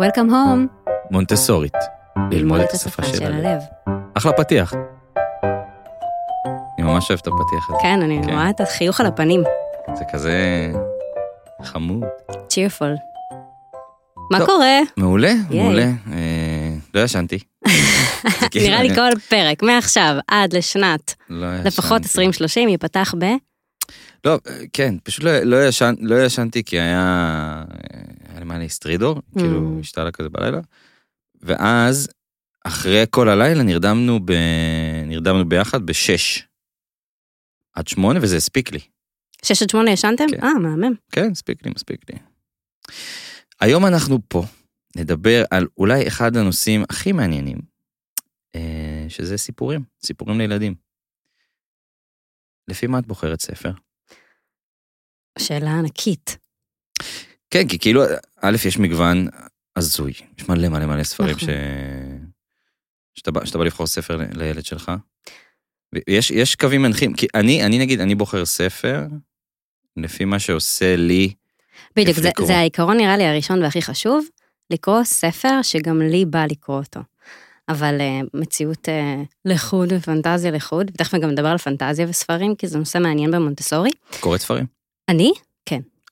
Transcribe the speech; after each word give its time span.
Welcome 0.00 0.30
home. 0.30 0.88
מונטסורית. 1.10 1.72
ללמוד 2.30 2.60
את 2.60 2.70
השפה 2.70 3.02
של 3.02 3.24
הלב. 3.32 3.60
אחלה 4.14 4.32
פתיח. 4.32 4.74
אני 6.78 6.86
ממש 6.86 7.10
אוהב 7.10 7.20
את 7.22 7.26
הפתיח 7.26 7.70
הזה. 7.70 7.78
כן, 7.82 8.02
אני 8.02 8.20
כן. 8.24 8.32
רואה 8.32 8.50
את 8.50 8.60
החיוך 8.60 9.00
על 9.00 9.06
הפנים. 9.06 9.42
זה 9.94 10.04
כזה 10.12 10.32
חמוד. 11.62 12.02
cheerful. 12.30 12.96
מה 14.32 14.38
טוב. 14.38 14.46
קורה? 14.46 14.78
מעולה. 14.96 15.32
מעולה. 15.50 15.82
אה, 16.12 16.74
לא 16.94 17.00
ישנתי. 17.00 17.38
כאילו- 18.50 18.66
נראה 18.66 18.82
לי 18.82 18.94
כל 18.94 19.10
פרק, 19.28 19.62
מעכשיו 19.62 20.16
עד 20.28 20.52
לשנת 20.52 21.14
לא 21.30 21.46
לפחות 21.64 22.00
ישנתי. 22.04 22.18
2030 22.20 22.68
ייפתח 22.68 23.14
ב... 23.18 23.24
לא, 24.24 24.38
כן, 24.72 24.94
פשוט 25.02 25.24
לא, 25.24 25.38
לא, 25.38 25.64
ישן, 25.68 25.94
לא 26.00 26.24
ישנתי 26.24 26.64
כי 26.64 26.80
היה, 26.80 27.62
היה 28.40 28.44
למעלה 28.44 28.68
סטרידור, 28.68 29.22
כאילו 29.38 29.76
Mm. 29.76 29.80
השתלה 29.80 30.10
כזה 30.10 30.28
בלילה, 30.28 30.60
ואז 31.40 32.08
אחרי 32.64 33.04
כל 33.10 33.28
הלילה 33.28 33.62
נרדמנו, 33.62 34.20
ב, 34.24 34.32
נרדמנו 35.06 35.48
ביחד 35.48 35.86
בשש 35.86 36.42
עד 37.72 37.88
שמונה, 37.88 38.20
וזה 38.22 38.36
הספיק 38.36 38.72
לי. 38.72 38.78
6 39.44 39.62
עד 39.62 39.70
8 39.70 39.90
ישנתם? 39.90 40.24
כן. 40.30 40.42
אה, 40.42 40.54
מהמם. 40.54 40.94
כן, 41.12 41.30
הספיק 41.30 41.66
לי, 41.66 41.72
מספיק 41.74 42.10
לי. 42.10 42.18
היום 43.60 43.86
אנחנו 43.86 44.18
פה 44.28 44.42
נדבר 44.96 45.44
על 45.50 45.66
אולי 45.78 46.08
אחד 46.08 46.36
הנושאים 46.36 46.82
הכי 46.90 47.12
מעניינים, 47.12 47.58
אה, 48.54 49.06
שזה 49.08 49.36
סיפורים, 49.38 49.80
סיפורים 50.06 50.38
לילדים. 50.38 50.74
לפי 52.68 52.86
מה 52.86 52.98
את 52.98 53.06
בוחרת 53.06 53.40
ספר? 53.40 53.70
שאלה 55.38 55.78
ענקית. 55.78 56.38
כן, 57.50 57.68
כי 57.68 57.78
כאילו, 57.78 58.02
א', 58.40 58.56
יש 58.66 58.78
מגוון 58.78 59.28
הזוי, 59.76 60.12
יש 60.38 60.48
מלא 60.48 60.68
מלא 60.68 60.86
מלא 60.86 61.02
ספרים 61.02 61.38
ש... 61.38 61.42
נכון. 61.42 62.30
שאתה 63.14 63.30
בא, 63.30 63.44
שאתה 63.44 63.58
בא 63.58 63.64
לבחור 63.64 63.86
ספר 63.86 64.16
לילד 64.32 64.64
שלך. 64.64 64.92
ויש 65.94 66.30
יש 66.30 66.54
קווים 66.54 66.82
מנחים, 66.82 67.14
כי 67.14 67.26
אני, 67.34 67.64
אני 67.66 67.78
נגיד, 67.78 68.00
אני 68.00 68.14
בוחר 68.14 68.44
ספר 68.44 69.06
לפי 69.96 70.24
מה 70.24 70.38
שעושה 70.38 70.96
לי, 70.96 71.32
בדיוק, 71.96 72.18
זה, 72.18 72.28
לקרוא. 72.28 72.46
זה 72.46 72.58
העיקרון 72.58 72.96
נראה 72.96 73.16
לי 73.16 73.24
הראשון 73.24 73.62
והכי 73.62 73.82
חשוב, 73.82 74.26
לקרוא 74.70 75.04
ספר 75.04 75.62
שגם 75.62 76.02
לי 76.02 76.24
בא 76.24 76.44
לקרוא 76.50 76.76
אותו. 76.76 77.00
אבל 77.68 77.98
uh, 78.00 78.26
מציאות 78.34 78.88
uh, 78.88 79.26
לחוד 79.44 79.92
ופנטזיה 79.92 80.50
לחוד, 80.50 80.90
ותכף 80.94 81.18
גם 81.18 81.30
נדבר 81.30 81.48
על 81.48 81.58
פנטזיה 81.58 82.06
וספרים, 82.08 82.54
כי 82.54 82.66
זה 82.66 82.78
נושא 82.78 82.98
מעניין 82.98 83.30
במונטסורי. 83.30 83.90
קוראת 84.20 84.40
ספרים. 84.40 84.66
אני? 85.08 85.32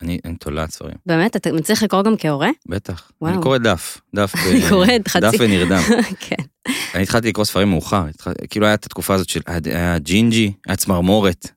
אני, 0.02 0.18
אני 0.24 0.36
תולעת 0.36 0.70
ספרים, 0.70 0.94
באמת? 1.06 1.36
אתה 1.36 1.52
מצליח 1.52 1.82
לקרוא 1.82 2.02
גם 2.02 2.14
כהורה? 2.18 2.48
בטח. 2.68 3.10
וואו. 3.20 3.32
אני 3.34 3.42
קורא 3.42 3.58
דף, 3.58 4.00
דף, 4.14 4.34
ב- 4.36 4.38
אני 4.50 4.60
קוראת 4.68 5.08
חצי- 5.08 5.20
דף 5.20 5.32
ונרדם. 5.40 5.80
כן. 6.28 6.36
אני 6.94 7.02
התחלתי 7.02 7.28
לקרוא 7.28 7.44
ספרים 7.44 7.68
מאוחר, 7.70 8.04
התח... 8.06 8.28
כאילו 8.50 8.66
היה 8.66 8.74
את 8.74 8.86
התקופה 8.86 9.14
הזאת 9.14 9.28
של, 9.28 9.40
היה- 9.46 9.60
היה 9.64 9.98
ג'ינג'י, 9.98 10.52
היה 10.66 10.76
צמרמורת, 10.76 11.50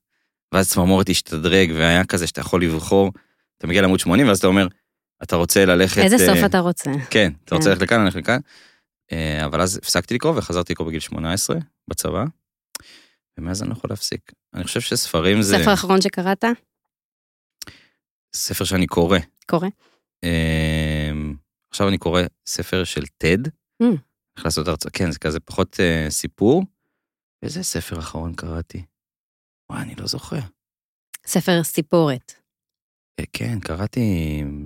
ואז 0.54 0.70
צמרמורת 0.70 1.10
השתדרג, 1.10 1.72
והיה 1.76 2.04
כזה 2.06 2.28
שאתה 2.28 2.42
יכול 2.42 2.64
לבחור, 2.64 3.12
אתה 3.58 3.68
מגיע 3.68 3.82
לעמוד 3.82 4.00
80, 4.00 4.28
ואז 4.28 4.38
אתה 4.38 4.48
אומר, 4.48 4.68
אתה 5.24 5.36
רוצה 5.36 5.66
ללכת... 5.66 5.98
איזה 5.98 6.18
סוף 6.18 6.38
אה, 6.38 6.46
אתה 6.46 6.60
רוצה? 6.60 6.92
כן, 7.10 7.32
אתה 7.46 7.56
רוצה 7.56 7.66
כן. 7.66 7.72
ללכת 7.72 7.82
לכאן, 7.82 8.04
ללכת 8.06 8.16
לכאן. 8.16 8.40
אה, 9.12 9.46
אבל 9.46 9.62
אז 9.62 9.78
הפסקתי 9.78 10.14
לקרוא 10.14 10.34
וחזרתי 10.38 10.74
לקרוא 10.74 10.88
בגיל 10.88 11.00
18, 11.00 11.58
בצבא, 11.88 12.24
ומאז 13.40 13.62
אני 13.62 13.70
לא 13.70 13.76
יכול 13.76 13.90
להפסיק. 13.90 14.32
אני 14.54 14.64
חושב 14.64 14.82
שספרים 14.82 15.42
זה 15.42 15.58
ספר 15.58 15.74
אחרון 15.74 16.02
שקראת? 16.02 16.44
ספר 18.36 18.64
שאני 18.64 18.88
קורא. 18.88 19.18
קורא. 19.46 19.68
אה, 20.24 21.12
עכשיו 21.70 21.88
אני 21.88 21.98
קורא 21.98 22.22
ספר 22.46 22.84
של 22.84 23.04
Mm. 23.84 23.86
איך 24.38 24.46
לעשות 24.46 24.68
הרצאה, 24.68 24.92
כן, 24.92 25.12
זה 25.12 25.20
כזה 25.20 25.40
פחות 25.40 25.80
אה, 25.80 26.06
סיפור. 26.10 26.64
איזה 27.44 27.64
ספר 27.64 28.00
אחרון 28.00 28.34
קראתי? 28.36 28.86
וואי, 29.72 29.82
אני 29.82 29.96
לא 29.96 30.08
זוכר. 30.08 30.40
ספר 31.26 31.64
סיפורת. 31.64 32.34
אה, 33.20 33.26
כן, 33.34 33.60
קראתי 33.60 34.00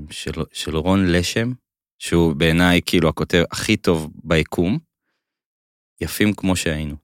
של, 0.10 0.32
של 0.54 0.76
רון 0.76 1.06
לשם, 1.12 1.52
שהוא 2.00 2.36
בעיניי 2.36 2.82
כאילו 2.86 3.10
הכותב 3.10 3.44
הכי 3.52 3.78
טוב 3.78 4.12
ביקום. 4.24 4.80
יפים 6.02 6.34
כמו 6.34 6.56
שהיינו. 6.56 6.96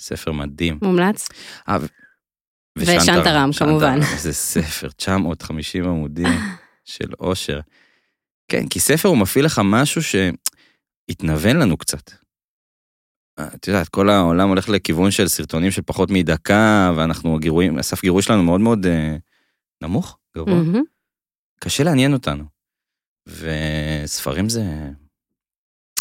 ספר 0.00 0.32
מדהים. 0.32 0.78
מומלץ? 0.82 1.28
אה, 1.68 1.76
ושנטרם, 2.78 3.50
כמובן. 3.58 3.98
איזה 4.12 4.32
ספר, 4.32 4.88
950 4.90 5.84
עמודים 5.84 6.26
של 6.84 7.12
אושר. 7.20 7.60
כן, 8.48 8.68
כי 8.68 8.80
ספר 8.80 9.08
הוא 9.08 9.18
מפעיל 9.18 9.44
לך 9.44 9.60
משהו 9.64 10.00
שהתנוון 10.02 11.56
לנו 11.56 11.76
קצת. 11.76 12.10
אה, 13.38 13.48
את 13.54 13.68
יודעת, 13.68 13.88
כל 13.88 14.10
העולם 14.10 14.48
הולך 14.48 14.68
לכיוון 14.68 15.10
של 15.10 15.28
סרטונים 15.28 15.70
של 15.70 15.82
פחות 15.82 16.10
מדקה, 16.10 16.92
ואנחנו, 16.96 17.36
הגירויים, 17.36 17.78
הסף 17.78 18.02
גירוי 18.02 18.22
שלנו 18.22 18.42
מאוד 18.42 18.60
מאוד 18.60 18.86
אה, 18.86 19.16
נמוך, 19.82 20.18
גבוה. 20.36 20.54
מהמם. 20.54 20.82
קשה 21.60 21.84
לעניין 21.84 22.12
אותנו. 22.12 22.44
וספרים 23.28 24.48
זה 24.48 24.62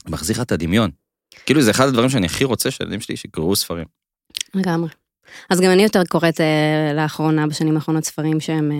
מחזיר 0.05 0.35
לך 0.35 0.41
את 0.41 0.51
הדמיון. 0.51 0.91
כאילו 1.45 1.61
זה 1.61 1.71
אחד 1.71 1.87
הדברים 1.87 2.09
שאני 2.09 2.25
הכי 2.25 2.43
רוצה 2.43 2.71
שהילדים 2.71 3.01
שלי 3.01 3.17
שיקראו 3.17 3.55
ספרים. 3.55 3.85
לגמרי. 4.53 4.89
אז 5.49 5.61
גם 5.61 5.71
אני 5.71 5.83
יותר 5.83 6.03
קוראת 6.09 6.41
אה, 6.41 6.91
לאחרונה, 6.95 7.47
בשנים 7.47 7.75
האחרונות, 7.75 8.03
ספרים 8.03 8.39
שהם 8.39 8.71
אה, 8.71 8.77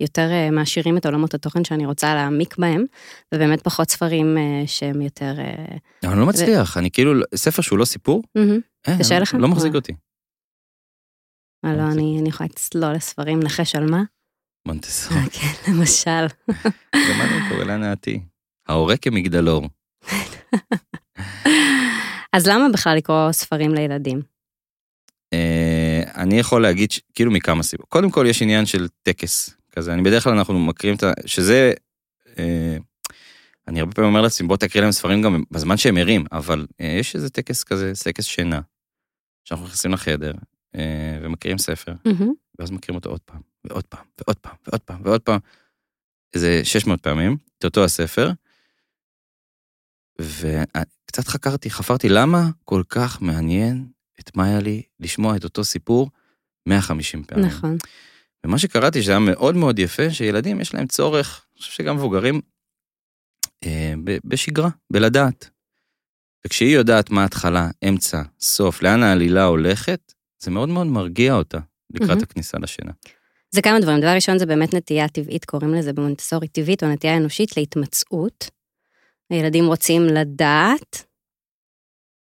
יותר 0.00 0.30
אה, 0.30 0.50
מעשירים 0.50 0.96
את 0.96 1.06
עולמות 1.06 1.34
התוכן 1.34 1.64
שאני 1.64 1.86
רוצה 1.86 2.14
להעמיק 2.14 2.56
בהם, 2.58 2.84
ובאמת 3.34 3.62
פחות 3.62 3.90
ספרים 3.90 4.38
אה, 4.38 4.62
שהם 4.66 5.00
יותר... 5.00 5.34
אה, 5.38 5.64
אבל 6.04 6.12
אני 6.12 6.20
לא 6.20 6.26
מצליח, 6.26 6.76
אני 6.76 6.90
כאילו, 6.90 7.12
ספר 7.34 7.62
שהוא 7.62 7.78
לא 7.78 7.84
סיפור. 7.84 8.22
אין, 8.36 8.60
קשה 8.98 9.14
לא- 9.14 9.20
לך? 9.22 9.34
לא 9.38 9.48
מחזיק 9.48 9.70
וואו. 9.70 9.78
אותי. 9.78 9.92
אה, 11.64 11.72
לא, 11.72 11.86
זה- 11.86 11.92
אני 11.92 12.18
אני 12.20 12.28
יכולה 12.28 12.48
לצלול 12.52 12.92
לספרים, 12.92 13.40
נחש 13.42 13.74
על 13.74 13.90
מה? 13.90 14.02
מונטסור, 14.68 15.16
כן, 15.32 15.52
למשל. 15.72 16.26
גם 16.94 17.20
אני 17.20 17.48
קורא 17.50 17.64
להנאתי. 17.64 18.20
ההורה 18.68 18.96
כמגדלור. 18.96 19.66
אז 22.32 22.46
למה 22.46 22.68
בכלל 22.72 22.96
לקרוא 22.96 23.32
ספרים 23.32 23.74
לילדים? 23.74 24.22
אה, 25.32 26.02
אני 26.16 26.38
יכול 26.38 26.62
להגיד, 26.62 26.90
כאילו 27.14 27.30
מכמה 27.30 27.62
סיבות. 27.62 27.86
קודם 27.88 28.10
כל, 28.10 28.26
יש 28.28 28.42
עניין 28.42 28.66
של 28.66 28.88
טקס 29.02 29.54
כזה. 29.72 29.92
אני 29.94 30.02
בדרך 30.02 30.24
כלל 30.24 30.32
אנחנו 30.32 30.58
מקריאים 30.58 30.96
את 30.96 31.02
ה... 31.02 31.12
שזה... 31.26 31.72
אה, 32.38 32.76
אני 33.68 33.80
הרבה 33.80 33.92
פעמים 33.92 34.08
אומר 34.10 34.20
לעצמי, 34.20 34.48
בוא 34.48 34.56
תקריא 34.56 34.82
להם 34.82 34.92
ספרים 34.92 35.22
גם 35.22 35.42
בזמן 35.50 35.76
שהם 35.76 35.96
ערים, 35.96 36.24
אבל 36.32 36.66
אה, 36.80 36.96
יש 37.00 37.16
איזה 37.16 37.30
טקס 37.30 37.64
כזה, 37.64 37.92
טקס 38.04 38.24
שינה, 38.24 38.60
שאנחנו 39.44 39.66
נכנסים 39.66 39.92
לחדר 39.92 40.32
ומקריאים 41.22 41.58
ספר. 41.58 41.94
ואז 42.58 42.70
מקריאים 42.70 42.96
אותו 42.96 43.10
עוד 43.10 43.20
פעם, 43.20 43.40
ועוד 43.64 43.84
פעם, 43.84 44.04
ועוד 44.18 44.36
פעם, 44.36 44.54
ועוד 44.66 44.80
פעם, 44.80 45.00
ועוד 45.04 45.20
פעם. 45.20 45.38
איזה 46.34 46.60
600 46.64 47.02
פעמים, 47.02 47.36
את 47.58 47.64
אותו 47.64 47.84
הספר. 47.84 48.30
וקצת 50.20 51.28
חקרתי, 51.28 51.70
חפרתי 51.70 52.08
למה 52.08 52.50
כל 52.64 52.82
כך 52.88 53.22
מעניין 53.22 53.86
את 54.20 54.36
מאיה 54.36 54.60
לי 54.60 54.82
לשמוע 55.00 55.36
את 55.36 55.44
אותו 55.44 55.64
סיפור 55.64 56.10
150 56.68 57.24
פעמים. 57.24 57.46
נכון. 57.46 57.76
ומה 58.46 58.58
שקראתי 58.58 59.02
שזה 59.02 59.12
היה 59.12 59.18
מאוד 59.18 59.56
מאוד 59.56 59.78
יפה, 59.78 60.10
שילדים 60.10 60.60
יש 60.60 60.74
להם 60.74 60.86
צורך, 60.86 61.46
אני 61.52 61.60
חושב 61.60 61.72
שגם 61.72 61.96
מבוגרים, 61.96 62.40
אה, 63.64 63.94
ב- 64.04 64.18
בשגרה, 64.24 64.68
בלדעת. 64.92 65.50
וכשהיא 66.46 66.76
יודעת 66.76 67.10
מה 67.10 67.22
ההתחלה, 67.22 67.68
אמצע, 67.88 68.22
סוף, 68.40 68.82
לאן 68.82 69.02
העלילה 69.02 69.44
הולכת, 69.44 70.12
זה 70.42 70.50
מאוד 70.50 70.68
מאוד 70.68 70.86
מרגיע 70.86 71.34
אותה 71.34 71.58
לקראת 71.90 72.08
מהמם. 72.08 72.22
הכניסה 72.22 72.58
לשינה. 72.58 72.92
זה 73.50 73.62
כמה 73.62 73.80
דברים. 73.80 74.00
דבר 74.00 74.14
ראשון 74.14 74.38
זה 74.38 74.46
באמת 74.46 74.74
נטייה 74.74 75.08
טבעית, 75.08 75.44
קוראים 75.44 75.74
לזה 75.74 75.92
במונטסורי 75.92 76.48
טבעית, 76.48 76.82
או 76.82 76.88
נטייה 76.88 77.16
אנושית 77.16 77.56
להתמצאות. 77.56 78.50
הילדים 79.30 79.66
רוצים 79.66 80.02
לדעת 80.02 81.04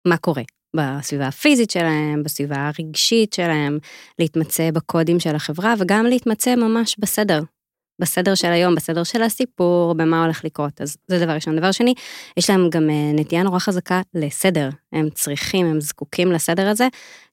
מה 0.08 0.18
קורה 0.18 0.44
בסביבה 0.76 1.28
הפיזית 1.28 1.70
שלהם, 1.70 2.24
בסביבה 2.24 2.72
הרגשית 2.78 3.34
שלהם, 3.34 3.78
להתמצא 4.20 4.72
בקודים 4.72 5.20
של 5.20 5.36
החברה, 5.36 5.74
וגם 5.80 6.06
להתמצא 6.06 6.56
ממש 6.56 6.96
בסדר. 7.00 7.42
בסדר 8.02 8.36
של 8.36 8.52
היום, 8.52 8.76
בסדר 8.76 9.04
של 9.04 9.22
הסיפור, 9.22 9.94
במה 9.94 10.24
הולך 10.24 10.46
לקרות. 10.46 10.82
אז 10.82 10.98
זה 11.08 11.20
דבר 11.20 11.32
ראשון. 11.32 11.56
דבר 11.56 11.72
שני, 11.72 11.94
יש 12.38 12.50
להם 12.50 12.70
גם 12.70 12.90
אה, 12.90 13.12
נטייה 13.14 13.44
נורא 13.44 13.60
חזקה 13.60 14.02
לסדר. 14.14 14.70
הם 14.94 15.10
צריכים, 15.10 15.66
הם 15.66 15.82
זקוקים 15.82 16.32
לסדר 16.32 16.70
הזה, 16.70 16.88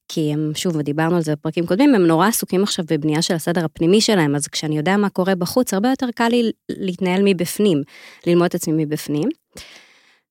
כי 0.09 0.33
הם, 0.33 0.53
שוב, 0.55 0.77
ודיברנו 0.77 1.17
על 1.17 1.23
זה 1.23 1.33
בפרקים 1.33 1.67
קודמים, 1.67 1.95
הם 1.95 2.07
נורא 2.07 2.29
עסוקים 2.29 2.63
עכשיו 2.63 2.85
בבנייה 2.91 3.23
של 3.23 3.35
הסדר 3.35 3.65
הפנימי 3.65 4.01
שלהם, 4.01 4.35
אז 4.35 4.47
כשאני 4.47 4.77
יודע 4.77 4.97
מה 4.97 5.09
קורה 5.09 5.35
בחוץ, 5.35 5.75
הרבה 5.75 5.89
יותר 5.89 6.07
קל 6.15 6.29
לי 6.29 6.51
להתנהל 6.69 7.21
מבפנים, 7.25 7.83
ללמוד 8.27 8.45
את 8.47 8.55
עצמי 8.55 8.85
מבפנים. 8.85 9.29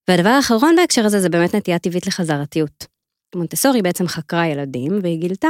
והדבר 0.07 0.29
האחרון 0.29 0.75
בהקשר 0.75 1.05
הזה 1.05 1.19
זה 1.19 1.29
באמת 1.29 1.55
נטייה 1.55 1.79
טבעית 1.79 2.07
לחזרתיות. 2.07 2.94
מונטסורי 3.35 3.81
בעצם 3.81 4.07
חקרה 4.07 4.47
ילדים 4.47 4.99
והיא 5.01 5.19
גילתה 5.19 5.49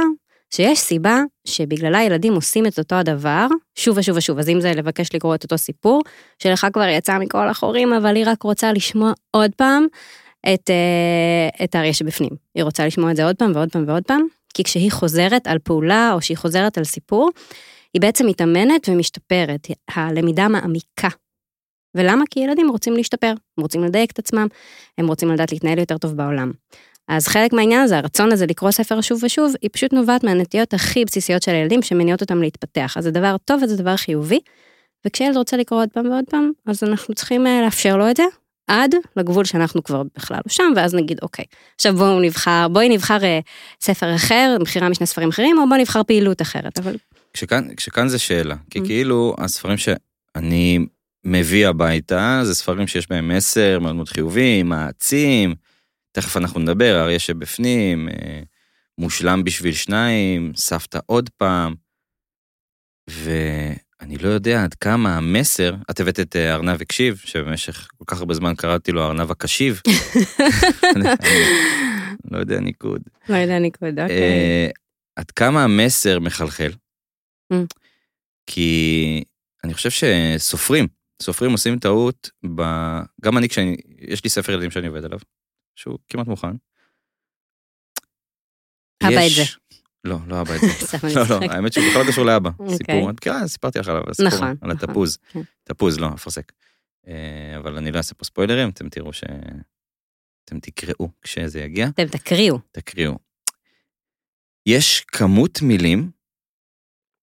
שיש 0.50 0.78
סיבה 0.78 1.20
שבגללה 1.46 2.02
ילדים 2.02 2.34
עושים 2.34 2.66
את 2.66 2.78
אותו 2.78 2.94
הדבר 2.94 3.46
שוב 3.74 3.98
ושוב 3.98 4.16
ושוב. 4.16 4.38
אז 4.38 4.48
אם 4.48 4.60
זה 4.60 4.72
לבקש 4.72 5.14
לקרוא 5.14 5.34
את 5.34 5.42
אותו 5.42 5.58
סיפור, 5.58 6.02
שלך 6.42 6.66
כבר 6.72 6.88
יצא 6.88 7.18
מכל 7.18 7.48
החורים, 7.48 7.92
אבל 7.92 8.16
היא 8.16 8.24
רק 8.26 8.42
רוצה 8.42 8.72
לשמוע 8.72 9.12
עוד 9.30 9.50
פעם 9.56 9.86
את, 10.54 10.70
אה, 10.70 11.64
את 11.64 11.74
האריה 11.74 11.92
שבפנים. 11.92 12.30
היא 12.54 12.64
רוצה 12.64 12.86
לשמוע 12.86 13.10
את 13.10 13.16
זה 13.16 13.24
עוד 13.24 13.36
פעם 13.36 13.52
ועוד 13.54 13.72
פעם 13.72 13.84
ועוד 13.86 14.02
פעם, 14.02 14.26
כי 14.54 14.64
כשהיא 14.64 14.92
חוזרת 14.92 15.46
על 15.46 15.58
פעולה 15.58 16.12
או 16.12 16.20
שהיא 16.20 16.36
חוזרת 16.36 16.78
על 16.78 16.84
סיפור, 16.84 17.30
היא 17.94 18.02
בעצם 18.02 18.26
מתאמנת 18.26 18.88
ומשתפרת, 18.88 19.66
הלמידה 19.88 20.48
מעמיקה. 20.48 21.08
ולמה? 21.94 22.24
כי 22.30 22.40
ילדים 22.40 22.68
רוצים 22.70 22.92
להשתפר, 22.92 23.30
הם 23.30 23.62
רוצים 23.62 23.84
לדייק 23.84 24.10
את 24.10 24.18
עצמם, 24.18 24.46
הם 24.98 25.06
רוצים 25.06 25.32
לדעת 25.32 25.52
להתנהל 25.52 25.78
יותר 25.78 25.98
טוב 25.98 26.12
בעולם. 26.12 26.52
אז 27.08 27.28
חלק 27.28 27.52
מהעניין 27.52 27.80
הזה, 27.80 27.98
הרצון 27.98 28.32
הזה 28.32 28.46
לקרוא 28.46 28.70
ספר 28.70 29.00
שוב 29.00 29.24
ושוב, 29.24 29.54
היא 29.62 29.70
פשוט 29.72 29.92
נובעת 29.92 30.24
מהנטיות 30.24 30.74
הכי 30.74 31.04
בסיסיות 31.04 31.42
של 31.42 31.52
הילדים 31.52 31.82
שמניעות 31.82 32.20
אותם 32.20 32.40
להתפתח. 32.42 32.94
אז 32.96 33.04
זה 33.04 33.10
דבר 33.10 33.36
טוב 33.44 33.62
וזה 33.62 33.76
דבר 33.76 33.96
חיובי, 33.96 34.40
וכשילד 35.06 35.36
רוצה 35.36 35.56
לקרוא 35.56 35.80
עוד 35.80 35.88
פעם 35.92 36.10
ועוד 36.10 36.24
פעם, 36.30 36.50
אז 36.66 36.84
אנחנו 36.84 37.14
צריכים 37.14 37.46
אה, 37.46 37.62
לאפשר 37.64 37.96
לו 37.96 38.10
את 38.10 38.16
זה, 38.16 38.22
עד 38.66 38.94
לגבול 39.16 39.44
שאנחנו 39.44 39.82
כבר 39.82 40.02
בכלל 40.16 40.36
לא 40.36 40.52
שם, 40.52 40.72
ואז 40.76 40.94
נגיד, 40.94 41.18
אוקיי, 41.22 41.44
עכשיו 41.74 41.96
בואו 41.96 42.20
נבחר, 42.20 42.66
בואי 42.72 42.88
נבחר 42.88 43.24
אה, 43.24 43.40
ספר 43.80 44.14
אחר, 44.14 44.56
בחירה 44.60 44.88
משני 44.88 45.06
ספרים 45.06 45.28
אחרים, 45.28 45.58
או 45.58 45.68
בואו 45.68 45.80
נבחר 45.80 46.02
פעילות 46.02 46.42
אחרת, 46.42 46.78
אבל... 46.78 46.96
כשכאן, 47.32 47.74
כשכאן 47.76 48.08
זה 48.08 48.18
שאלה, 48.18 48.54
כי 48.70 48.78
mm. 48.78 48.84
כאילו 48.84 49.34
הספרים 49.38 49.76
שאני 49.76 50.78
מביא 51.24 51.68
הביתה, 51.68 52.40
זה 52.44 52.54
ספרים 52.54 52.86
שיש 52.86 53.10
בהם 53.10 53.36
מסר 53.36 53.78
מאוד 53.78 53.94
מאוד 53.94 54.08
חיובי, 54.08 54.62
מעצים, 54.62 55.54
תכף 56.16 56.36
אנחנו 56.36 56.60
נדבר, 56.60 57.00
אריה 57.00 57.18
שבפנים, 57.18 58.08
אה, 58.08 58.40
מושלם 58.98 59.44
בשביל 59.44 59.72
שניים, 59.72 60.52
סבתא 60.56 60.98
עוד 61.06 61.30
פעם, 61.36 61.74
ואני 63.10 64.18
לא 64.18 64.28
יודע 64.28 64.64
עד 64.64 64.74
כמה 64.74 65.16
המסר, 65.16 65.74
את 65.90 66.00
הבאת 66.00 66.20
את 66.20 66.36
אה, 66.36 66.54
ארנב 66.54 66.82
הקשיב, 66.82 67.16
שבמשך 67.24 67.88
כל 67.98 68.04
כך 68.06 68.18
הרבה 68.18 68.34
זמן 68.34 68.54
קראתי 68.54 68.92
לו 68.92 69.06
ארנב 69.06 69.30
הקשיב. 69.30 69.80
לא 72.30 72.38
יודע 72.38 72.60
ניקוד. 72.60 73.02
לא 73.28 73.36
יודע 73.36 73.58
ניקוד, 73.58 74.00
אוקיי. 74.00 74.08
אה, 74.08 74.68
עד 75.16 75.30
כמה 75.30 75.64
המסר 75.64 76.20
מחלחל. 76.20 76.72
Mm. 77.52 77.56
כי 78.46 79.24
אני 79.64 79.74
חושב 79.74 79.90
שסופרים, 79.90 80.86
סופרים 81.22 81.52
עושים 81.52 81.78
טעות, 81.78 82.30
ב... 82.54 82.62
גם 83.22 83.38
אני 83.38 83.48
כשאני, 83.48 83.76
יש 83.98 84.24
לי 84.24 84.30
ספר 84.30 84.52
ילדים 84.52 84.70
שאני 84.70 84.86
עובד 84.86 85.04
עליו, 85.04 85.18
שהוא 85.76 85.98
כמעט 86.08 86.26
מוכן. 86.26 86.56
אבא 89.02 89.26
את 89.26 89.32
זה. 89.36 89.42
לא, 90.04 90.18
לא 90.26 90.40
אבא 90.40 90.54
את 90.54 90.60
זה. 90.60 90.98
לא, 91.16 91.22
לא, 91.30 91.52
האמת 91.52 91.72
שהוא 91.72 91.84
בכלל 91.90 92.06
קשור 92.08 92.24
לאבא. 92.24 92.50
אוקיי. 92.58 92.76
סיפור, 92.76 93.10
כן, 93.20 93.46
סיפרתי 93.46 93.78
לך 93.78 93.88
עליו, 93.88 94.02
נכון, 94.26 94.48
על 94.48 94.54
נכון, 94.54 94.70
התפוז. 94.70 95.16
כן. 95.16 95.40
תפוז, 95.64 96.00
לא, 96.00 96.08
אפרסק. 96.14 96.52
אה, 97.08 97.56
אבל 97.56 97.76
אני 97.76 97.92
לא 97.92 97.98
אעשה 97.98 98.14
פה 98.14 98.24
ספוילרים, 98.24 98.68
אתם 98.68 98.88
תראו 98.88 99.12
ש... 99.12 99.24
אתם 100.44 100.60
תקראו 100.60 101.08
כשזה 101.22 101.60
יגיע. 101.60 101.88
אתם 101.88 102.06
תקריאו. 102.06 102.58
תקריאו. 102.72 103.18
יש 104.66 105.00
כמות 105.00 105.62
מילים 105.62 106.10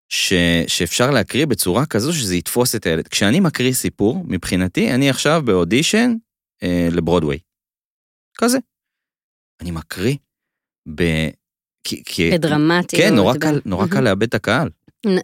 ש, 0.09 0.33
שאפשר 0.67 1.11
להקריא 1.11 1.45
בצורה 1.45 1.85
כזו 1.85 2.13
שזה 2.13 2.35
יתפוס 2.35 2.75
את 2.75 2.85
הילד. 2.85 3.07
כשאני 3.07 3.39
מקריא 3.39 3.73
סיפור, 3.73 4.23
מבחינתי, 4.27 4.93
אני 4.93 5.09
עכשיו 5.09 5.41
באודישן 5.45 6.15
אה, 6.63 6.87
לברודוויי. 6.91 7.39
כזה. 8.37 8.57
אני 9.61 9.71
מקריא 9.71 10.15
ב... 10.95 11.03
כי, 11.83 12.03
כי... 12.05 12.31
בדרמטי. 12.31 12.97
כן, 12.97 13.15
נורא 13.15 13.37
קל, 13.37 13.59
נורא 13.65 13.87
קל 13.87 14.01
לאבד 14.01 14.23
את 14.23 14.33
הקהל. 14.33 14.69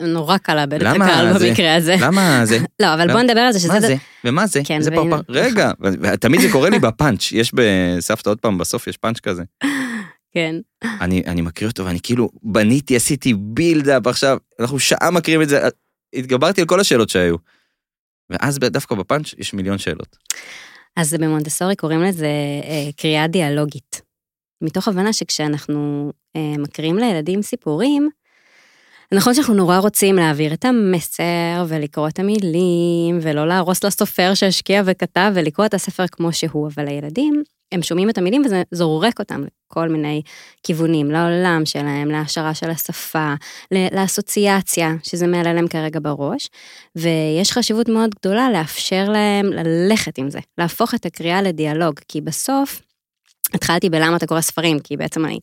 נורא 0.01 0.37
קל 0.37 0.55
לאבד 0.55 0.81
את 0.81 0.95
הקהל 0.95 1.37
זה, 1.37 1.49
במקרה 1.49 1.75
הזה. 1.75 1.95
למה 2.01 2.41
זה? 2.45 2.57
לא, 2.81 2.93
אבל 2.93 3.11
בוא 3.11 3.21
נדבר 3.21 3.39
על 3.39 3.51
זה 3.51 3.59
שזה... 3.59 3.73
מה 3.73 3.81
זה? 3.81 3.95
ומה 4.23 4.47
זה? 4.47 4.61
כן, 4.65 4.81
זה 4.81 4.91
פרפר. 4.91 5.21
רגע, 5.29 5.71
תמיד 6.21 6.41
זה 6.41 6.47
קורה 6.51 6.69
לי 6.69 6.79
בפאנץ', 6.79 7.31
יש 7.31 7.51
בסבתא 7.53 8.29
עוד 8.29 8.39
פעם, 8.39 8.57
בסוף 8.57 8.87
יש 8.87 8.97
פאנץ' 8.97 9.19
כזה. 9.19 9.43
כן. 10.31 10.55
אני, 11.01 11.23
אני 11.27 11.41
מקריא 11.41 11.69
אותו 11.69 11.85
ואני 11.85 11.99
כאילו 12.03 12.29
בניתי, 12.43 12.95
עשיתי 12.95 13.33
בילדאפ 13.33 14.07
עכשיו, 14.07 14.37
אנחנו 14.59 14.79
שעה 14.79 15.11
מקריאים 15.11 15.41
את 15.41 15.49
זה, 15.49 15.67
התגברתי 16.13 16.61
על 16.61 16.67
כל 16.67 16.79
השאלות 16.79 17.09
שהיו. 17.09 17.35
ואז 18.29 18.59
דווקא 18.59 18.95
בפאנץ' 18.95 19.33
יש 19.37 19.53
מיליון 19.53 19.77
שאלות. 19.77 20.17
אז 20.95 21.13
במונטסורי 21.13 21.75
קוראים 21.75 22.03
לזה 22.03 22.27
אה, 22.63 22.91
קריאה 22.97 23.27
דיאלוגית. 23.27 24.01
מתוך 24.61 24.87
הבנה 24.87 25.13
שכשאנחנו 25.13 26.11
אה, 26.35 26.55
מקריאים 26.57 26.97
לילדים 26.97 27.41
סיפורים, 27.41 28.09
נכון 29.13 29.33
שאנחנו 29.33 29.53
נורא 29.53 29.77
רוצים 29.77 30.15
להעביר 30.15 30.53
את 30.53 30.65
המסר 30.65 31.65
ולקרוא 31.67 32.07
את 32.07 32.19
המילים 32.19 33.19
ולא 33.21 33.47
להרוס 33.47 33.83
לסופר 33.83 34.33
שהשקיע 34.33 34.81
וכתב 34.85 35.31
ולקרוא 35.35 35.65
את 35.65 35.73
הספר 35.73 36.07
כמו 36.07 36.33
שהוא, 36.33 36.67
אבל 36.67 36.87
הילדים 36.87 37.43
הם 37.71 37.81
שומעים 37.81 38.09
את 38.09 38.17
המילים 38.17 38.41
וזה 38.45 38.63
זורק 38.71 39.19
אותם 39.19 39.43
לכל 39.67 39.89
מיני 39.89 40.21
כיוונים, 40.63 41.11
לעולם 41.11 41.61
שלהם, 41.65 42.11
להעשרה 42.11 42.53
של 42.53 42.69
השפה, 42.69 43.33
לאסוציאציה, 43.71 44.93
שזה 45.03 45.27
מעלה 45.27 45.53
להם 45.53 45.67
כרגע 45.67 45.99
בראש, 46.03 46.49
ויש 46.95 47.51
חשיבות 47.51 47.89
מאוד 47.89 48.15
גדולה 48.15 48.51
לאפשר 48.51 49.09
להם 49.09 49.45
ללכת 49.45 50.17
עם 50.17 50.29
זה, 50.29 50.39
להפוך 50.57 50.95
את 50.95 51.05
הקריאה 51.05 51.41
לדיאלוג, 51.41 51.99
כי 52.07 52.21
בסוף, 52.21 52.81
התחלתי 53.53 53.89
בלמה 53.89 54.17
אתה 54.17 54.27
קורא 54.27 54.41
ספרים, 54.41 54.79
כי 54.79 54.97
בעצם 54.97 55.25
אני 55.25 55.39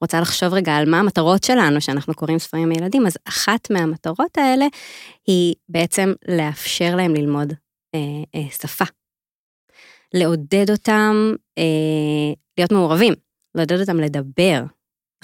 רוצה 0.00 0.20
לחשוב 0.20 0.54
רגע 0.54 0.76
על 0.76 0.90
מה 0.90 0.98
המטרות 0.98 1.44
שלנו 1.44 1.80
שאנחנו 1.80 2.14
קוראים 2.14 2.38
ספרים 2.38 2.68
מילדים, 2.68 3.06
אז 3.06 3.16
אחת 3.28 3.70
מהמטרות 3.70 4.38
האלה 4.38 4.66
היא 5.26 5.54
בעצם 5.68 6.12
לאפשר 6.28 6.96
להם 6.96 7.14
ללמוד 7.14 7.52
אה, 7.94 8.00
אה, 8.34 8.46
שפה. 8.50 8.84
לעודד 10.14 10.70
אותם 10.70 11.34
להיות 12.58 12.72
מעורבים, 12.72 13.14
לעודד 13.54 13.80
אותם 13.80 14.00
לדבר. 14.00 14.62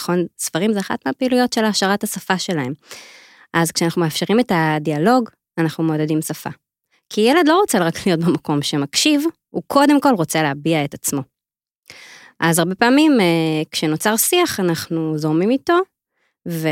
נכון? 0.01 0.27
ספרים 0.39 0.73
זה 0.73 0.81
אחת 0.81 1.07
מהפעילויות 1.07 1.53
של 1.53 1.65
העשרת 1.65 2.05
השפה 2.05 2.39
שלהם. 2.39 2.73
אז 3.53 3.73
כשאנחנו 3.73 4.03
מאפשרים 4.03 4.41
את 4.41 4.53
הדיאלוג, 4.55 5.31
אנחנו 5.59 5.85
מעודדים 5.85 6.23
שפה. 6.23 6.51
כי 7.11 7.21
ילד 7.21 7.49
לא 7.49 7.61
רוצה 7.61 7.79
רק 7.79 8.07
להיות 8.07 8.21
במקום 8.21 8.63
שמקשיב, 8.63 9.25
הוא 9.51 9.63
קודם 9.67 10.01
כל 10.01 10.15
רוצה 10.17 10.43
להביע 10.43 10.85
את 10.85 10.95
עצמו. 10.95 11.23
אז 12.41 12.59
הרבה 12.59 12.75
פעמים 12.75 13.21
אה, 13.21 13.63
כשנוצר 13.71 14.17
שיח 14.17 14.61
אנחנו 14.61 15.19
זורמים 15.19 15.51
איתו, 15.51 15.79
ו... 16.49 16.69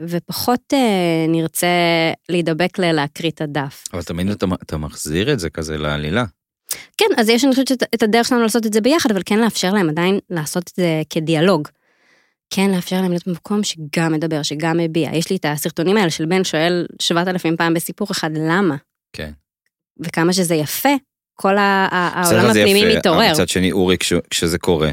ופחות 0.00 0.60
אה, 0.72 1.26
נרצה 1.28 1.66
להידבק 2.28 2.78
ללהקריא 2.78 3.30
את 3.30 3.40
הדף. 3.40 3.84
אבל 3.92 4.02
תמיד 4.02 4.28
אתה, 4.28 4.46
אתה 4.62 4.76
מחזיר 4.76 5.32
את 5.32 5.38
זה 5.38 5.50
כזה 5.50 5.78
לעלילה. 5.78 6.24
כן, 6.98 7.06
אז 7.16 7.28
יש, 7.28 7.44
אני 7.44 7.50
חושבת, 7.50 7.82
את 7.94 8.02
הדרך 8.02 8.26
שלנו 8.28 8.42
לעשות 8.42 8.66
את 8.66 8.72
זה 8.72 8.80
ביחד, 8.80 9.10
אבל 9.10 9.22
כן 9.26 9.38
לאפשר 9.38 9.72
להם 9.72 9.88
עדיין 9.88 10.18
לעשות 10.30 10.62
את 10.68 10.76
זה 10.76 11.02
כדיאלוג. 11.10 11.68
כן 12.50 12.70
לאפשר 12.70 12.96
להם 12.96 13.10
להיות 13.10 13.28
במקום 13.28 13.60
שגם 13.64 14.12
מדבר, 14.12 14.42
שגם 14.42 14.76
מביע. 14.76 15.10
יש 15.12 15.30
לי 15.30 15.36
את 15.36 15.44
הסרטונים 15.48 15.96
האלה 15.96 16.10
של 16.10 16.26
בן 16.26 16.44
שואל 16.44 16.86
7,000 16.98 17.56
פעם 17.56 17.74
בסיפור 17.74 18.08
אחד, 18.10 18.30
למה? 18.34 18.76
כן. 19.12 19.30
וכמה 20.00 20.32
שזה 20.32 20.54
יפה, 20.54 20.88
כל 21.34 21.56
העולם 21.58 22.50
הפנימי 22.50 22.96
מתעורר. 22.96 23.32
מצד 23.32 23.48
שני, 23.48 23.72
אורי, 23.72 23.96
כשזה 24.30 24.58
קורה, 24.58 24.90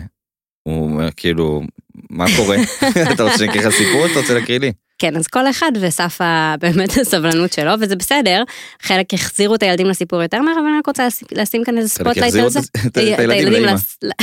הוא 0.63 0.83
אומר, 0.83 1.09
כאילו, 1.15 1.61
מה 2.09 2.25
קורה? 2.37 2.57
אתה 3.13 3.23
רוצה 3.23 3.37
שאני 3.37 3.49
אקריא 3.49 3.67
לך 3.67 3.73
סיפור 3.73 4.05
אתה 4.05 4.19
רוצה 4.19 4.33
להקריא 4.33 4.59
לי? 4.59 4.71
כן, 4.99 5.15
אז 5.15 5.27
כל 5.27 5.49
אחד 5.49 5.71
וסף 5.81 6.19
באמת 6.61 6.89
הסבלנות 7.01 7.53
שלו, 7.53 7.71
וזה 7.79 7.95
בסדר. 7.95 8.43
חלק 8.81 9.13
החזירו 9.13 9.55
את 9.55 9.63
הילדים 9.63 9.87
לסיפור 9.87 10.21
יותר 10.21 10.41
מהר, 10.41 10.53
אבל 10.53 10.67
אני 10.67 10.77
רק 10.77 10.87
רוצה 10.87 11.07
לשים 11.31 11.63
כאן 11.63 11.77
איזה 11.77 11.89
spotlight 11.89 12.35
על 12.35 12.49
זה. 12.49 12.59
את 12.87 12.97
הילדים 12.97 13.63
לאמא. 13.63 13.79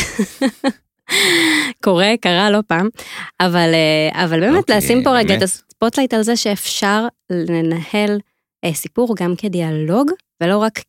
קורה, 1.84 2.12
קרה 2.20 2.50
לא 2.50 2.58
פעם, 2.66 2.88
אבל, 3.40 3.70
אה, 3.74 4.24
אבל 4.24 4.40
באמת 4.40 4.56
אוקיי, 4.56 4.76
לשים 4.76 5.02
פה 5.02 5.10
רגע 5.10 5.34
את 5.34 5.42
ה 5.42 5.50
spotlight 5.50 6.14
על 6.14 6.22
זה 6.22 6.36
שאפשר 6.36 7.06
לנהל 7.30 8.20
אה, 8.64 8.74
סיפור 8.74 9.14
גם 9.16 9.36
כדיאלוג, 9.36 10.10
ולא 10.42 10.58
רק 10.58 10.80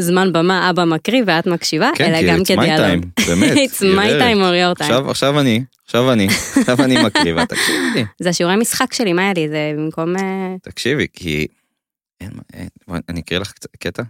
כזמן 0.00 0.32
במה 0.32 0.70
אבא 0.70 0.84
מקריא 0.84 1.22
ואת 1.26 1.46
מקשיבה, 1.46 1.90
כן, 1.96 2.14
אלא 2.14 2.32
גם 2.32 2.44
כדיאלוג. 2.44 3.04
כן, 3.16 3.24
כי 3.24 3.24
it's 3.24 3.26
my 3.26 3.26
time, 3.26 3.26
באמת. 3.26 3.70
it's 3.70 3.80
my 3.80 4.10
time 4.20 4.38
or 4.38 4.54
your 4.54 4.80
time. 4.80 4.84
עכשיו, 4.84 5.10
עכשיו 5.10 5.40
אני, 5.40 5.64
עכשיו 5.84 6.12
אני, 6.12 6.26
עכשיו 6.56 6.84
אני 6.84 7.04
מקריא, 7.04 7.34
ואת 7.34 7.48
תקשיבי. 7.48 8.04
זה 8.22 8.28
השיעורי 8.28 8.56
משחק 8.56 8.92
שלי, 8.92 9.12
מה 9.12 9.22
היה 9.22 9.32
לי? 9.32 9.48
זה 9.48 9.72
במקום... 9.76 10.16
אה, 10.16 10.54
תקשיבי, 10.62 11.06
כי... 11.12 11.46
אין, 12.20 12.30
אין, 12.52 12.68
אני 13.08 13.20
אקריא 13.20 13.40
לך 13.40 13.52
קטע? 13.78 14.02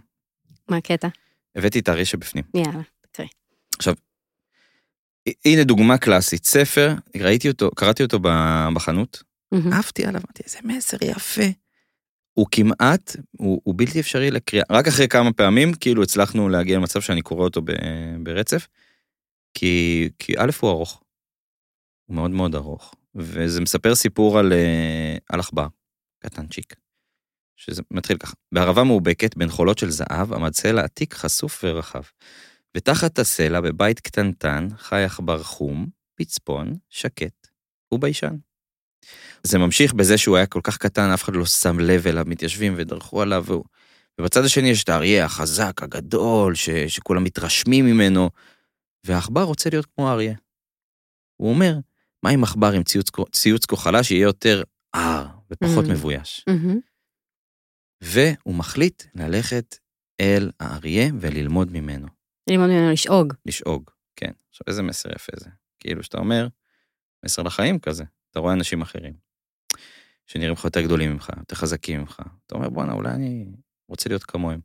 מה 0.69 0.77
הקטע? 0.77 1.07
הבאתי 1.55 1.79
את 1.79 1.89
הארי 1.89 2.05
שבפנים. 2.05 2.43
יאללה, 2.53 2.81
תקריא. 3.01 3.27
עכשיו, 3.77 3.93
הנה 5.45 5.63
דוגמה 5.63 5.97
קלאסית, 5.97 6.45
ספר, 6.45 6.93
ראיתי 7.21 7.49
אותו, 7.49 7.71
קראתי 7.75 8.03
אותו 8.03 8.19
בחנות, 8.73 9.23
אהבתי 9.71 10.05
עליו, 10.05 10.21
אמרתי, 10.21 10.43
איזה 10.45 10.59
מסר 10.63 10.97
יפה. 11.03 11.64
הוא 12.35 12.47
כמעט, 12.51 13.15
הוא, 13.37 13.61
הוא 13.63 13.75
בלתי 13.77 13.99
אפשרי 13.99 14.31
לקריאה, 14.31 14.65
רק 14.69 14.87
אחרי 14.87 15.07
כמה 15.07 15.33
פעמים 15.33 15.73
כאילו 15.73 16.03
הצלחנו 16.03 16.49
להגיע 16.49 16.77
למצב 16.77 17.01
שאני 17.01 17.21
קורא 17.21 17.43
אותו 17.43 17.61
ב, 17.61 17.71
ברצף, 18.23 18.67
כי, 19.53 20.09
כי 20.19 20.33
א' 20.37 20.51
הוא 20.61 20.69
ארוך, 20.69 21.03
הוא 22.05 22.15
מאוד 22.15 22.31
מאוד 22.31 22.55
ארוך, 22.55 22.95
וזה 23.15 23.61
מספר 23.61 23.95
סיפור 23.95 24.39
על, 24.39 24.53
אה, 24.53 25.17
על 25.29 25.39
עכבר, 25.39 25.67
קטנצ'יק. 26.19 26.75
שזה 27.55 27.81
מתחיל 27.91 28.17
ככה, 28.17 28.33
בערבה 28.51 28.83
מאובקת 28.83 29.37
בין 29.37 29.49
חולות 29.49 29.77
של 29.77 29.89
זהב 29.89 30.33
עמד 30.33 30.53
סלע 30.53 30.83
עתיק 30.83 31.13
חשוף 31.13 31.63
ורחב. 31.63 32.01
ותחת 32.77 33.19
הסלע, 33.19 33.61
בבית 33.61 33.99
קטנטן, 33.99 34.67
חי 34.77 35.03
עכבר 35.03 35.43
חום, 35.43 35.87
פצפון, 36.15 36.73
שקט 36.89 37.47
וביישן. 37.91 38.35
זה 39.43 39.57
ממשיך 39.57 39.93
בזה 39.93 40.17
שהוא 40.17 40.37
היה 40.37 40.45
כל 40.45 40.61
כך 40.63 40.77
קטן, 40.77 41.09
אף 41.09 41.23
אחד 41.23 41.35
לא 41.35 41.45
שם 41.45 41.79
לב 41.79 42.07
אליו, 42.07 42.23
מתיישבים 42.27 42.73
ודרכו 42.77 43.21
עליו, 43.21 43.43
והוא... 43.47 43.63
ובצד 44.19 44.43
השני 44.45 44.69
יש 44.69 44.83
את 44.83 44.89
האריה 44.89 45.25
החזק, 45.25 45.83
הגדול, 45.83 46.55
ש... 46.55 46.69
שכולם 46.69 47.23
מתרשמים 47.23 47.85
ממנו, 47.85 48.29
והעכבר 49.03 49.43
רוצה 49.43 49.69
להיות 49.69 49.85
כמו 49.85 50.09
האריה. 50.09 50.35
הוא 51.37 51.49
אומר, 51.49 51.75
מה 52.23 52.29
עם 52.29 52.43
עכבר 52.43 52.71
עם 52.71 52.83
ציוץ, 52.83 53.09
ציוץ 53.31 53.65
כה 53.65 53.75
חלש 53.75 54.07
שיהיה 54.07 54.23
יותר 54.23 54.63
ער 54.95 55.27
ופחות 55.51 55.85
Mm. 55.85 55.89
מבויש? 55.89 56.45
מהמם. 56.47 56.79
והוא 58.01 58.55
מחליט 58.55 59.03
ללכת 59.15 59.77
אל 60.21 60.51
האריה 60.59 61.09
וללמוד 61.19 61.71
ממנו, 61.71 62.07
ללמוד 62.49 62.69
ממנו 62.69 62.91
לשאוג. 62.91 63.33
לשאוג. 63.45 63.89
כן. 64.15 64.31
עכשיו, 64.49 64.65
איזה 64.67 64.83
מסר 64.83 65.09
יפה 65.15 65.31
זה. 65.39 65.49
כאילו, 65.79 66.03
שאתה 66.03 66.17
אומר, 66.17 66.47
מסר 67.25 67.41
לחיים 67.41 67.79
כזה. 67.79 68.03
אתה 68.35 68.41
רואה 68.41 68.53
אנשים 68.53 68.81
אחרים, 68.81 69.13
שנראים 70.25 70.53
לך 70.53 70.65
יותר 70.65 70.81
גדולים 70.81 71.11
ממך, 71.11 71.29
יותר 71.37 71.55
חזקים 71.55 71.99
ממך. 71.99 72.21
אתה 72.45 72.55
אומר, 72.55 72.69
בואנה, 72.69 72.93
אולי 72.93 73.11
אני 73.11 73.45
רוצה 73.87 74.09
להיות 74.09 74.23
כמוהם. 74.23 74.59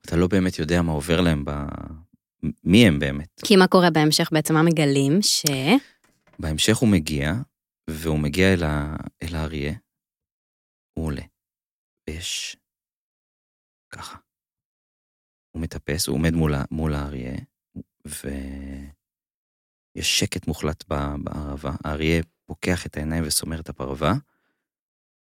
אתה 0.00 0.16
לא 0.16 0.26
באמת 0.26 0.58
יודע 0.58 0.82
מה 0.82 0.92
עובר 0.92 1.20
להם 1.20 1.44
ב... 1.44 1.50
מי 2.64 2.86
הם 2.86 2.98
באמת. 2.98 3.40
כי 3.44 3.56
מה 3.56 3.66
קורה 3.66 3.90
בהמשך 3.90 4.28
בעצם, 4.32 4.54
מה 4.54 4.62
מגלים? 4.62 5.22
ש... 5.22 5.42
בהמשך 6.38 6.76
הוא 6.76 6.88
מגיע, 6.88 7.32
והוא 7.90 8.18
מגיע 8.18 8.52
אל, 8.52 8.64
ה... 8.64 8.96
אל 9.22 9.34
האריה, 9.34 9.72
הוא 10.92 11.06
עולה. 11.06 11.22
ויש 12.08 12.56
ככה. 13.90 14.18
הוא 15.50 15.62
מטפס, 15.62 16.06
הוא 16.08 16.16
עומד 16.16 16.32
מול, 16.34 16.54
מול 16.70 16.94
האריה, 16.94 17.34
ויש 18.06 18.90
שקט 20.20 20.46
מוחלט 20.46 20.84
בערבה. 20.88 21.70
האריה 21.84 22.22
פוקח 22.46 22.86
את 22.86 22.96
העיניים 22.96 23.24
וסומר 23.26 23.60
את 23.60 23.68
הפרווה, 23.68 24.14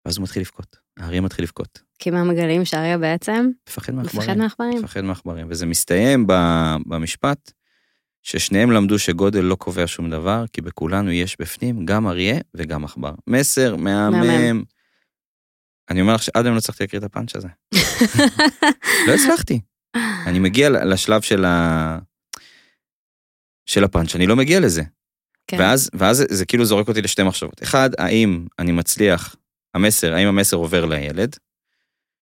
ואז 0.05 0.17
הוא 0.17 0.25
מתחיל 0.25 0.43
לבכות. 0.43 0.77
האריה 0.99 1.21
מתחיל 1.21 1.45
לבכות. 1.45 1.83
כי 1.99 2.11
מה 2.11 2.25
מגלים 2.25 2.65
שאריה 2.65 2.99
בעצם? 2.99 3.51
מפחד 3.69 3.95
מעכברים. 3.95 4.23
מפחד 4.23 4.37
מעכברים. 4.37 4.79
מפחד 4.79 5.01
מעכברים. 5.01 5.47
וזה 5.51 5.67
מסתיים 5.67 6.27
במשפט 6.87 7.53
ששניהם 8.23 8.71
למדו 8.71 8.99
שגודל 8.99 9.41
לא 9.41 9.55
קובע 9.55 9.87
שום 9.87 10.11
דבר, 10.11 10.45
כי 10.53 10.61
בכולנו 10.61 11.11
יש 11.11 11.37
בפנים 11.41 11.87
גם 11.87 12.07
אריה 12.07 12.39
וגם 12.55 12.85
עכבר. 12.85 13.15
מסר 13.27 13.77
מהמם. 13.77 14.63
אני 15.91 16.01
אומר 16.01 16.15
לך 16.15 16.23
שעד 16.23 16.45
היום 16.47 16.55
לא 16.55 16.59
הצלחתי 16.59 16.85
להקריא 16.85 17.01
את 17.01 17.05
הפאנץ' 17.05 17.37
הזה. 17.37 17.49
לא 19.07 19.13
הצלחתי. 19.15 19.61
אני 20.27 20.39
מגיע 20.39 20.71
לשלב 20.71 21.21
של 21.21 21.45
ה... 21.45 21.99
של 23.67 23.85
הפאנץ', 23.85 24.15
אני 24.15 24.27
לא 24.27 24.37
מגיע 24.37 24.61
לזה. 24.61 24.83
כן. 25.51 25.57
ואז, 25.61 25.91
ואז 25.95 26.17
זה, 26.17 26.25
זה 26.31 26.47
כאילו 26.47 26.65
זורק 26.65 26.89
אותי 26.89 27.03
לשתי 27.03 27.23
מחשבות. 27.23 27.63
אחד, 27.63 27.91
האם 27.99 28.47
אני 28.59 28.73
מצליח, 28.73 29.37
המסר, 29.75 30.15
האם 30.15 30.29
המסר 30.29 30.57
עובר 30.57 30.85
לילד? 30.87 31.37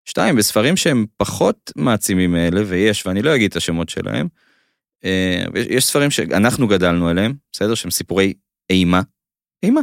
שתיים, 0.04 0.36
בספרים 0.36 0.76
שהם 0.76 1.06
פחות 1.16 1.72
מעצימים 1.76 2.32
מאלה, 2.32 2.60
ויש, 2.66 3.06
ואני 3.06 3.22
לא 3.22 3.34
אגיד 3.34 3.50
את 3.50 3.56
השמות 3.56 3.88
שלהם, 3.88 4.28
אה, 5.04 5.44
יש- 5.54 5.66
יש 5.70 5.84
ספרים 5.86 6.10
שאנחנו 6.10 6.68
גדלנו 6.68 7.08
עליהם, 7.08 7.34
בסדר? 7.52 7.74
שהם 7.74 7.90
סיפורי 7.90 8.34
אימה. 8.70 9.00
אימה. 9.62 9.80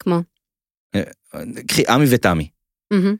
כמו. 0.00 0.20
קחי, 1.68 1.82
עמי 1.88 2.04
ותמי. 2.10 2.50
מהמם. 2.92 3.16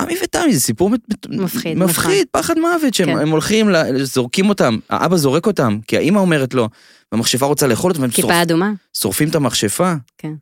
עמי 0.00 0.14
ותמי 0.24 0.54
זה 0.54 0.60
סיפור 0.60 0.90
מת- 0.90 1.00
מת- 1.10 1.26
מפחיד, 1.28 1.78
מפחיד, 1.78 2.26
פחד 2.30 2.58
מוות, 2.58 2.94
שהם 2.94 3.06
כן. 3.18 3.28
הולכים, 3.28 3.66
זורקים 4.02 4.48
אותם, 4.48 4.78
האבא 4.90 5.16
זורק 5.16 5.46
אותם, 5.46 5.78
כי 5.86 5.96
האמא 5.96 6.18
אומרת 6.18 6.54
לו, 6.54 6.68
והמכשפה 7.12 7.46
רוצה 7.46 7.66
לאכול 7.66 7.90
אותם, 7.90 8.00
והם 8.02 8.10
שורפ- 8.10 8.16
כיפה 8.16 8.42
אדומה. 8.42 8.70
שורפים 8.96 9.28
את 9.28 9.34
המכשפה. 9.34 9.94
כן. 10.18 10.32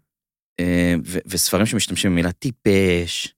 אה, 0.60 0.94
ו- 1.06 1.18
וספרים 1.26 1.66
שמשתמשים 1.66 2.10
במילה 2.10 2.32
טיפש, 2.32 3.34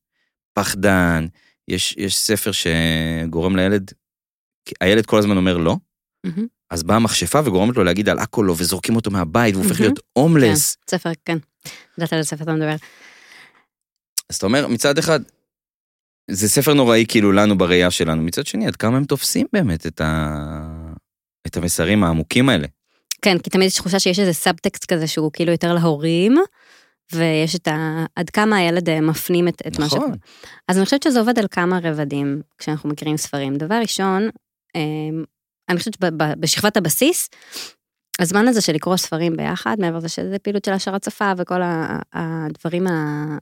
פחדן, 0.55 1.27
יש, 1.69 1.95
יש 1.99 2.17
ספר 2.17 2.51
שגורם 2.53 3.57
לילד, 3.57 3.91
הילד 4.81 5.07
כל 5.07 5.19
הזמן 5.19 5.37
אומר 5.37 5.57
לא, 5.57 5.77
מהמם. 6.27 6.47
אז 6.71 6.83
באה 6.83 6.97
המכשפה 6.97 7.41
וגורמת 7.45 7.77
לו 7.77 7.85
להגיד 7.85 8.09
על 8.09 8.19
הכל 8.19 8.45
לא, 8.49 8.55
וזורקים 8.59 8.97
אותו 8.97 9.11
מהבית, 9.11 9.55
והוא 9.55 9.65
הופך 9.65 9.81
מהמם. 9.81 9.85
להיות 9.93 10.01
הומלס. 10.13 10.77
ספר, 10.91 11.11
כן. 11.25 11.39
יודעת 11.99 12.13
על 12.13 12.19
איזה 12.19 12.29
ספר 12.29 12.43
אתה 12.45 12.53
מדבר. 12.53 12.77
אז 14.31 14.37
אתה 14.37 14.47
אומר, 14.47 14.67
מצד 14.67 14.99
אחד, 14.99 15.21
זה 16.31 16.49
ספר 16.49 16.75
נוראי 16.75 17.05
כאילו 17.09 17.33
לנו 17.33 17.59
בראייה 17.59 17.91
שלנו, 17.91 18.23
מצד 18.23 18.47
שני, 18.47 18.67
עד 18.67 18.77
כמה 18.77 18.97
הם 18.97 19.05
תופסים 19.05 19.47
באמת 19.53 19.87
את, 19.87 20.01
ה... 20.01 20.45
את 21.47 21.57
המסרים 21.57 22.05
העמוקים 22.05 22.49
האלה. 22.49 22.67
כן, 23.23 23.39
כי 23.39 23.51
תמיד 23.51 23.67
יש 23.67 23.75
תחושה 23.75 23.99
שיש 24.01 24.19
איזה 24.19 24.33
סאבטקסט 24.33 24.85
כזה 24.85 25.07
שהוא 25.07 25.31
כאילו 25.33 25.53
יותר 25.53 25.75
להורים, 25.75 26.37
ויש 27.13 27.57
את 27.57 27.69
ה... 27.69 28.05
עד 28.17 28.31
כמה 28.31 28.57
הילד 28.57 28.89
אה, 28.89 29.01
מפנים 29.01 29.49
את, 29.49 29.63
את 29.67 29.79
מה 29.79 29.87
נכון. 29.87 29.99
שקורה. 30.01 30.15
אז 30.69 30.77
אני 30.77 30.85
חושבת 30.85 31.03
שזה 31.03 31.21
עובד 31.21 31.39
על 31.39 31.47
כמה 31.51 31.79
רבדים 31.83 32.43
כשאנחנו 32.59 32.89
מכירים 32.89 33.17
ספרים. 33.17 33.57
דבר 33.57 33.75
ראשון, 33.75 34.29
אה, 34.77 34.81
אני 35.69 35.79
חושבת 35.79 35.95
שבשכבת 35.95 36.77
הבסיס, 36.77 37.29
הזמן 38.19 38.49
הזה 38.49 38.61
של 38.61 38.73
לקרוא 38.73 38.97
ספרים 38.97 39.37
ביחד, 39.37 39.77
מעבר 39.79 39.97
לזה 39.97 40.09
שזה 40.09 40.39
פעילות 40.43 40.65
של 40.65 40.73
השערת 40.73 41.05
שפה 41.05 41.33
וכל 41.37 41.61
הדברים 42.13 42.87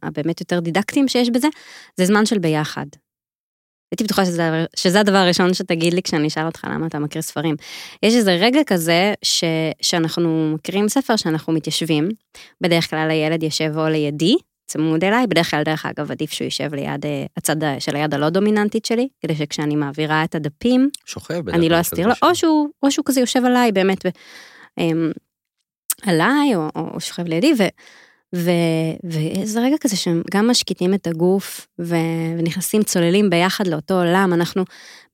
הבאמת 0.03 0.41
יותר 0.41 0.61
דידקטיים 0.61 1.09
שיש 1.09 1.31
בזה, 1.31 1.49
זה 1.97 2.05
זמן 2.05 2.27
של 2.27 2.39
ביחד. 2.39 2.87
הייתי 3.93 4.05
בטוחה 4.05 4.25
שזה, 4.25 4.65
שזה 4.77 5.01
הדבר 5.01 5.17
הראשון 5.17 5.55
שתגיד 5.55 5.95
לי 5.95 6.03
כשאני 6.03 6.29
אשאל 6.29 6.47
אותך 6.47 6.65
למה 6.65 6.87
אתה 6.87 6.99
מקריא 6.99 7.23
ספרים. 7.23 7.57
יש 8.03 8.15
איזה 8.15 8.35
רגע 8.35 8.61
כזה 8.67 9.15
ש, 9.23 9.45
שאנחנו 9.83 10.53
מקריאים 10.55 10.89
ספר 10.89 11.17
שאנחנו 11.17 11.53
מתיישבים, 11.53 12.09
בדרך 12.61 12.91
כלל 12.91 13.11
הילד 13.11 13.43
יושב 13.43 13.73
או 13.77 13.89
לידי, 13.89 14.37
צמוד 14.67 15.05
אליי, 15.05 15.27
בדרך 15.27 15.51
כלל 15.51 15.63
דרך 15.63 15.87
אגב 15.87 16.11
עדיף 16.11 16.33
שהוא 16.33 16.45
יישב 16.45 16.75
ליד 16.75 17.07
אה, 17.07 17.25
הצד 17.37 17.57
של 17.79 17.97
היד 17.97 18.15
הלא 18.15 18.29
דומיננטית 18.29 18.85
שלי, 18.85 19.09
כדי 19.21 19.37
שכשאני 19.37 19.77
מעבירה 19.77 20.25
את 20.25 20.35
הדפים, 20.35 20.89
שוכב 21.05 21.49
אני 21.49 21.69
לא 21.69 21.81
אסתיר 21.81 22.07
לו, 22.07 22.15
או 22.23 22.35
שהוא, 22.35 22.69
או 22.83 22.91
שהוא 22.91 23.05
כזה 23.07 23.21
יושב 23.21 23.45
עליי 23.45 23.73
באמת, 23.73 24.07
אמ, 24.07 24.11
עליי, 26.03 26.55
או, 26.55 26.69
או, 26.77 26.91
או 26.95 27.01
שוכב 27.01 27.27
לידי, 27.27 27.53
ו, 27.59 27.63
ו, 28.35 28.51
וזה 29.05 29.61
רגע 29.61 29.77
כזה 29.81 29.97
שהם 29.97 30.23
גם 30.31 30.51
משקיטים 30.51 30.95
את 30.95 31.07
הגוף, 31.07 31.67
ו, 31.81 31.97
ונכנסים, 32.39 32.83
צוללים 32.83 33.31
ביחד 33.31 33.67
לאותו 33.67 33.95
עולם, 33.95 34.33
אנחנו 34.33 34.65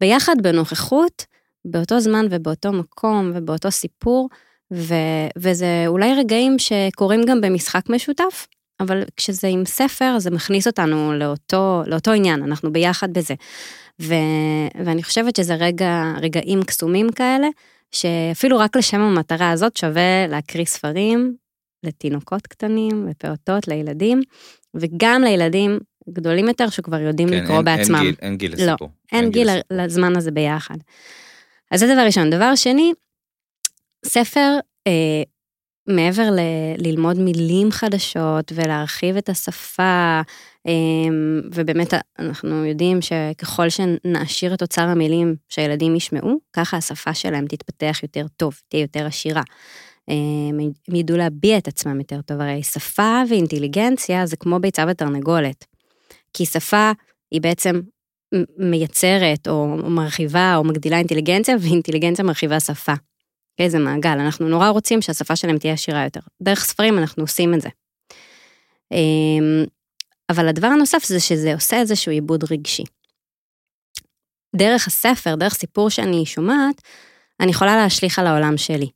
ביחד 0.01 0.37
בנוכחות, 0.43 1.25
באותו 1.65 2.01
זמן 2.01 2.27
ובאותו 2.31 2.73
מקום 2.73 3.33
ובאותו 3.35 3.71
סיפור, 3.71 4.29
ו, 4.73 4.95
וזה 5.39 5.85
אולי 5.87 6.15
רגעים 6.15 6.57
שקורים 6.59 7.25
גם 7.27 7.41
במשחק 7.41 7.89
משותף, 7.89 8.47
אבל 8.81 9.03
כשזה 9.17 9.49
עם 9.49 9.65
ספר, 9.65 10.19
זה 10.19 10.31
מכניס 10.31 10.67
אותנו 10.67 11.13
לאותו, 11.13 11.83
לאותו 11.87 12.11
עניין, 12.11 12.43
אנחנו 12.43 12.73
ביחד 12.73 13.13
בזה. 13.13 13.35
ו, 14.01 14.15
ואני 14.85 15.03
חושבת 15.03 15.37
שזה 15.37 15.55
רגע, 15.55 16.03
רגעים 16.21 16.63
קסומים 16.63 17.13
כאלה, 17.13 17.49
שאפילו 17.95 18.59
רק 18.59 18.77
לשם 18.77 19.01
המטרה 19.01 19.51
הזאת 19.51 19.77
שווה 19.77 20.27
להקריא 20.29 20.65
ספרים 20.65 21.37
לתינוקות 21.83 22.47
קטנים, 22.47 23.07
לפעוטות, 23.09 23.69
לילדים, 23.69 24.21
וגם 24.75 25.23
לילדים 25.25 25.79
גדולים 26.11 26.49
יותר 26.49 26.69
שכבר 26.69 27.01
יודעים 27.01 27.29
כן, 27.29 27.35
לקרוא 27.45 27.57
אין- 27.57 27.65
בעצמם. 27.65 27.95
אין 27.97 28.05
גיל, 28.05 28.15
אין 28.23 28.37
גיל 28.37 28.55
לא, 28.59 28.67
לסיפור. 28.67 28.91
אין 29.13 29.31
גיל 29.31 29.49
לסיפור. 29.49 29.77
לזמן 29.79 30.17
הזה 30.17 30.31
ביחד. 30.31 30.75
אז 31.71 31.81
זה 31.81 31.87
דבר 31.95 32.03
ראשון. 32.07 32.31
דבר 32.31 32.55
שני, 32.55 32.93
ספר, 34.05 34.59
אה, 34.87 35.23
מעבר 35.89 36.31
ל- 36.31 36.41
ללמוד 36.87 37.19
מילים 37.19 37.71
חדשות 37.71 38.53
ולהרחיב 38.55 39.17
את 39.17 39.29
השפה, 39.29 40.21
ובאמת 41.55 41.95
אנחנו 42.19 42.65
יודעים 42.67 42.99
שככל 43.03 43.69
שנעשיר 43.69 44.55
את 44.55 44.63
אוצר 44.63 44.83
המילים 44.83 45.37
שהילדים 45.49 45.97
ישמעו, 45.97 46.39
ככה 46.53 46.77
השפה 46.77 47.15
שלהם 47.15 47.47
תתפתח 47.47 47.99
יותר 48.03 48.27
טוב, 48.37 48.61
תהיה 48.69 48.83
יותר 48.83 49.07
עשירה. 49.07 49.43
אה, 50.09 50.15
הם 50.89 50.95
ידעו 50.95 51.17
להביע 51.17 51.59
את 51.59 51.69
עצמם 51.69 51.99
יותר 51.99 52.23
טוב, 52.23 52.41
הרי 52.41 52.63
שפה 52.63 53.23
ואינטליגנציה 53.29 54.27
זה 54.27 54.37
כמו 54.37 54.61
ביצה 54.61 54.85
ותרנגולת. 54.89 55.65
כי 56.33 56.47
שפה 56.47 56.93
היא 57.31 57.41
בעצם 57.41 57.81
מייצרת 58.59 59.49
או 59.49 59.67
מרחיבה 59.67 60.57
או 60.57 60.65
מגדילה 60.65 60.99
אינטליגנציה, 60.99 61.57
ואינטליגנציה 61.61 62.25
מרחיבה 62.25 62.61
שפה. 62.61 62.93
אוקיי, 63.53 63.71
זה 63.71 63.79
מעגל, 63.79 64.11
אנחנו 64.11 64.49
נורא 64.49 64.69
רוצים 64.69 65.03
שהשפה 65.03 65.37
שלהם 65.37 65.59
תהיה 65.59 65.73
עשירה 65.73 66.05
יותר. 66.05 66.21
דרך 66.43 66.65
ספרים 66.65 66.99
אנחנו 66.99 67.23
עושים 67.23 67.55
את 67.55 67.61
זה. 67.61 67.69
אבל 70.31 70.49
הדבר 70.49 70.67
הנוסף 70.67 71.05
זה 71.05 71.21
שזה 71.21 71.55
עושה 71.55 71.81
איזשהו 71.81 72.13
עיבוד 72.13 72.45
רגשי. 72.53 72.85
דרך 74.57 74.87
הספר, 74.87 75.35
דרך 75.35 75.55
סיפור 75.55 75.91
שאני 75.91 76.27
שומעת, 76.27 76.83
אני 77.41 77.51
יכולה 77.51 77.77
להשליך 77.77 78.19
על 78.19 78.27
העולם 78.27 78.57
שלי. 78.57 78.89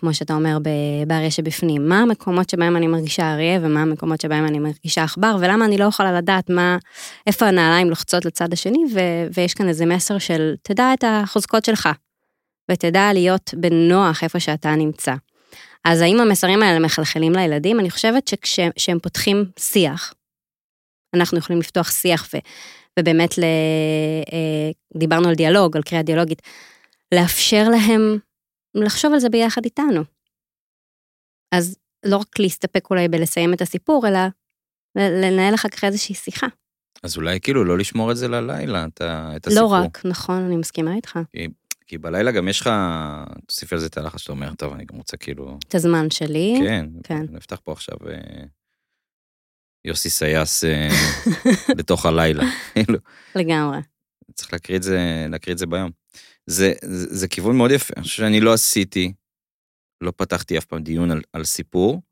כמו 0.00 0.14
שאתה 0.14 0.34
אומר, 0.34 0.58
באריה 1.06 1.30
שבפנים. 1.30 1.88
מה 1.88 1.98
המקומות 1.98 2.50
שבהם 2.50 2.76
אני 2.76 2.86
מרגישה 2.86 3.32
אריה 3.32 3.58
ומה 3.62 3.82
המקומות 3.82 4.20
שבהם 4.20 4.46
אני 4.46 4.58
מרגישה 4.58 5.04
עכבר, 5.04 5.36
ולמה 5.40 5.64
אני 5.64 5.78
לא 5.78 5.84
יכולה 5.84 6.12
לדעת 6.12 6.50
מה, 6.50 6.76
איפה 7.26 7.46
הנעליים 7.46 7.90
לוחצות 7.90 8.24
לצד 8.24 8.52
השני, 8.52 8.84
ו- 8.94 9.26
ויש 9.34 9.54
כאן 9.54 9.68
איזה 9.68 9.86
מסר 9.86 10.18
של 10.18 10.54
תדע 10.62 10.94
את 10.94 11.04
החוזקות 11.06 11.64
שלך, 11.64 11.88
ותדע 12.70 13.12
להיות 13.12 13.54
בנוח 13.56 14.24
איפה 14.24 14.40
שאתה 14.40 14.74
נמצא. 14.74 15.14
אז 15.84 16.00
האם 16.00 16.20
המסרים 16.20 16.62
האלה 16.62 16.78
מחלחלים 16.78 17.32
לילדים? 17.32 17.80
אני 17.80 17.90
חושבת 17.90 18.28
שכשהם 18.28 18.98
פותחים 19.02 19.44
שיח, 19.58 20.14
אנחנו 21.14 21.38
יכולים 21.38 21.60
לפתוח 21.60 21.90
שיח 21.90 22.28
ו, 22.34 22.38
ובאמת, 22.98 23.38
ל, 23.38 23.42
אה, 24.32 24.98
דיברנו 24.98 25.28
על 25.28 25.34
דיאלוג, 25.34 25.76
על 25.76 25.82
קריאה 25.82 26.02
דיאלוגית, 26.02 26.42
לאפשר 27.14 27.68
להם 27.68 28.18
לחשוב 28.74 29.12
על 29.12 29.18
זה 29.18 29.28
ביחד 29.28 29.64
איתנו. 29.64 30.02
אז 31.54 31.76
לא 32.06 32.16
רק 32.16 32.38
להסתפק 32.38 32.90
אולי 32.90 33.08
בלסיים 33.08 33.54
את 33.54 33.60
הסיפור, 33.60 34.08
אלא 34.08 34.18
לנהל 34.96 35.54
אחר 35.54 35.68
כך 35.68 35.84
איזושהי 35.84 36.14
שיחה. 36.14 36.46
אז 37.02 37.16
אולי 37.16 37.40
כאילו 37.40 37.64
לא 37.64 37.78
לשמור 37.78 38.10
את 38.10 38.16
זה 38.16 38.28
ללילה, 38.28 38.84
את, 38.84 39.02
את 39.36 39.46
הסיפור. 39.46 39.64
לא 39.64 39.72
רק, 39.72 40.06
נכון, 40.06 40.36
אני 40.36 40.56
מסכימה 40.56 40.94
איתך. 40.94 41.18
כי, 41.32 41.48
כי 41.86 41.98
בלילה 41.98 42.32
גם 42.32 42.48
יש 42.48 42.60
לך, 42.60 42.70
תוסיף 43.46 43.72
על 43.72 43.78
זה 43.78 43.86
את 43.86 43.98
הלחץ 43.98 44.20
שאתה 44.20 44.32
אומר, 44.32 44.54
טוב, 44.54 44.72
אני 44.72 44.84
גם 44.84 44.96
רוצה 44.96 45.16
כאילו... 45.16 45.58
את 45.68 45.74
הזמן 45.74 46.10
שלי. 46.10 46.54
כן, 46.64 46.86
כן. 47.02 47.26
נפתח 47.30 47.60
פה 47.64 47.72
עכשיו 47.72 47.96
אה, 48.08 48.44
יוסי 49.84 50.10
סייס 50.10 50.64
אה, 50.64 50.88
לתוך 51.78 52.06
הלילה. 52.06 52.44
כאילו. 52.74 52.98
לגמרי. 53.34 53.78
צריך 54.34 54.52
להקריא 54.52 54.78
את 54.78 54.82
זה, 54.82 55.26
להקריא 55.30 55.54
את 55.54 55.58
זה 55.58 55.66
ביום. 55.66 55.90
זה, 56.46 56.72
זה, 56.84 57.06
זה 57.10 57.28
כיוון 57.28 57.56
מאוד 57.56 57.70
יפה, 57.70 57.94
אני 57.96 58.02
חושב 58.02 58.16
שאני 58.16 58.40
לא 58.40 58.52
עשיתי, 58.52 59.12
לא 60.00 60.12
פתחתי 60.16 60.58
אף 60.58 60.64
פעם 60.64 60.82
דיון 60.82 61.10
על, 61.10 61.22
על 61.32 61.44
סיפור, 61.44 62.02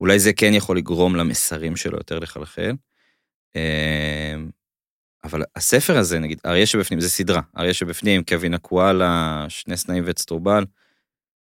אולי 0.00 0.18
זה 0.18 0.32
כן 0.32 0.54
יכול 0.54 0.76
לגרום 0.76 1.16
למסרים 1.16 1.76
שלו 1.76 1.98
יותר 1.98 2.18
לחלחל. 2.18 2.72
אמ, 3.54 4.50
אבל 5.24 5.42
הספר 5.56 5.98
הזה, 5.98 6.18
נגיד, 6.18 6.40
אריה 6.46 6.66
שבפנים, 6.66 7.00
זה 7.00 7.10
סדרה, 7.10 7.40
אריה 7.58 7.74
שבפנים, 7.74 8.24
קווין 8.24 8.54
אקואלה, 8.54 9.46
שני 9.48 9.76
סנאים 9.76 10.04
ואצטרובל, 10.06 10.64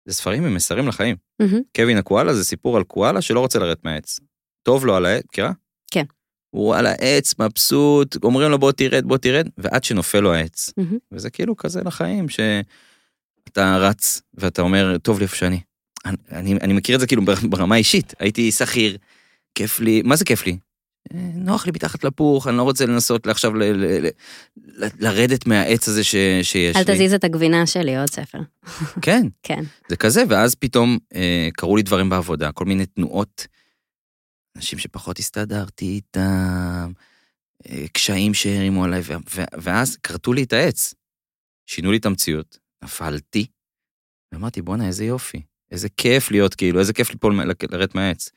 זה 0.06 0.14
ספרים 0.14 0.46
עם 0.46 0.56
מסרים 0.56 0.88
לחיים. 0.88 1.16
Mm-hmm. 1.42 1.62
קווין 1.76 1.98
אקואלה 1.98 2.34
זה 2.34 2.44
סיפור 2.44 2.78
על 2.78 2.84
קואלה 2.84 3.22
שלא 3.22 3.40
רוצה 3.40 3.60
לרדת 3.60 3.84
מהעץ. 3.84 4.20
טוב 4.64 4.86
לו 4.86 4.96
על 4.96 5.06
העץ, 5.06 5.24
מכירה? 5.26 5.52
כן. 5.94 6.04
הוא 6.50 6.76
על 6.76 6.86
העץ, 6.86 7.34
מבסוט, 7.40 8.18
אומרים 8.24 8.52
לו 8.52 8.60
בוא 8.60 8.72
תרד, 8.72 9.06
בוא 9.06 9.18
תרד, 9.18 9.50
ועד 9.58 9.84
שנופל 9.84 10.20
לו 10.20 10.34
העץ. 10.34 10.70
Mm-hmm. 10.70 10.98
וזה 11.12 11.30
כאילו 11.30 11.58
כזה 11.58 11.82
לחיים, 11.84 12.26
שאתה 12.30 13.78
רץ 13.78 14.22
ואתה 14.34 14.62
אומר, 14.62 14.98
טוב 14.98 15.20
לי 15.20 15.24
איפה 15.24 15.36
שאני. 15.36 15.60
אני, 16.06 16.18
אני, 16.32 16.54
אני 16.62 16.74
מכיר 16.74 16.96
את 16.96 17.00
זה 17.00 17.08
כאילו 17.08 17.22
ברמה 17.50 17.76
אישית, 17.76 18.14
הייתי 18.20 18.52
שכיר, 18.52 18.98
כיף 19.56 19.80
לי, 19.80 20.02
מה 20.06 20.16
זה 20.16 20.26
כיף 20.26 20.46
לי? 20.46 20.58
אה, 21.14 21.20
נוח 21.36 21.66
לי 21.66 21.72
מתחת 21.72 22.04
לפוך, 22.04 22.48
אני 22.48 22.58
לא 22.58 22.64
רוצה 22.64 22.86
לנסות 22.86 23.28
עכשיו 23.28 23.54
ל, 23.54 23.64
ל, 23.64 23.86
ל, 23.86 24.10
ל, 24.58 24.88
לרדת 25.00 25.48
מהעץ 25.48 25.88
הזה 25.88 26.04
ש, 26.04 26.16
שיש 26.42 26.76
אל 26.76 26.82
לי. 26.82 26.92
אל 26.92 26.96
תזיז 26.96 27.14
את 27.14 27.24
הגבינה 27.24 27.66
שלי, 27.66 27.98
עוד 27.98 28.10
ספר. 28.10 28.40
כן. 29.02 29.28
כן. 29.44 29.64
זה 29.90 29.96
כזה, 29.96 30.24
ואז 30.30 30.56
פתאום 30.56 30.98
אה, 31.16 31.50
קרו 31.54 31.78
לי 31.78 31.84
דברים 31.84 32.10
בעבודה, 32.10 32.52
כל 32.52 32.66
מיני 32.66 32.86
תנועות 32.86 33.48
אנשים 34.56 34.80
שפחות 34.80 35.20
הסתדרתי 35.20 35.86
איתם, 35.86 36.92
אה, 37.70 37.86
קשיים 37.94 38.34
שהרימו 38.34 38.84
עליי, 38.84 39.02
ואז 39.62 39.98
כרתו 39.98 40.34
לי 40.34 40.44
את 40.44 40.54
העץ. 40.54 40.94
שינו 41.66 41.92
לי 41.92 41.98
את 41.98 42.06
המציאות, 42.06 42.60
נפלתי, 42.84 43.46
ואמרתי, 44.32 44.62
בואנה, 44.62 44.88
איזה 44.88 45.06
יופי, 45.06 45.42
איזה 45.72 45.90
כיף 45.90 46.32
להיות 46.32 46.56
כאילו, 46.56 46.80
איזה 46.80 46.94
כיף 46.94 47.10
ליפול, 47.10 47.40
לרדת 47.72 47.96
מהעץ. 47.96 48.30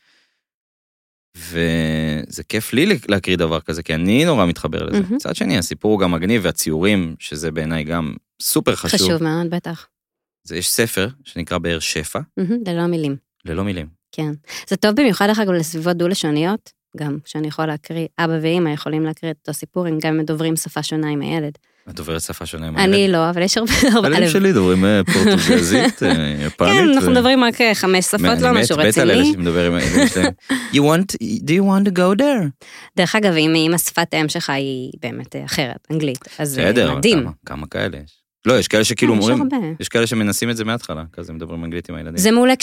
וזה 1.37 2.45
כיף 2.49 2.73
לי 2.73 2.99
להקריא 3.09 3.37
דבר 3.37 3.61
כזה, 3.61 3.83
כי 3.83 3.95
אני 3.95 4.25
נורא 4.25 4.47
מתחבר 4.47 4.83
לזה. 4.83 4.99
Mm-hmm. 4.99 5.15
מצד 5.15 5.37
שני, 5.37 5.59
הסיפור 5.59 5.93
הוא 5.93 6.01
גם 6.01 6.11
מגניב, 6.11 6.43
והציורים, 6.45 7.17
שזה 7.19 7.51
בעיניי 7.51 7.85
גם 7.85 8.17
סופר 8.43 8.77
חשוב. 8.77 9.01
חשוב 9.01 9.23
מאוד, 9.23 9.51
בטח. 9.51 9.89
זה 10.45 10.57
יש 10.57 10.71
ספר 10.71 11.09
שנקרא 11.25 11.59
באר 11.59 11.79
שפע. 11.79 12.19
Mm-hmm, 12.41 12.71
ללא 12.71 12.87
מילים. 12.87 13.17
ללא 13.45 13.65
מילים. 13.65 13.89
כן. 14.17 14.33
זה 14.69 14.77
טוב 14.77 14.91
במיוחד 14.97 15.31
אחר 15.31 15.45
כך 15.45 15.51
לסביבות 15.51 15.97
דו-לשוניות, 15.97 16.73
גם 16.97 17.19
שאני 17.25 17.49
יכול 17.49 17.67
להקריא, 17.67 18.07
אבא 18.19 18.39
ואימא 18.43 18.69
יכולים 18.69 19.05
להקריא 19.05 19.33
את 19.33 19.37
אותו 19.41 19.55
סיפור, 19.59 19.89
אם 19.89 19.99
גם 20.03 20.19
הם 20.19 20.25
דוברים 20.25 20.57
שפה 20.57 20.83
שונה 20.83 21.09
עם 21.09 21.21
הילד. 21.21 21.53
את 21.91 21.95
דוברת 21.95 22.21
שפה 22.21 22.47
שונה 22.47 22.67
עם 22.67 22.77
הילד? 22.77 22.95
אני 22.95 23.09
לא, 23.09 23.31
אבל 23.31 23.43
יש 23.43 23.59
הרבה... 23.59 23.73
הילדים 24.03 24.29
שלי 24.29 24.53
דוברים 24.53 24.85
אה, 24.85 25.01
פורטוגזית, 25.13 26.03
אה, 26.03 26.35
יפנית. 26.47 26.71
כן, 26.73 26.89
אנחנו 26.95 27.11
מדברים 27.11 27.45
רק 27.45 27.61
אה, 27.61 27.75
חמש 27.75 28.05
שפות, 28.05 28.39
לא 28.41 28.53
משהו 28.53 28.77
רציני. 28.77 28.89
מת 28.89 28.99
על 28.99 29.11
אלה 29.11 29.25
שמדבר 29.25 29.67
עם 29.67 29.75
הילדים 29.75 30.09
שלהם. 30.09 30.33
You 30.51 30.77
want, 30.77 31.17
do 31.23 31.51
you 31.51 31.63
want 31.63 31.89
to 31.89 31.99
go 31.99 32.21
there? 32.21 32.67
דרך 32.97 33.17
אגב, 33.17 33.33
אם 33.33 33.75
השפת 33.75 34.15
האם 34.15 34.29
שלך 34.29 34.51
היא 34.51 34.91
באמת 35.03 35.37
אחרת, 35.45 35.89
אנגלית, 35.91 36.25
אז 36.39 36.61
מדהים. 36.97 37.27
כמה 37.47 37.67
כאלה 37.67 37.97
יש. 38.05 38.27
לא, 38.47 38.59
יש 38.59 38.69
כאלה 38.69 38.85
שכאילו 38.85 39.15
אומרים, 39.15 39.49
יש 39.81 39.89
כאלה 39.89 40.07
שמנסים 40.07 40.51
את 40.51 40.57
זה 40.57 40.65
מההתחלה, 40.65 41.05
כזה 41.13 41.33
מדברים 41.33 41.65
אנגלית 41.65 41.89
עם 41.89 41.95
הילדים. 41.95 42.19
זה 42.19 42.31
מעולה, 42.31 42.55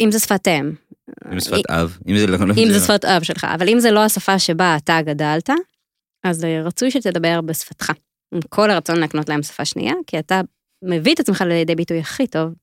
אם 0.00 0.10
זה 0.10 0.18
שפת 0.18 0.48
אם. 0.48 0.72
אם 1.32 1.40
זה 1.40 1.44
שפת 1.44 1.70
אב, 1.70 1.98
אם 2.08 2.18
זה 2.18 2.26
לא... 2.26 2.36
אם 2.56 2.68
זה 2.72 2.80
שפת 2.80 3.04
אב 3.04 3.22
שלך, 3.22 3.46
אבל 3.54 3.68
אם 3.68 3.80
זה 3.80 3.90
לא 3.90 4.04
השפה 4.04 4.38
שבה 4.38 4.76
אתה 4.76 4.98
גדלת, 5.02 5.50
אז 6.24 6.44
רצוי 6.64 6.90
שתדבר 6.90 7.40
בשפתך. 7.40 7.92
עם 8.34 8.40
כל 8.48 8.70
הרצון 8.70 8.96
להקנות 9.00 9.28
להם 9.28 9.42
שפה 9.42 9.64
שנייה, 9.64 9.94
כי 10.06 10.18
אתה 10.18 10.40
מביא 10.84 11.14
את 11.14 11.20
עצמך 11.20 11.40
לידי 11.40 11.74
ביטוי 11.74 12.00
הכי 12.00 12.26
טוב 12.26 12.54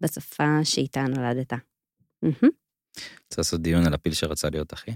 בשפה 0.00 0.58
שאיתה 0.64 1.02
נולדת. 1.02 1.52
רוצה 3.24 3.38
לעשות 3.38 3.62
דיון 3.62 3.86
על 3.86 3.94
הפיל 3.94 4.12
שרצה 4.12 4.50
להיות 4.50 4.72
אחי? 4.74 4.90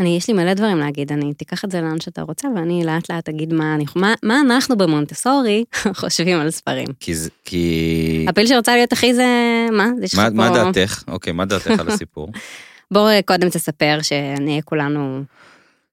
אני, 0.00 0.16
יש 0.16 0.28
לי 0.28 0.34
מלא 0.34 0.54
דברים 0.54 0.78
להגיד, 0.78 1.12
אני 1.12 1.34
תיקח 1.34 1.64
את 1.64 1.70
זה 1.70 1.80
לאן 1.80 2.00
שאתה 2.00 2.22
רוצה, 2.22 2.48
ואני 2.56 2.84
לאט 2.84 3.10
לאט 3.10 3.28
אגיד 3.28 3.52
מה, 3.52 3.74
אני, 3.74 3.84
מה, 3.96 4.14
מה 4.22 4.40
אנחנו 4.40 4.76
במונטסורי 4.76 5.64
חושבים 6.00 6.38
על 6.38 6.50
ספרים. 6.50 6.86
כי 7.00 7.12
כי... 7.44 8.26
הפיל 8.28 8.46
שרוצה 8.46 8.76
להיות 8.76 8.92
אחי 8.92 9.14
זה, 9.14 9.26
מה? 9.72 9.88
זה 10.04 10.16
מה, 10.16 10.28
פה... 10.30 10.34
מה 10.34 10.50
דעתך? 10.50 11.04
אוקיי, 11.08 11.32
מה 11.32 11.44
דעתך 11.44 11.80
על 11.80 11.88
הסיפור? 11.88 12.28
בואו 12.90 13.22
קודם 13.26 13.48
תספר 13.48 13.98
שנהיה 14.02 14.62
כולנו... 14.62 15.22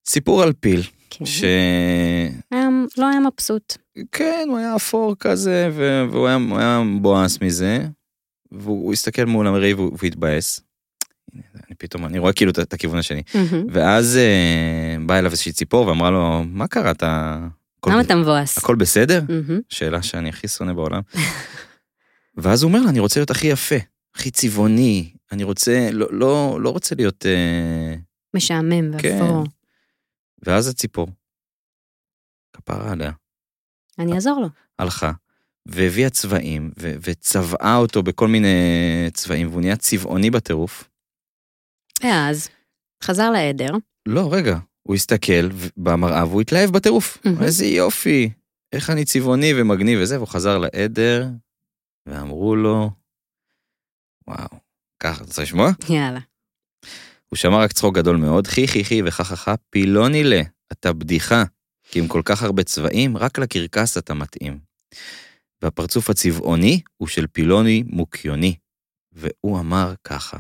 סיפור 0.05 0.43
על 0.43 0.53
פיל. 0.53 0.81
כן. 1.09 1.25
ש... 1.25 1.43
היה, 2.51 2.67
לא 2.97 3.09
היה 3.09 3.19
מבסוט. 3.19 3.77
כן, 4.11 4.45
הוא 4.49 4.57
היה 4.57 4.75
אפור 4.75 5.15
כזה, 5.19 5.69
והוא 6.11 6.27
היה, 6.27 6.37
היה 6.51 6.81
מבואס 6.83 7.41
מזה, 7.41 7.85
והוא 8.51 8.93
הסתכל 8.93 9.25
מול 9.25 9.47
המראי 9.47 9.73
והוא 9.73 9.97
התבאס. 10.03 10.64
אני 11.67 11.75
פתאום, 11.77 12.05
אני 12.05 12.19
רואה 12.19 12.33
כאילו 12.33 12.51
את 12.51 12.73
הכיוון 12.73 12.97
השני. 12.97 13.23
ואז 13.71 14.17
אה, 14.17 14.95
באה 15.05 15.19
אליו 15.19 15.31
איזושהי 15.31 15.51
ציפור 15.51 15.87
ואמרה 15.87 16.11
לו, 16.11 16.43
מה 16.47 16.67
קרה, 16.67 16.91
אתה... 16.91 17.39
למה 17.87 18.01
אתה 18.01 18.15
מבואס? 18.15 18.57
הכל 18.57 18.75
בסדר? 18.75 19.21
שאלה 19.69 20.01
שאני 20.01 20.29
הכי 20.29 20.47
שונא 20.47 20.73
בעולם. 20.73 21.01
ואז 22.37 22.63
הוא 22.63 22.69
אומר 22.69 22.81
לה, 22.81 22.89
אני 22.89 22.99
רוצה 22.99 23.19
להיות 23.19 23.31
הכי 23.31 23.47
יפה, 23.47 23.75
הכי 24.15 24.31
צבעוני, 24.31 25.11
אני 25.31 25.43
רוצה, 25.43 25.89
לא, 25.91 26.07
לא, 26.11 26.57
לא 26.61 26.69
רוצה 26.69 26.95
להיות... 26.95 27.25
אה... 27.25 27.95
משעמם 28.33 28.91
ואפור. 28.93 29.43
כן. 29.43 29.51
ואז 30.45 30.67
הציפור, 30.67 31.07
כפרה 32.53 32.91
עליה. 32.91 33.11
אני 33.99 34.13
אעזור 34.15 34.39
לו. 34.41 34.47
הלכה, 34.79 35.11
והביאה 35.65 36.09
צבעים, 36.09 36.71
וצבעה 36.77 37.77
אותו 37.77 38.03
בכל 38.03 38.27
מיני 38.27 38.57
צבעים, 39.13 39.47
והוא 39.49 39.61
נהיה 39.61 39.75
צבעוני 39.75 40.29
בטירוף. 40.29 40.89
ואז, 42.03 42.49
חזר 43.03 43.29
לעדר. 43.29 43.71
לא, 44.05 44.29
רגע, 44.33 44.57
הוא 44.83 44.95
הסתכל 44.95 45.49
במראה 45.77 46.25
והוא 46.25 46.41
התלהב 46.41 46.69
בטירוף. 46.69 47.17
איזה 47.41 47.65
יופי, 47.65 48.29
איך 48.73 48.89
אני 48.89 49.05
צבעוני 49.05 49.51
ומגניב 49.55 49.99
וזה, 50.01 50.15
והוא 50.17 50.27
חזר 50.27 50.57
לעדר, 50.57 51.27
ואמרו 52.05 52.55
לו, 52.55 52.91
וואו, 54.27 54.47
ככה, 54.99 55.15
אתה 55.15 55.23
רוצה 55.23 55.41
לשמוע? 55.41 55.71
יאללה. 55.89 56.19
הוא 57.29 57.37
שמע 57.37 57.57
רק 57.57 57.71
צחוק 57.71 57.95
גדול 57.95 58.17
מאוד, 58.17 58.47
חי 58.47 58.67
חי 58.67 58.85
חי 58.85 59.01
וחככה, 59.05 59.55
פילוני 59.69 60.23
לה, 60.23 60.41
אתה 60.71 60.93
בדיחה, 60.93 61.43
כי 61.83 61.99
עם 61.99 62.07
כל 62.07 62.21
כך 62.25 62.43
הרבה 62.43 62.63
צבעים, 62.63 63.17
רק 63.17 63.39
לקרקס 63.39 63.97
אתה 63.97 64.13
מתאים. 64.13 64.59
והפרצוף 65.61 66.09
הצבעוני 66.09 66.81
הוא 66.97 67.07
של 67.07 67.27
פילוני 67.27 67.83
מוקיוני, 67.87 68.55
והוא 69.11 69.59
אמר 69.59 69.93
ככה, 70.03 70.37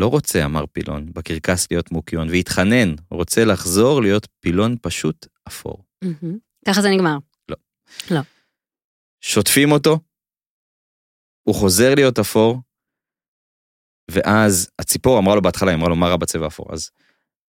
לא 0.00 0.06
רוצה, 0.06 0.44
אמר 0.44 0.66
פילון, 0.66 1.12
בקרקס 1.12 1.66
להיות 1.70 1.92
מוקיון, 1.92 2.28
והתחנן, 2.28 2.94
רוצה 3.10 3.44
לחזור 3.44 4.02
להיות 4.02 4.28
פילון 4.40 4.76
פשוט 4.82 5.26
אפור. 5.48 5.84
ככה 6.68 6.82
זה 6.82 6.88
נגמר. 6.90 7.16
לא. 7.48 7.56
לא. 8.10 8.20
שוטפים 9.20 9.72
אותו, 9.72 9.98
הוא 11.42 11.54
חוזר 11.54 11.94
להיות 11.94 12.18
אפור, 12.18 12.58
ואז 14.10 14.70
הציפור 14.78 15.18
אמרה 15.18 15.34
לו 15.34 15.42
בהתחלה, 15.42 15.70
היא 15.70 15.78
אמרה 15.78 15.88
לו, 15.88 15.96
מה 15.96 16.08
רע 16.08 16.16
בצבע 16.16 16.46
אפור? 16.46 16.66
אז, 16.72 16.90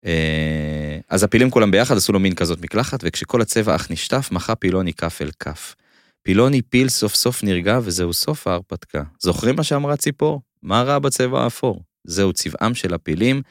אה, 0.06 1.00
אז 1.10 1.24
הפילים 1.24 1.52
כולם 1.52 1.72
ביחד 1.72 1.98
עשו 1.98 2.14
לו 2.14 2.20
מין 2.20 2.36
כזאת 2.36 2.62
מקלחת, 2.62 3.00
וכשכל 3.04 3.42
הצבע 3.42 3.76
אך 3.76 3.92
נשטף, 3.92 4.30
מחה 4.32 4.56
פילוני 4.56 4.94
כף 4.94 5.22
אל 5.22 5.32
כף. 5.40 5.76
פילוני 6.24 6.62
פיל 6.62 6.90
סוף 6.90 7.16
סוף 7.16 7.44
נרגע, 7.44 7.80
וזהו 7.84 8.14
סוף 8.14 8.48
ההרפתקה. 8.48 9.04
זוכרים 9.20 9.56
מה 9.56 9.64
שאמרה 9.64 9.98
ציפור? 9.98 10.42
מה 10.64 10.84
רע 10.84 11.00
בצבע 11.00 11.44
האפור? 11.44 11.84
זהו 12.04 12.34
צבעם 12.34 12.74
של 12.76 12.94
הפילים, 12.94 13.42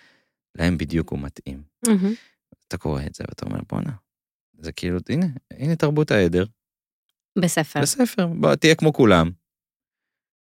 להם 0.59 0.79
בדיוק 0.79 1.11
הוא 1.11 1.19
מתאים. 1.19 1.63
מהמם. 1.89 2.15
אתה 2.69 2.79
קורא 2.79 3.03
את 3.07 3.15
זה 3.15 3.25
ואתה 3.29 3.47
אומר, 3.47 3.59
בואנה, 3.69 3.93
זה 4.59 4.73
כאילו, 4.73 4.99
הנה, 5.09 5.27
הנה 5.51 5.77
תרבות 5.77 6.11
העדר, 6.11 6.45
בספר. 7.39 7.81
בספר, 7.83 8.27
בוא, 8.27 8.55
תהיה 8.55 8.75
כמו 8.75 8.93
כולם. 8.93 9.31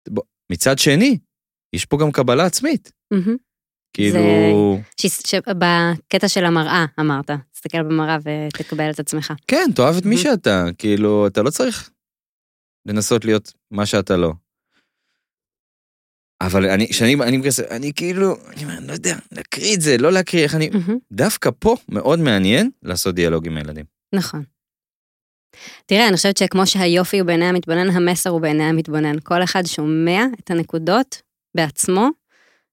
בוא, 0.09 0.23
מצד 0.51 0.79
שני, 0.79 1.17
יש 1.75 1.85
פה 1.85 1.97
גם 2.01 2.11
קבלה 2.11 2.45
עצמית. 2.45 2.91
מהמם. 3.11 3.37
כאילו, 3.93 4.19
ש- 5.01 5.05
ש- 5.31 5.35
בקטע 5.35 6.27
של 6.27 6.45
המראה, 6.45 6.85
אמרת. 6.99 7.31
תסתכל 7.51 7.83
במראה 7.83 8.17
ותקבל 8.23 8.89
את 8.91 8.99
עצמך. 8.99 9.33
כן, 9.47 9.69
תאהב 9.75 9.95
את 9.97 10.05
מי. 10.05 10.17
שאתה, 10.17 10.65
כאילו, 10.77 11.27
אתה 11.27 11.41
לא 11.41 11.49
צריך 11.49 11.91
לנסות 12.87 13.25
להיות 13.25 13.53
מה 13.71 13.85
שאתה 13.85 14.17
לא. 14.17 14.33
אבל 16.41 16.69
אני, 16.69 16.87
כשאני 16.89 17.15
אני 17.15 17.37
מגייס, 17.37 17.59
אני 17.59 17.91
כאילו, 17.95 18.35
אני 18.53 18.63
אומר, 18.63 18.79
לא 18.87 18.93
יודע, 18.93 19.15
להקריא 19.31 19.75
את 19.75 19.81
זה, 19.81 19.97
לא 19.97 20.11
להקריא, 20.11 20.43
איך 20.43 20.55
אני... 20.55 20.69
מהמם. 20.69 20.97
דווקא 21.11 21.49
פה 21.59 21.75
מאוד 21.89 22.19
מעניין 22.19 22.69
לעשות 22.83 23.15
דיאלוג 23.15 23.47
עם 23.47 23.57
הילדים. 23.57 23.85
נכון. 24.15 24.43
תראה, 25.85 26.07
אני 26.07 26.15
חושבת 26.15 26.37
שכמו 26.37 26.67
שהיופי 26.67 27.19
הוא 27.19 27.27
בעיני 27.27 27.45
המתבונן, 27.45 27.89
המסר 27.89 28.29
הוא 28.29 28.41
בעיני 28.41 28.63
המתבונן. 28.63 29.15
כל 29.23 29.43
אחד 29.43 29.65
שומע 29.65 30.25
את 30.39 30.51
הנקודות 30.51 31.21
בעצמו, 31.55 32.09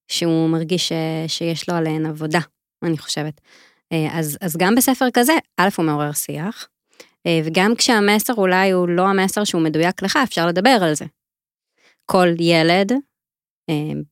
שהוא 0.08 0.48
מרגיש 0.48 0.88
ש... 0.88 0.92
שיש 1.26 1.68
לו 1.68 1.74
עליהן 1.74 2.06
עבודה, 2.06 2.40
אני 2.84 2.98
חושבת. 2.98 3.40
אה, 3.92 4.18
אז, 4.18 4.38
אז 4.40 4.56
גם 4.56 4.74
בספר 4.74 5.06
כזה, 5.14 5.32
א', 5.56 5.68
הוא 5.76 5.84
מעורר 5.84 6.12
שיח, 6.12 6.68
אה, 7.26 7.40
וגם 7.44 7.74
כשהמסר 7.74 8.34
אולי 8.34 8.70
הוא 8.70 8.88
לא 8.88 9.08
המסר 9.08 9.44
שהוא 9.44 9.62
מדויק 9.62 10.02
לך, 10.02 10.18
אפשר 10.22 10.46
לדבר 10.46 10.78
על 10.82 10.94
זה. 10.94 11.04
כל 12.06 12.28
ילד, 12.40 12.92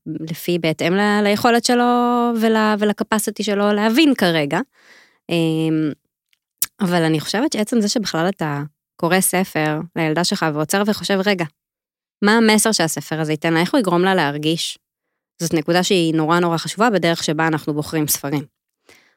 לפי, 0.06 0.58
בהתאם 0.58 0.94
ל- 0.94 1.20
ליכולת 1.22 1.64
שלו 1.64 1.84
ול, 2.40 2.56
ולקפסיטי 2.78 3.42
שלו 3.42 3.72
להבין 3.72 4.14
כרגע. 4.14 4.60
אה, 5.30 5.92
אבל 6.80 7.02
אני 7.02 7.20
חושבת 7.20 7.52
שעצם 7.52 7.80
זה 7.80 7.88
שבכלל 7.88 8.28
אתה 8.28 8.62
קורא 8.96 9.20
ספר 9.20 9.78
לילדה 9.96 10.24
שלך 10.24 10.46
ועוצר 10.54 10.82
וחושב, 10.86 11.18
רגע, 11.26 11.44
מה 12.24 12.36
המסר 12.36 12.72
שהספר 12.72 13.20
הזה 13.20 13.32
ייתן 13.32 13.54
לה? 13.54 13.60
איך 13.60 13.74
הוא 13.74 13.78
יגרום 13.78 14.02
לה 14.02 14.14
להרגיש? 14.14 14.78
זאת 15.42 15.54
נקודה 15.54 15.82
שהיא 15.82 16.14
נורא 16.14 16.40
נורא 16.40 16.56
חשובה 16.56 16.90
בדרך 16.90 17.24
שבה 17.24 17.46
אנחנו 17.46 17.74
בוחרים 17.74 18.08
ספרים. 18.08 18.44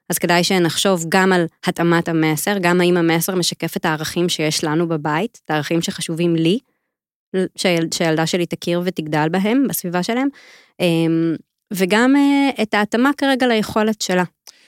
אז 0.10 0.17
כדאי 0.17 0.43
שנחשוב 0.43 1.06
גם 1.10 1.34
על 1.34 1.46
התאמת 1.65 2.08
המסר, 2.08 2.58
גם 2.62 2.82
האם 2.82 2.98
המסר 2.98 3.36
משקף 3.36 3.78
את 3.78 3.86
הערכים 3.86 4.30
שיש 4.30 4.63
לנו 4.63 4.88
בבית, 4.88 5.39
את 5.46 5.50
הערכים 5.50 5.82
שחשובים 5.82 6.36
לי, 6.36 6.60
שהיל, 7.56 7.88
שהילדה 7.93 8.28
שלי 8.28 8.46
תכיר 8.46 8.82
ותגדל 8.86 9.28
בהם, 9.32 9.67
בסביבה 9.69 10.04
שלהם, 10.04 10.28
אמ, 10.80 11.36
וגם 11.74 12.15
אה, 12.15 12.63
את 12.63 12.74
ההתאמה 12.74 13.10
כרגע 13.17 13.48
ליכולת 13.48 14.02
שלה. 14.02 14.24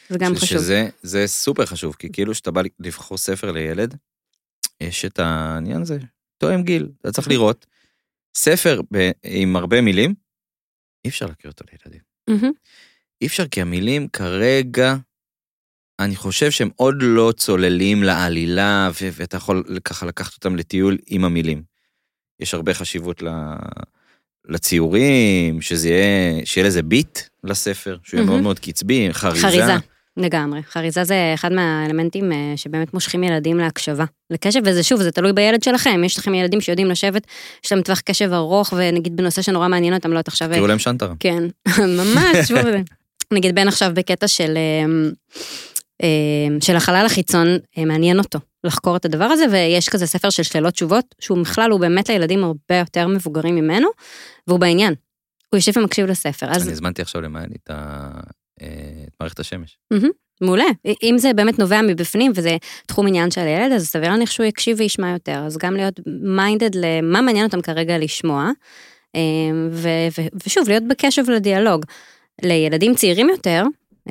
זה 0.10 0.17
גם 0.17 0.36
ש- 0.36 0.38
חשוב. 0.38 0.58
שזה 0.60 0.89
זה 1.01 1.28
סופר 1.28 1.65
חשוב, 1.65 1.95
כי 1.99 2.12
כאילו 2.13 2.34
שאתה 2.36 2.51
בא 2.51 2.62
לבחור 2.80 3.17
ספר 3.17 3.51
לילד, 3.51 3.95
יש 4.82 5.06
את 5.06 5.19
העניין 5.19 5.82
הזה, 5.82 5.97
תואם 6.38 6.63
גיל, 6.63 6.89
אתה 7.01 7.12
צריך 7.12 7.28
לראות. 7.28 7.65
ספר 8.38 8.82
ב, 8.93 9.12
עם 9.23 9.56
הרבה 9.56 9.82
מילים, 9.82 10.13
אי 11.06 11.10
אפשר 11.10 11.25
להקריא 11.25 11.51
אותו 11.51 11.65
לילדים. 11.71 12.01
אי 13.21 13.28
אפשר 13.28 13.47
כי 13.47 13.62
המילים 13.62 14.08
כרגע, 14.08 14.95
אני 15.99 16.15
חושב 16.15 16.51
שהם 16.51 16.69
עוד 16.75 16.95
לא 17.01 17.34
צוללים 17.38 18.04
לעלילה, 18.04 18.89
ו- 19.01 19.10
ואתה 19.13 19.38
יכול 19.38 19.63
ככה 19.84 20.06
לקחת 20.06 20.34
אותם 20.34 20.56
לטיול 20.56 20.97
עם 21.08 21.25
המילים. 21.25 21.63
יש 22.39 22.54
הרבה 22.54 22.74
חשיבות 22.74 23.21
ל... 23.21 23.28
לציורים, 24.48 25.62
שזה 25.62 25.89
יהיה, 25.89 26.45
שיהיה 26.45 26.67
לזה 26.67 26.82
ביט 26.84 27.19
לספר, 27.43 27.98
שהוא 28.04 28.17
יהיה 28.17 28.26
מהמם. 28.26 28.34
מאוד 28.34 28.43
מאוד 28.43 28.60
קצבי, 28.60 29.10
חריזה. 29.12 29.41
חריזה, 29.48 29.76
לגמרי. 30.17 30.63
חריזה 30.63 31.04
זה 31.04 31.32
אחד 31.34 31.54
מהאלמנטים 31.54 32.32
אה, 32.32 32.54
שבאמת 32.56 32.93
מושכים 32.93 33.24
ילדים 33.24 33.58
להקשבה, 33.58 34.06
לקשב, 34.30 34.60
וזה 34.65 34.84
שוב, 34.84 35.02
זה 35.02 35.12
תלוי 35.12 35.34
בילד 35.34 35.63
שלכם. 35.63 36.04
יש 36.06 36.17
לכם 36.17 36.34
ילדים 36.34 36.62
שיודעים 36.62 36.88
לשבת, 36.88 37.28
יש 37.65 37.71
להם 37.71 37.82
טווח 37.82 38.00
קשב 38.00 38.34
ארוך, 38.34 38.74
ונגיד 38.78 39.15
בנושא 39.17 39.41
שנורא 39.41 39.67
מעניין 39.67 39.93
אותם, 39.93 40.13
לא 40.13 40.19
את 40.19 40.28
עכשיו... 40.28 40.50
תראו 40.54 40.67
להם 40.67 40.80
שנטרה. 40.80 41.13
כן, 41.19 41.43
ממש, 42.00 42.52
נגיד 43.34 43.56
בן 43.56 43.67
עכשיו 43.67 43.91
בקטע 43.93 44.28
של, 44.28 44.58
אמ, 46.04 46.58
של 46.62 46.76
החלל 46.76 47.06
החיצון, 47.06 47.48
אה, 47.78 47.86
מעניין 47.86 48.19
אותו 48.19 48.39
לחקור 48.65 48.95
את 48.95 49.06
הדבר 49.06 49.23
הזה, 49.25 49.45
ויש 49.51 49.89
כזה 49.89 50.08
ספר 50.08 50.30
של 50.30 50.43
שאלות 50.43 50.73
תשובות, 50.73 51.15
שהוא 51.19 51.38
בכלל, 51.41 51.71
הוא 51.71 51.80
באמת 51.80 52.10
לילדים 52.10 52.43
הרבה 52.43 52.78
יותר 52.80 53.08
מבוגרים 53.08 53.56
ממנו, 53.56 53.88
והוא 54.47 54.60
בעניין. 54.60 54.93
הוא 55.49 55.58
יושב 55.58 55.71
ומקשיב 55.78 56.06
לספר, 56.06 56.47
אז 56.49 56.63
אני 56.63 56.71
הזמנתי 56.71 57.01
עכשיו 57.01 57.21
למעני 57.21 57.56
את 57.63 57.69
ה- 57.69 58.19
אה, 58.62 58.67
את 59.08 59.13
מערכת 59.19 59.39
השמש. 59.39 59.78
מעולה. 60.41 60.63
אם 61.04 61.15
זה 61.17 61.34
באמת 61.34 61.60
נובע 61.60 61.82
מבפנים 61.82 62.32
וזה 62.36 62.58
תחום 62.86 63.08
עניין 63.08 63.32
של 63.32 63.41
הילד, 63.41 63.71
אז 63.71 63.88
סביר 63.88 64.10
להניח 64.10 64.32
שהוא 64.32 64.45
יקשיב 64.45 64.80
וישמע 64.80 65.10
יותר. 65.12 65.43
אז 65.45 65.58
גם 65.58 65.73
להיות 65.75 65.99
מיינדד 66.23 66.69
למה 66.75 67.21
מעניין 67.21 67.45
אותם 67.45 67.62
כרגע 67.62 67.97
לשמוע, 67.97 68.49
ו- 69.71 70.08
ו- 70.17 70.28
ושוב, 70.45 70.67
להיות 70.69 70.84
בקשב 70.88 71.30
לדיאלוג. 71.30 71.86
לילדים 72.43 72.95
צעירים 72.95 73.30
יותר, 73.30 73.63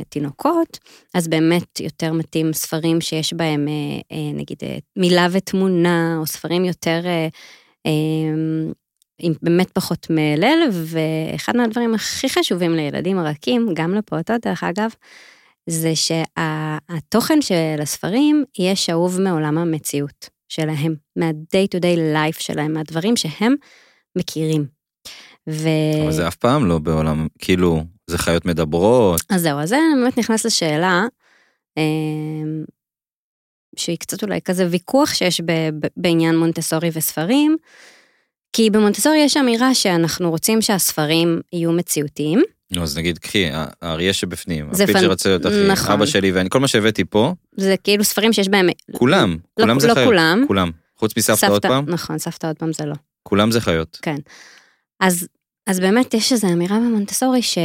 תינוקות, 0.09 0.78
אז 1.14 1.28
באמת 1.28 1.80
יותר 1.80 2.12
מתאים 2.12 2.52
ספרים 2.52 3.00
שיש 3.00 3.33
בהם, 3.33 3.68
אה, 3.68 4.16
אה, 4.16 4.33
נגיד, 4.35 4.59
אה, 4.62 4.78
מילה 4.96 5.26
ותמונה, 5.33 6.16
או 6.18 6.26
ספרים 6.26 6.64
יותר, 6.64 7.00
עם 9.18 9.33
באמת 9.42 9.70
פחות 9.70 10.07
מלל, 10.11 10.68
ואחד 10.72 11.57
מהדברים 11.57 11.94
הכי 11.94 12.28
חשובים 12.28 12.74
לילדים 12.74 13.20
רכים, 13.20 13.68
גם 13.74 13.94
לפעוטות 13.94 14.46
דרך 14.46 14.64
אגב, 14.64 14.90
זה 15.66 15.92
שהתוכן 15.96 17.42
של 17.42 17.83
הספרים 17.83 18.44
יהיה 18.59 18.76
שאוב 18.76 19.20
מעולם 19.20 19.59
המציאות 19.59 20.28
שלהם, 20.48 20.94
מה-day 21.16 21.76
to 21.76 21.80
day 21.80 21.98
life 22.16 22.40
שלהם, 22.40 22.72
מהדברים 22.72 23.16
שהם 23.16 23.54
מכירים. 24.16 24.66
ו... 25.48 25.68
אבל 26.02 26.12
זה 26.12 26.28
אף 26.28 26.37
פעם 26.37 26.66
לא 26.66 26.78
בעולם, 26.78 27.26
כאילו, 27.38 27.85
זה 28.07 28.19
חיות 28.19 28.45
מדברות. 28.45 29.23
אז 29.31 29.43
זהו, 29.43 29.59
אז 29.59 29.69
זה 29.69 29.79
באמת 30.03 30.19
נכנס 30.19 30.47
לשאלה, 30.47 31.03
אמ, 31.77 32.64
שהיא 33.77 33.99
קצת 33.99 34.23
אולי 34.23 34.40
כזה 34.40 34.67
ויכוח 34.71 35.14
שיש 35.14 35.40
בעניין 35.97 36.37
מונטסורי 36.37 36.90
וספרים, 36.93 37.57
כי 38.53 38.71
במונטסורי 38.71 39.19
יש 39.19 39.37
אמירה 39.37 39.75
שאנחנו 39.75 40.31
רוצים 40.31 40.62
שהספרים 40.62 41.40
יהיו 41.53 41.73
מציאותיים, 41.73 42.43
נו, 42.71 42.83
אז 42.83 42.99
נגיד, 42.99 43.19
קחי, 43.19 43.51
האריה 43.83 44.12
שבפנים, 44.12 44.71
שרצה 44.79 45.29
להיות 45.29 45.47
אחי, 45.47 45.67
נכון. 45.69 45.93
אבא 45.93 46.07
שלי 46.07 46.33
ואני, 46.33 46.51
כל 46.51 46.61
מה 46.61 46.69
שהבאתי 46.69 47.05
פה, 47.05 47.35
זה 47.57 47.75
כאילו 47.85 48.05
ספרים 48.05 48.33
שיש 48.33 48.49
בהם... 48.49 48.69
כולם, 48.97 49.31
לא, 49.31 49.64
כולם 49.64 49.81
זה 49.81 49.88
לא 49.88 49.95
חיות. 49.95 50.07
כולם. 50.07 50.45
כולם. 50.47 50.71
חוץ 50.97 51.17
מסבתא 51.17 51.47
עוד 51.47 51.62
פעם, 51.62 51.85
נכון, 51.88 52.19
סבתא 52.19 52.47
עוד 52.47 52.57
פעם 52.57 52.73
זה 52.73 52.85
לא. 52.85 52.95
כולם 53.23 53.51
זה 53.51 53.61
חיות. 53.61 54.01
אז, 55.01 55.29
אז 55.66 55.81
באמת 55.81 56.14
יש 56.14 56.33
איזו 56.33 56.48
אמירה 56.53 56.77
במונטסורי 56.77 57.42
ש... 57.42 57.59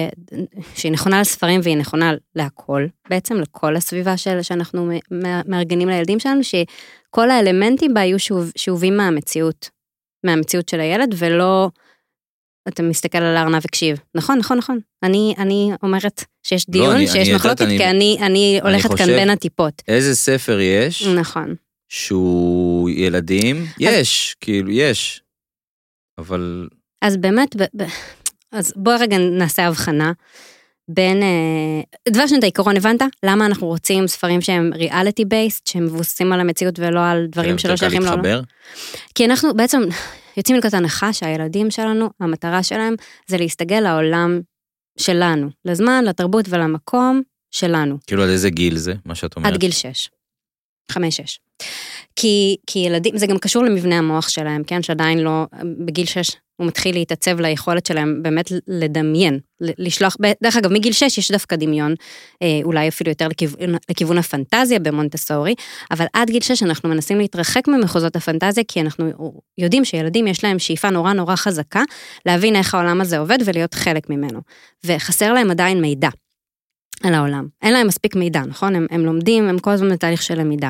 שהיא 0.76 0.92
נכונה 0.92 1.22
לספרים 1.22 1.60
והיא 1.64 1.78
נכונה 1.78 2.12
להכל, 2.36 2.86
בעצם 3.10 3.36
לכל 3.40 3.76
הסביבה 3.76 4.18
של... 4.18 4.42
שאנחנו 4.42 4.92
מארגנים 5.48 5.90
לילדים 5.90 6.20
שלנו, 6.20 6.42
שכל 6.44 7.30
האלמנטים 7.32 7.94
בה 7.94 8.02
יהיו 8.02 8.20
שאוב, 8.20 8.52
שאובים 8.58 8.98
מהמציאות, 8.98 9.70
מהמציאות 10.26 10.70
של 10.70 10.80
הילד, 10.80 11.16
ולא... 11.18 11.70
אתה 12.68 12.84
מסתכל 12.84 13.18
על 13.18 13.38
הארנב 13.38 13.62
וקשיב. 13.66 13.98
נכון, 14.16 14.38
נכון, 14.38 14.58
נכון. 14.58 14.80
אני, 15.04 15.34
אני 15.38 15.72
אומרת 15.84 16.24
שיש 16.44 16.66
לא, 16.70 16.72
דיון, 16.74 16.96
אני- 16.96 17.08
שיש 17.08 17.16
אני 17.16 17.24
יודעת, 17.28 17.40
מחלוקת, 17.46 17.62
אני- 17.62 17.78
כי 17.78 17.86
אני, 17.86 18.18
אני 18.22 18.60
הולכת 18.64 18.88
כאן 18.90 18.98
חושב- 18.98 19.06
בין 19.16 19.30
הטיפות. 19.30 19.82
איזה 19.88 20.16
ספר 20.16 20.60
יש 20.60 21.08
נכון. 21.08 21.56
שהוא 21.90 22.90
ילדים? 22.90 23.66
יש, 23.80 24.36
כאילו, 24.42 24.72
יש. 24.72 25.22
אבל 26.18 26.68
אז 27.02 27.18
באמת, 27.18 27.56
ב, 27.56 27.64
ב, 27.76 27.84
אז 28.52 28.74
בוא 28.76 28.94
רגע 29.00 29.18
נעשה 29.18 29.68
הבחנה 29.68 30.12
בין, 30.88 31.24
אה, 31.24 32.12
דבר 32.14 32.22
ראשון, 32.22 32.38
את 32.38 32.44
העיקרון 32.44 32.78
הבנת? 32.78 33.02
למה 33.24 33.46
אנחנו 33.46 33.68
רוצים 33.68 34.08
ספרים 34.08 34.42
שהם 34.42 34.72
ריאליטי 34.76 35.26
בייסט, 35.26 35.68
שהם 35.68 35.86
מבוססים 35.86 36.34
על 36.34 36.40
המציאות 36.40 36.80
ולא 36.80 37.06
על 37.06 37.28
דברים 37.30 37.58
שלא 37.58 37.76
שייכים 37.76 38.02
לעולם? 38.02 38.42
כי 39.16 39.26
אנחנו 39.26 39.54
בעצם 39.54 39.82
יוצאים 40.38 40.56
מנקודת 40.56 40.74
הנחה 40.74 41.14
שהילדים 41.14 41.72
שלנו, 41.72 42.10
המטרה 42.20 42.64
שלהם 42.64 42.96
זה 43.28 43.38
להסתגל 43.38 43.80
לעולם 43.80 44.42
שלנו, 45.00 45.50
לזמן, 45.66 46.04
לתרבות 46.06 46.46
ולמקום 46.50 47.22
שלנו. 47.52 47.98
כאילו, 48.08 48.24
עד 48.24 48.30
איזה 48.30 48.50
גיל 48.50 48.78
זה, 48.78 48.94
מה 49.06 49.16
שאת 49.16 49.36
אומרת? 49.36 49.54
עד 49.54 49.60
גיל 49.60 49.72
6. 49.72 50.10
5-6. 50.92 50.98
כי, 52.16 52.58
כי 52.68 52.80
ילדים, 52.80 53.18
זה 53.18 53.28
גם 53.28 53.38
קשור 53.38 53.64
למבנה 53.64 53.98
המוח 53.98 54.30
שלהם, 54.30 54.64
כן? 54.64 54.84
שעדיין 54.84 55.20
לא, 55.20 55.46
בגיל 55.86 56.06
6 56.06 56.32
הוא 56.60 56.68
מתחיל 56.68 56.96
להתעצב 56.96 57.40
ליכולת 57.40 57.86
שלהם 57.86 58.24
באמת 58.24 58.52
לדמיין, 58.68 59.40
לשלוח, 59.62 60.18
דרך 60.44 60.58
אגב, 60.58 60.74
מגיל 60.74 60.94
6 60.94 61.18
יש 61.18 61.32
דווקא 61.32 61.56
דמיון, 61.56 61.94
אה, 62.42 62.60
אולי 62.64 62.88
אפילו 62.88 63.12
יותר 63.12 63.28
לכיוון, 63.28 63.76
לכיוון 63.90 64.18
הפנטזיה 64.18 64.80
במונטסורי, 64.80 65.56
אבל 65.92 66.06
עד 66.14 66.30
גיל 66.30 66.42
6 66.42 66.64
אנחנו 66.64 66.90
מנסים 66.90 67.18
להתרחק 67.18 67.68
ממחוזות 67.68 68.16
הפנטזיה, 68.16 68.64
כי 68.68 68.82
אנחנו 68.82 69.12
יודעים 69.58 69.86
שילדים 69.86 70.28
יש 70.28 70.44
להם 70.44 70.60
שאיפה 70.60 70.90
נורא 70.90 71.14
נורא 71.14 71.36
חזקה 71.36 71.82
להבין 72.26 72.56
איך 72.56 72.76
העולם 72.76 73.02
הזה 73.02 73.18
עובד 73.18 73.38
ולהיות 73.46 73.74
חלק 73.74 74.10
ממנו, 74.10 74.40
וחסר 74.86 75.34
להם 75.34 75.52
עדיין 75.52 75.82
מידע. 75.82 76.10
על 77.04 77.14
העולם. 77.14 77.48
אין 77.62 77.74
להם 77.74 77.88
מספיק 77.88 78.16
מידע, 78.16 78.42
נכון? 78.48 78.76
הם, 78.76 78.86
הם 78.92 79.06
לומדים, 79.06 79.50
הם 79.50 79.60
כל 79.60 79.72
הזמן 79.72 79.92
בתהליך 79.92 80.22
של 80.22 80.40
למידה. 80.40 80.70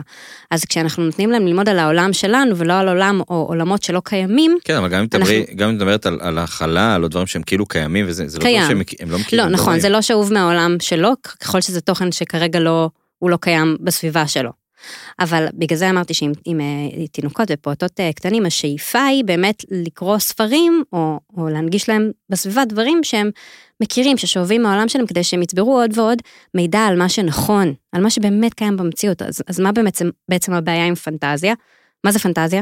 אז 0.51 0.65
כשאנחנו 0.65 1.03
נותנים 1.03 1.31
להם 1.31 1.47
ללמוד 1.47 1.69
על 1.69 1.79
העולם 1.79 2.13
שלנו 2.13 2.57
ולא 2.57 2.73
על 2.73 2.87
עולם 2.89 3.21
או 3.29 3.45
עולמות 3.49 3.83
שלא 3.83 4.01
קיימים, 4.05 4.57
כן, 4.63 4.75
אבל 4.75 4.87
גם 4.87 4.99
אם 4.99 5.07
אנחנו... 5.13 5.33
גם 5.55 5.69
אם 5.69 5.75
מדברת 5.75 6.05
על, 6.05 6.19
על 6.21 6.37
החלל 6.37 7.03
או 7.03 7.07
דברים 7.07 7.27
שהם 7.27 7.43
כאילו 7.43 7.65
קיימים 7.65 8.05
וזה, 8.07 8.27
זה 8.27 8.39
קיים. 8.39 8.61
לא 8.61 8.67
דברים 8.67 8.83
שהם 8.99 9.11
לא 9.11 9.19
מכירים. 9.19 9.45
לא, 9.45 9.51
נכון, 9.51 9.79
זה 9.79 9.89
לא 9.89 10.01
שאוב 10.01 10.33
מהעולם 10.33 10.75
שלו, 10.79 11.13
ככל 11.39 11.61
שזה 11.61 11.81
תוכן 11.81 12.11
שכרגע 12.11 12.59
לא, 12.59 12.89
הוא 13.19 13.29
לא 13.29 13.37
קיים 13.41 13.77
בסביבה 13.81 14.27
שלו. 14.27 14.58
אבל 15.19 15.45
בגלל 15.53 15.77
זה 15.77 15.89
אמרתי 15.89 16.13
שעם 16.13 16.31
עם, 16.45 16.59
עם, 16.59 17.07
תינוקות 17.07 17.47
ופעוטות 17.51 17.99
אה, 17.99 18.13
קטנים, 18.13 18.45
השאיפה 18.45 19.03
היא 19.03 19.23
באמת 19.23 19.65
לקרוא 19.71 20.19
ספרים 20.19 20.83
או, 20.93 21.19
או 21.37 21.49
להנגיש 21.49 21.89
להם 21.89 22.11
בסביבה 22.29 22.65
דברים 22.65 22.99
שהם 23.03 23.29
מכירים, 23.83 24.17
ששואבים 24.17 24.63
מהעולם 24.63 24.89
שלהם 24.89 25.05
כדי 25.05 25.23
שהם 25.23 25.41
יצברו 25.41 25.81
עוד 25.81 25.97
ועוד 25.97 26.21
מידע 26.53 26.79
על 26.79 26.97
מה 26.97 27.09
שנכון, 27.09 27.73
על 27.91 28.01
מה 28.01 28.09
שבאמת 28.09 28.53
קיים 28.53 28.77
במציאות. 28.77 29.21
אז, 29.21 29.41
אז 29.47 29.59
מה 29.59 29.71
בעצם, 29.71 30.09
בעצם 30.29 30.53
הבעיה 30.53 30.85
עם 30.85 30.95
פנטזיה? 30.95 31.53
מה 32.03 32.11
זה 32.11 32.19
פנטזיה? 32.19 32.61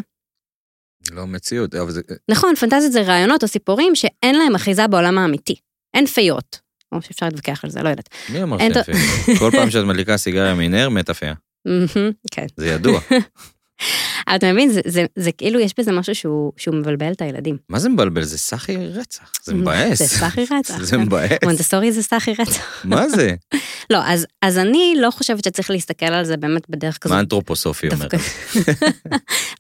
לא 1.12 1.27
מציאות, 1.27 1.75
אבל 1.75 1.91
זה... 1.91 2.01
נכון, 2.32 2.56
פנטזיות 2.56 2.91
זה 2.91 3.01
רעיונות 3.01 3.43
או 3.43 3.47
סיפורים 3.47 3.95
שאין 3.95 4.36
להם 4.36 4.56
אחיזה 4.56 4.88
בעולם 4.88 5.17
האמיתי. 5.17 5.56
אין 5.93 6.06
פיות. 6.06 6.60
או 6.91 7.01
שאפשר 7.01 7.25
להתווכח 7.25 7.63
על 7.63 7.69
זה, 7.69 7.84
לא 7.84 7.89
יודעת. 7.89 8.10
מי 8.30 8.43
אמר 8.43 8.58
שאין 8.58 8.73
פיות? 8.73 8.97
כל 9.39 9.51
פעם 9.51 9.69
שאת 9.69 9.86
מדליקה 9.86 10.17
סיגריה 10.17 10.53
מנר, 10.53 10.89
מתה 10.89 11.13
פיה. 11.13 11.34
כן. 12.32 12.45
זה 12.58 12.67
ידוע. 12.67 12.99
אבל 14.27 14.36
אתה 14.36 14.53
מבין, 14.53 14.69
זה, 14.69 14.82
זה, 14.86 15.06
זה 15.15 15.32
כאילו, 15.32 15.60
יש 15.60 15.73
בזה 15.77 15.91
משהו 15.91 16.15
שהוא, 16.15 16.51
שהוא 16.58 16.75
מבלבל 16.75 17.12
את 17.12 17.21
הילדים. 17.21 17.58
מה 17.69 17.80
זה 17.80 17.89
מבלבל? 17.89 18.23
זה 18.23 18.38
סחי 18.38 18.77
רצח, 18.77 19.32
זה 19.43 19.53
מבאס. 19.56 19.99
זה 19.99 20.08
סחי 20.08 20.45
רצח. 20.60 20.84
זה 20.84 20.97
מבאס. 20.97 21.32
מונטסורי 21.43 21.91
זה 21.91 22.03
סחי 22.03 22.34
רצח. 22.39 22.86
מה 22.86 23.10
זה? 23.10 23.36
לא, 23.89 23.97
אז, 24.06 24.25
אז 24.41 24.58
אני 24.58 24.93
לא 24.99 25.12
חושבת 25.12 25.43
שצריך 25.43 25.71
להסתכל 25.71 26.06
על 26.06 26.25
זה 26.25 26.38
באמת 26.38 26.69
בדרך 26.69 26.97
כזאת. 26.97 27.13
מה 27.13 27.19
אנתרופוסופי 27.19 27.88
אומר? 27.89 28.08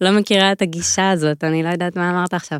לא 0.01 0.11
מכירה 0.11 0.51
את 0.51 0.61
הגישה 0.61 1.11
הזאת, 1.11 1.43
אני 1.43 1.63
לא 1.63 1.69
יודעת 1.69 1.95
מה 1.95 2.09
אמרת 2.09 2.33
עכשיו. 2.33 2.59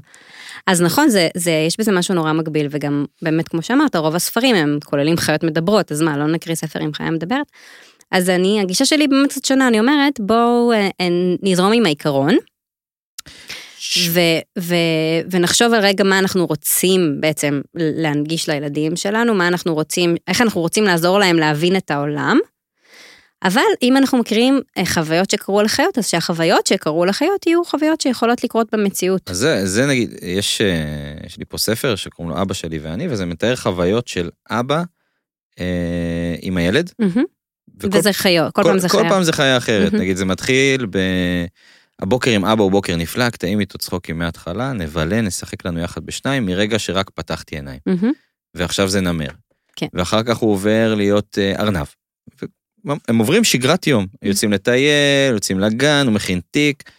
אז 0.67 0.81
נכון, 0.81 1.10
זה, 1.10 1.27
זה, 1.38 1.51
יש 1.67 1.79
בזה 1.79 1.91
משהו 1.91 2.15
נורא 2.15 2.33
מגביל, 2.33 2.67
וגם 2.71 3.05
באמת, 3.21 3.47
כמו 3.47 3.62
שאמרת, 3.62 3.95
רוב 3.95 4.15
הספרים 4.15 4.55
הם 4.55 4.77
כוללים 4.86 5.17
חיות 5.17 5.43
מדברות, 5.43 5.91
אז 5.91 6.01
מה, 6.01 6.17
לא 6.17 6.27
נקריא 6.27 6.55
ספר 6.55 6.79
עם 6.79 6.93
חיה 6.93 7.12
מדברת? 7.12 7.45
אז 8.12 8.30
אני, 8.30 8.62
הגישה 8.62 8.86
שלי 8.86 9.08
באמת 9.08 9.30
קצת 9.30 9.46
שונה, 9.46 9.67
אני 9.67 9.80
אומרת, 9.80 10.20
בואו 10.20 10.72
אה, 10.72 10.89
אה, 11.02 11.08
נזרום 11.43 11.74
עם 11.74 11.86
העיקרון. 11.86 12.36
ו, 14.12 14.20
ו, 14.60 14.76
ונחשוב 15.32 15.74
על 15.74 15.82
רגע 15.82 16.04
מה 16.04 16.20
אנחנו 16.20 16.46
רוצים 16.46 17.17
בעצם 17.20 17.62
להנגיש 17.74 18.50
לילדים 18.50 18.96
שלנו, 18.96 19.34
מה 19.34 19.48
אנחנו 19.48 19.74
רוצים, 19.74 20.15
איך 20.28 20.41
אנחנו 20.41 20.62
רוצים 20.62 20.84
לעזור 20.84 21.20
להם 21.20 21.36
להבין 21.36 21.76
את 21.76 21.91
העולם. 21.91 22.39
אבל 23.43 23.62
אם 23.82 23.98
אנחנו 23.98 24.17
מכירים 24.17 24.62
אה, 24.78 24.86
חוויות 24.86 25.30
שקרו 25.30 25.62
לחיות, 25.62 25.98
אז 25.98 26.08
שהחוויות 26.08 26.67
שקרו 26.67 27.06
לחיות 27.06 27.48
יהיו 27.48 27.65
חוויות 27.65 28.02
שיכולות 28.02 28.43
לקרות 28.43 28.67
במציאות. 28.72 29.30
אז 29.30 29.38
זה, 29.38 29.65
זה 29.65 29.86
נגיד, 29.86 30.13
יש, 30.22 30.62
יש 31.26 31.38
לי 31.38 31.46
פה 31.46 31.58
ספר 31.58 31.96
שקוראים 31.96 32.36
לו 32.36 32.41
אבא 32.41 32.54
שלי 32.54 32.80
ואני, 32.80 33.08
וזה 33.08 33.26
מתאר 33.26 33.56
חוויות 33.56 34.08
של 34.08 34.30
אבא 34.50 34.84
אה, 35.60 36.36
עם 36.41 36.58
הילד. 36.58 36.91
Mm-hmm. 37.02 37.37
וכל, 37.79 37.97
וזה 37.97 38.13
חיות, 38.13 38.53
כל, 38.53 38.63
כל 38.63 38.69
פעם 38.69 38.79
זה 38.79 38.89
חיה. 38.89 39.01
כל 39.01 39.09
פעם 39.09 39.23
זה 39.23 39.33
חיה 39.33 39.57
אחרת, 39.57 39.93
נגיד 39.93 40.17
זה 40.17 40.25
מתחיל 40.25 40.85
ב... 40.85 40.97
הבוקר 42.01 42.31
עם 42.31 42.45
אבא 42.45 42.63
הוא 42.63 42.71
בוקר 42.71 42.95
נפלא, 42.95 43.29
קטעים 43.29 43.59
איתו 43.59 43.77
צחוקים 43.77 44.19
מההתחלה, 44.19 44.73
נבלה, 44.73 45.21
נשחק 45.21 45.65
לנו 45.65 45.79
יחד 45.79 46.05
בשניים, 46.05 46.45
מרגע 46.45 46.79
שרק 46.79 47.09
פתחתי 47.09 47.55
עיניים. 47.55 47.79
ועכשיו 48.53 48.89
זה 48.89 49.01
נמר. 49.01 49.29
כן. 49.75 49.87
ואחר 49.93 50.23
כך 50.23 50.37
הוא 50.37 50.51
עובר 50.51 50.95
להיות 50.95 51.37
uh, 51.37 51.59
ארנב. 51.59 51.85
הם 53.07 53.17
עוברים 53.17 53.43
שגרת 53.43 53.87
יום, 53.87 54.07
יוצאים 54.21 54.51
לטייל, 54.51 55.33
יוצאים 55.33 55.59
לגן, 55.59 56.03
הוא 56.05 56.13
מכין 56.13 56.41
תיק, 56.51 56.91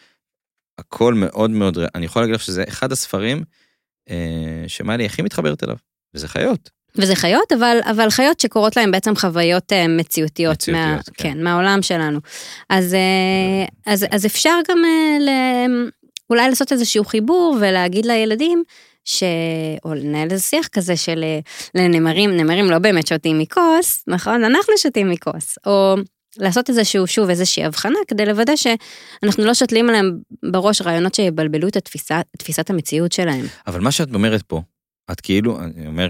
הכל 0.79 1.15
מאוד 1.15 1.51
מאוד, 1.51 1.79
אני 1.95 2.07
יכול 2.07 2.23
להגיד 2.23 2.35
לך 2.35 2.43
שזה 2.43 2.65
אחד 2.69 2.93
הספרים 2.93 3.43
uh, 4.09 4.13
שמה 4.67 4.97
לי 4.97 5.07
הכי 5.07 5.23
מתחברת 5.23 5.65
אליו, 5.65 5.77
וזה 6.15 6.29
חיות. 6.29 6.71
וזה 6.99 7.15
חיות, 7.15 7.53
אבל, 7.53 7.79
אבל 7.91 8.11
חיות 8.11 8.41
שקורות 8.41 8.77
להם 8.77 8.91
בעצם 8.91 9.17
חוויות 9.17 9.73
מציאותיות, 9.89 10.57
מציאותיות 10.57 10.69
מה, 10.69 10.99
כן. 11.15 11.33
כן, 11.33 11.45
מהעולם 11.45 11.83
שלנו. 11.83 12.21
אז, 12.71 12.95
uh, 12.95 13.71
אז, 13.87 14.07
אז 14.11 14.27
אפשר 14.27 14.59
גם 14.69 14.79
uh, 14.79 15.23
ל, 15.23 15.29
אולי 16.31 16.49
לעשות 16.49 16.73
איזשהו 16.73 17.05
חיבור 17.05 17.57
ולהגיד 17.61 18.07
לילדים, 18.07 18.63
ש... 19.05 19.23
או 19.85 19.95
לנהל 19.95 20.31
איזה 20.31 20.43
שיח 20.43 20.69
כזה 20.69 20.97
של 20.97 21.25
לנמרים, 21.75 22.37
נמרים 22.37 22.71
לא 22.71 22.79
באמת 22.79 23.07
שותים 23.07 23.39
מכוס, 23.39 24.05
נכון? 24.07 24.45
אנחנו 24.45 24.75
שותים 24.79 25.11
מכוס. 25.11 25.59
או 25.67 25.97
לעשות 26.37 26.69
איזשהו, 26.69 27.07
שוב, 27.07 27.29
איזושהי 27.31 27.65
הבחנה 27.65 27.99
כדי 28.09 28.27
לוודא 28.27 28.53
שאנחנו 28.57 29.45
לא 29.45 29.55
שותלים 29.55 29.89
עליהם 29.89 30.19
בראש 30.51 30.83
רעיונות 30.83 31.15
שיבלבלו 31.15 31.69
את 31.69 31.77
התפיסה, 31.77 32.21
תפיסת 32.39 32.71
המציאות 32.71 33.13
שלהם. 33.13 33.47
אבל 33.67 33.81
מה 33.81 33.93
שאת 33.93 34.15
אומרת 34.15 34.43
פה, 34.43 34.63
את 35.11 35.21
כאילו, 35.21 35.59
אני 35.61 35.87
אומר, 35.87 36.09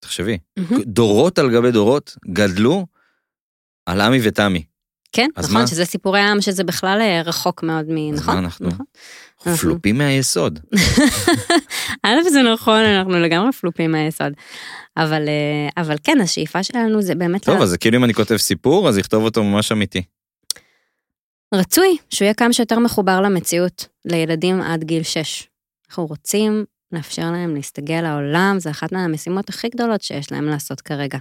תחשבי, 0.00 0.38
mm-hmm. 0.60 0.82
דורות 0.86 1.38
על 1.38 1.50
גבי 1.50 1.70
דורות 1.70 2.16
גדלו 2.32 2.86
על 3.86 4.00
עמי 4.00 4.18
ותמי. 4.22 4.62
כן, 5.12 5.28
נכון, 5.36 5.54
מה? 5.54 5.66
שזה 5.66 5.84
סיפורי 5.84 6.20
עם, 6.20 6.40
שזה 6.40 6.64
בכלל 6.64 6.98
אה, 7.00 7.22
רחוק 7.22 7.62
מאוד 7.62 7.86
מ... 7.88 8.12
אז 8.12 8.20
נכון? 8.20 8.34
מה 8.34 8.40
אנחנו? 8.40 8.68
נכון. 8.68 8.86
אנחנו 9.46 9.56
פלופים 9.56 9.98
מהיסוד. 9.98 10.60
א', 12.06 12.30
זה 12.32 12.42
נכון, 12.42 12.80
אנחנו 12.80 13.12
לגמרי 13.12 13.52
פלופים 13.52 13.92
מהיסוד. 13.92 14.32
אבל, 14.96 15.28
אה, 15.28 15.82
אבל 15.82 15.96
כן, 16.04 16.20
השאיפה 16.20 16.62
שלנו 16.62 17.02
זה 17.02 17.14
באמת... 17.14 17.44
טוב, 17.44 17.56
לה... 17.56 17.62
אז 17.62 17.76
כאילו 17.80 17.98
אם 17.98 18.04
אני 18.04 18.14
כותב 18.14 18.36
סיפור, 18.36 18.88
אז 18.88 18.98
אכתוב 18.98 19.24
אותו 19.24 19.44
ממש 19.44 19.72
אמיתי. 19.72 20.02
רצוי 21.54 21.96
שהוא 22.10 22.26
יהיה 22.26 22.34
כמה 22.34 22.52
שיותר 22.52 22.78
מחובר 22.78 23.20
למציאות, 23.20 23.88
לילדים 24.04 24.62
עד 24.62 24.84
גיל 24.84 25.02
6. 25.02 25.48
אנחנו 25.88 26.06
רוצים 26.06 26.64
לאפשר 26.96 27.30
להם 27.30 27.54
להסתגל 27.54 28.00
לעולם, 28.00 28.56
זה 28.58 28.70
אחת 28.70 28.92
מהמשימות 28.92 29.48
הכי 29.48 29.68
גדולות 29.68 30.02
שיש 30.02 30.32
להם 30.32 30.44
לעשות 30.44 30.80
כרגע. 30.80 31.18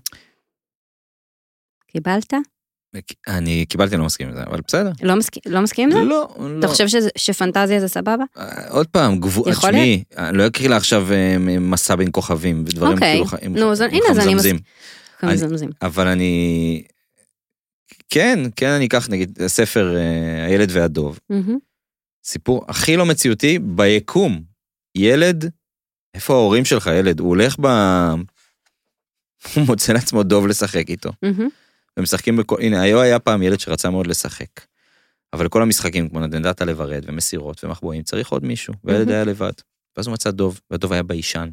קיבלת? 1.87 2.33
אני 3.27 3.65
קיבלתי, 3.65 3.97
לא 3.97 4.05
מסכים 4.05 4.27
עם 4.27 4.33
זה, 4.35 4.43
אבל 4.43 4.59
בסדר. 4.67 4.91
לא 5.01 5.15
מסכים, 5.15 5.41
לא 5.45 5.61
מסכים 5.61 5.91
עם 5.91 5.97
זה? 5.97 6.03
לא, 6.03 6.35
לא. 6.39 6.59
אתה 6.59 6.67
חושב 6.67 6.87
שזה, 6.87 7.09
שפנטזיה 7.17 7.79
זה 7.79 7.87
סבבה? 7.87 8.23
אה, 8.37 8.69
עוד 8.69 8.87
פעם, 8.87 9.19
גבול, 9.19 9.53
תשמעי, 9.53 10.03
אני 10.17 10.37
לא 10.37 10.47
אקריא 10.47 10.69
לה 10.69 10.77
עכשיו 10.77 11.07
אה, 11.11 11.37
מסע 11.59 11.95
בין 11.95 12.09
כוכבים 12.11 12.63
ודברים 12.67 12.93
אוקיי. 12.93 13.23
כאילו, 13.25 13.59
נו, 13.59 13.71
אז 13.71 13.81
הנה, 13.81 14.05
אז 14.11 14.19
אני 14.19 14.35
מסכים. 14.35 14.59
חמזמזים. 15.19 15.69
אבל 15.81 16.07
אני, 16.07 16.83
כן, 18.09 18.39
כן, 18.55 18.69
אני 18.69 18.85
אקח 18.85 19.09
נגיד 19.09 19.41
הספר 19.41 19.95
אה, 19.95 20.45
הילד 20.45 20.69
והדוב. 20.71 21.19
סיפור 22.23 22.65
הכי 22.67 22.97
לא 22.97 23.05
מציאותי 23.05 23.59
ביקום. 23.59 24.41
ילד 24.97 25.51
איפה 26.15 26.33
ההורים 26.33 26.65
שלך, 26.65 26.89
ילד? 26.99 27.19
הוא 27.19 27.29
הולך 27.29 27.55
ב... 27.59 27.65
הוא 29.55 29.63
מוצא 29.67 29.93
לעצמו 29.93 30.23
דוב 30.23 30.47
לשחק 30.47 30.89
איתו. 30.89 31.11
ומשחקים 31.97 32.37
בכל... 32.37 32.55
הנה, 32.61 32.81
היו 32.81 33.01
היה 33.01 33.19
פעם 33.19 33.43
ילד 33.43 33.59
שרצה 33.59 33.89
מאוד 33.89 34.07
לשחק. 34.07 34.61
אבל 35.33 35.49
כל 35.49 35.61
המשחקים, 35.61 36.09
כמו 36.09 36.19
נדנדתה 36.19 36.65
לברד, 36.65 37.03
ומסירות, 37.07 37.63
ומחבואים, 37.63 38.03
צריך 38.03 38.29
עוד 38.29 38.45
מישהו, 38.45 38.73
והילד 38.83 39.09
היה 39.09 39.23
לבד. 39.23 39.51
ואז 39.97 40.07
הוא 40.07 40.13
מצא 40.13 40.31
דוב, 40.31 40.59
והדוב 40.71 40.93
היה 40.93 41.03
ביישן. 41.03 41.49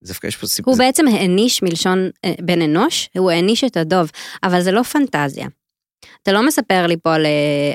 זה 0.00 0.14
יש 0.24 0.36
פה 0.36 0.46
סיפור. 0.46 0.74
הוא 0.74 0.78
בעצם 0.78 1.08
העניש 1.08 1.62
מלשון 1.62 2.10
אה, 2.24 2.34
בן 2.40 2.62
אנוש, 2.62 3.08
הוא 3.18 3.30
העניש 3.30 3.64
את 3.64 3.76
הדוב, 3.76 4.10
אבל 4.42 4.62
זה 4.62 4.72
לא 4.72 4.82
פנטזיה. 4.82 5.48
אתה 6.22 6.32
לא 6.32 6.46
מספר 6.46 6.86
לי 6.86 6.96
פה 7.02 7.14
על, 7.14 7.26
אה, 7.26 7.30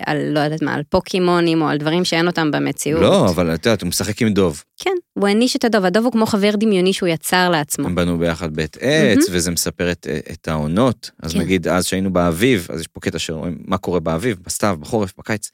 על, 0.06 0.18
לא 0.18 0.40
יודעת 0.40 0.62
מה, 0.62 0.74
על 0.74 0.82
פוקימונים 0.90 1.62
או 1.62 1.68
על 1.68 1.78
דברים 1.78 2.06
שאין 2.06 2.28
אותם 2.28 2.52
במציאות. 2.52 3.02
לא, 3.02 3.30
אבל 3.30 3.54
את 3.54 3.66
יודעת, 3.66 3.82
הוא 3.82 3.88
משחק 3.88 4.22
עם 4.22 4.30
דוב. 4.30 4.63
כן, 4.78 4.96
הוא 5.13 5.28
העניש 5.28 5.56
את 5.56 5.63
הדוב, 5.66 5.86
הדוב 5.86 6.04
הוא 6.04 6.12
כמו 6.12 6.26
חבר 6.26 6.52
דמיוני 6.56 6.94
שהוא 6.94 7.10
יצר 7.10 7.50
לעצמו. 7.50 7.88
הם 7.88 7.96
בנו 7.96 8.18
ביחד 8.18 8.54
בית 8.54 8.78
עץ, 8.80 9.18
mm-hmm. 9.18 9.32
וזה 9.32 9.52
מספר 9.52 9.92
את, 9.92 10.08
את 10.32 10.48
העונות. 10.48 11.12
אז 11.24 11.34
כן. 11.34 11.40
נגיד, 11.40 11.68
אז 11.68 11.86
שהיינו 11.86 12.13
באביב, 12.13 12.68
אז 12.74 12.80
יש 12.82 12.88
פה 12.88 13.00
קטע 13.00 13.20
שרואים 13.20 13.58
מה 13.66 13.78
קורה 13.78 14.00
באביב, 14.00 14.38
בסתיו, 14.46 14.78
בחורף, 14.80 15.13
בקיץ. 15.18 15.50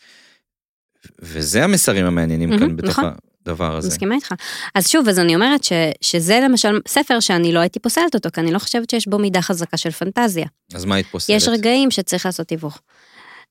וזה 1.19 1.63
המסרים 1.63 2.05
המעניינים 2.05 2.53
mm-hmm, 2.53 2.59
כאן 2.59 2.75
בתוך 2.75 2.99
נכון. 2.99 3.13
הדבר 3.47 3.75
הזה. 3.75 3.87
מסכימה 3.87 4.15
איתך. 4.15 4.33
אז 4.75 4.87
שוב, 4.87 5.07
אז 5.07 5.19
אני 5.19 5.35
אומרת 5.35 5.63
ש, 5.63 5.71
שזה 6.01 6.39
למשל 6.43 6.79
ספר 6.87 7.19
שאני 7.19 7.53
לא 7.53 7.59
הייתי 7.59 7.79
פוסלת 7.79 8.15
אותו, 8.15 8.29
כי 8.33 8.41
אני 8.41 8.51
לא 8.51 8.59
חושבת 8.59 8.89
שיש 8.89 9.07
בו 9.07 9.19
מידה 9.19 9.41
חזקה 9.41 9.77
של 9.77 9.91
פנטזיה. 9.91 10.45
אז 10.73 10.85
מה 10.85 10.95
היית 10.95 11.07
פוסלת? 11.07 11.37
יש 11.37 11.47
רגעים 11.47 11.91
שצריך 11.91 12.25
לעשות 12.25 12.47
תיווך. 12.47 12.81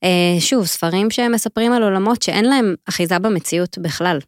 אה, 0.03 0.39
שוב, 0.39 0.65
ספרים 0.65 1.11
שמספרים 1.11 1.73
על 1.73 1.83
עולמות 1.83 2.21
שאין 2.21 2.45
להם 2.45 2.75
אחיזה 2.89 3.19
במציאות 3.19 3.77
בכלל. 3.77 4.19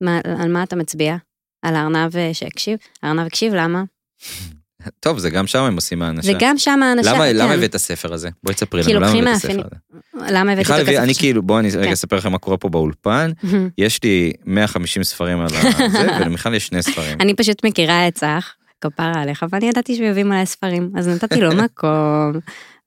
מה, 0.00 0.20
על 0.40 0.52
מה 0.52 0.62
אתה 0.62 0.76
מצביע? 0.76 1.16
על 1.62 1.76
הארנב 1.76 2.16
אה, 2.16 2.34
שהקשיב? 2.34 2.78
הארנב 3.02 3.26
הקשיב, 3.26 3.54
למה? 3.54 3.84
טוב, 5.00 5.18
זה 5.18 5.30
גם 5.30 5.46
שם 5.46 5.62
הם 5.62 5.74
עושים 5.74 6.02
האנשה. 6.02 6.32
זה 6.32 6.38
גם 6.38 6.58
שם 6.58 6.82
האנשה, 6.82 7.12
למה, 7.12 7.24
כן. 7.24 7.36
למה 7.36 7.52
הבאת 7.52 7.70
את 7.70 7.74
הספר 7.74 8.14
הזה? 8.14 8.28
בואי 8.42 8.54
תספרי 8.54 8.82
לנו, 8.82 8.88
כי 8.88 8.94
למה 8.94 9.06
הבאת 9.06 9.44
את 9.44 9.44
הספר 9.44 9.50
הזה? 9.52 10.34
למה 10.34 10.54
מיכל 10.54 10.74
את 10.74 10.80
הכסף? 10.80 10.98
אני? 10.98 11.14
כאילו, 11.14 11.42
בואו 11.42 11.58
אני 11.58 11.68
רגע 11.68 11.86
כן. 11.86 11.92
אספר 11.92 12.16
לכם 12.16 12.32
מה 12.32 12.38
קורה 12.38 12.56
פה 12.56 12.68
באולפן. 12.68 13.30
יש 13.78 14.02
לי 14.04 14.32
150 14.46 15.04
ספרים 15.04 15.40
על 15.40 15.48
זה, 15.48 15.56
ולמיכל 16.20 16.54
יש 16.54 16.66
שני 16.66 16.82
ספרים. 16.82 17.20
אני 17.20 17.34
פשוט 17.34 17.64
מכירה 17.64 18.08
את 18.08 18.14
צח, 18.14 18.54
כפרה 18.80 19.22
עליך, 19.22 19.44
ואני 19.52 19.68
ידעתי 19.68 19.92
יביא 19.92 20.24
מלא 20.24 20.44
ספרים, 20.44 20.90
אז 20.96 21.08
נתתי 21.08 21.40
לו 21.40 21.50
מקום, 21.64 22.32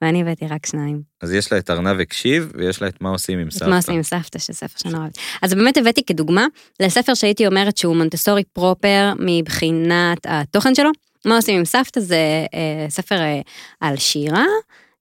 ואני 0.01 0.21
הבאתי 0.21 0.47
רק 0.47 0.65
שניים. 0.65 1.01
אז 1.21 1.33
יש 1.33 1.51
לה 1.51 1.57
את 1.57 1.69
ארנב 1.69 1.99
הקשיב, 1.99 2.51
ויש 2.55 2.81
לה 2.81 2.87
את 2.87 3.01
מה 3.01 3.09
עושים 3.09 3.39
עם 3.39 3.47
את 3.47 3.53
סבתא. 3.53 3.69
מה 3.69 3.75
עושים 3.75 3.95
עם 3.95 4.03
סבתא, 4.03 4.39
שזה 4.39 4.53
ספר 4.53 4.73
שאני 4.77 4.93
נורא 4.93 5.03
אוהבת. 5.03 5.17
אז 5.41 5.53
באמת 5.53 5.77
הבאתי 5.77 6.03
כדוגמה 6.05 6.45
לספר 6.79 7.13
שהייתי 7.13 7.47
אומרת 7.47 7.77
שהוא 7.77 7.95
מונטסורי 7.95 8.43
פרופר 8.53 9.13
מבחינת 9.19 10.17
התוכן 10.25 10.75
שלו. 10.75 10.89
מה 11.25 11.35
עושים 11.35 11.59
עם 11.59 11.65
סבתא 11.65 11.99
זה 11.99 12.45
אה, 12.53 12.89
ספר 12.89 13.21
אה, 13.21 13.41
על 13.81 13.97
שירה, 13.97 14.45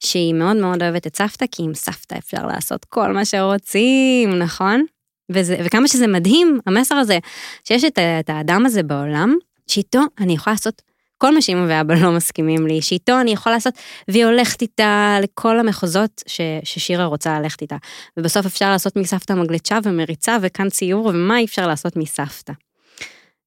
שהיא 0.00 0.34
מאוד 0.34 0.56
מאוד 0.56 0.82
אוהבת 0.82 1.06
את 1.06 1.16
סבתא, 1.16 1.44
כי 1.50 1.62
עם 1.62 1.74
סבתא 1.74 2.14
אפשר 2.18 2.46
לעשות 2.46 2.84
כל 2.84 3.12
מה 3.12 3.24
שרוצים, 3.24 4.38
נכון? 4.38 4.84
וזה, 5.32 5.56
וכמה 5.64 5.88
שזה 5.88 6.06
מדהים, 6.06 6.60
המסר 6.66 6.94
הזה, 6.94 7.18
שיש 7.64 7.84
את, 7.84 7.98
את 8.20 8.30
האדם 8.30 8.66
הזה 8.66 8.82
בעולם, 8.82 9.36
שאיתו 9.66 10.00
אני 10.20 10.32
יכולה 10.32 10.54
לעשות 10.54 10.82
כל 11.18 11.34
מה 11.34 11.42
שאמא 11.42 11.64
ואבא 11.68 11.94
לא 11.94 12.12
מסכימים 12.12 12.66
לי, 12.66 12.82
שאיתו 12.82 13.20
אני 13.20 13.30
יכולה 13.30 13.54
לעשות, 13.54 13.74
והיא 14.08 14.24
הולכת 14.24 14.62
איתה 14.62 15.18
לכל 15.22 15.60
המחוזות 15.60 16.22
ש, 16.26 16.40
ששירה 16.64 17.04
רוצה 17.04 17.40
ללכת 17.40 17.62
איתה. 17.62 17.76
ובסוף 18.16 18.46
אפשר 18.46 18.70
לעשות 18.70 18.96
מסבתא 18.96 19.32
מגלצ'ה 19.32 19.78
ומריצה 19.82 20.36
וכאן 20.42 20.68
ציור, 20.68 21.06
ומה 21.06 21.38
אי 21.38 21.44
אפשר 21.44 21.66
לעשות 21.66 21.96
מסבתא. 21.96 22.52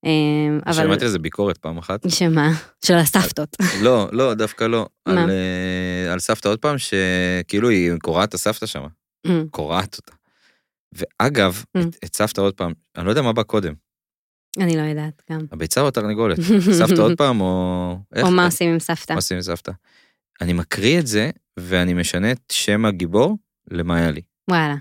אמ, 0.06 0.60
אבל... 0.66 0.74
שמעתי 0.74 1.06
על 1.06 1.12
זה 1.12 1.20
ביקורת 1.20 1.58
פעם 1.58 1.78
אחת. 1.78 2.10
שמה? 2.10 2.50
של 2.86 2.94
הסבתות. 2.94 3.58
לא, 3.86 4.10
לא, 4.12 4.34
דווקא 4.34 4.64
לא. 4.64 4.88
מה? 5.08 5.24
על, 5.24 5.30
אה, 5.30 6.14
על 6.14 6.20
סבתא 6.20 6.48
עוד 6.48 6.60
פעם, 6.60 6.76
שכאילו 6.78 7.70
היא 7.70 7.92
קורעת 8.02 8.30
את 8.30 8.34
הסבתא 8.34 8.66
שמה. 8.66 8.88
אמ, 9.28 9.46
קורעת 9.52 9.98
אותה. 9.98 10.14
ואגב, 10.94 11.64
Mm. 11.78 11.82
את, 11.82 11.96
את 12.06 12.16
סבתא 12.16 12.42
עוד 12.42 12.54
פעם, 12.54 12.74
אני 12.98 13.06
לא 13.06 13.10
יודע 13.10 13.22
מה 13.22 13.34
בא 13.34 13.44
קודם, 13.44 13.74
אני 14.60 14.78
לא 14.78 14.82
יודעת 14.82 15.22
גם. 15.32 15.40
הביצה 15.52 15.82
או 15.82 15.88
התרנגולת? 15.88 16.38
סבתא 16.80 17.02
עוד 17.02 17.18
פעם, 17.18 17.42
או... 17.42 17.98
איך? 18.16 18.26
או 18.26 18.32
מה 18.32 18.46
עושים 18.46 18.72
עם 18.74 18.80
סבתא. 18.80 19.14
מה 19.14 19.18
עושים 19.18 19.38
עם 19.38 19.44
סבתא? 19.44 19.72
אני 20.42 20.54
מקריא 20.54 21.00
את 21.00 21.08
זה, 21.08 21.30
ואני 21.60 21.94
משנה 21.94 22.32
את 22.32 22.40
שם 22.52 22.86
הגיבור 22.86 23.38
למאיה 23.72 24.12
לי. 24.12 24.22
וואלה. 24.50 24.76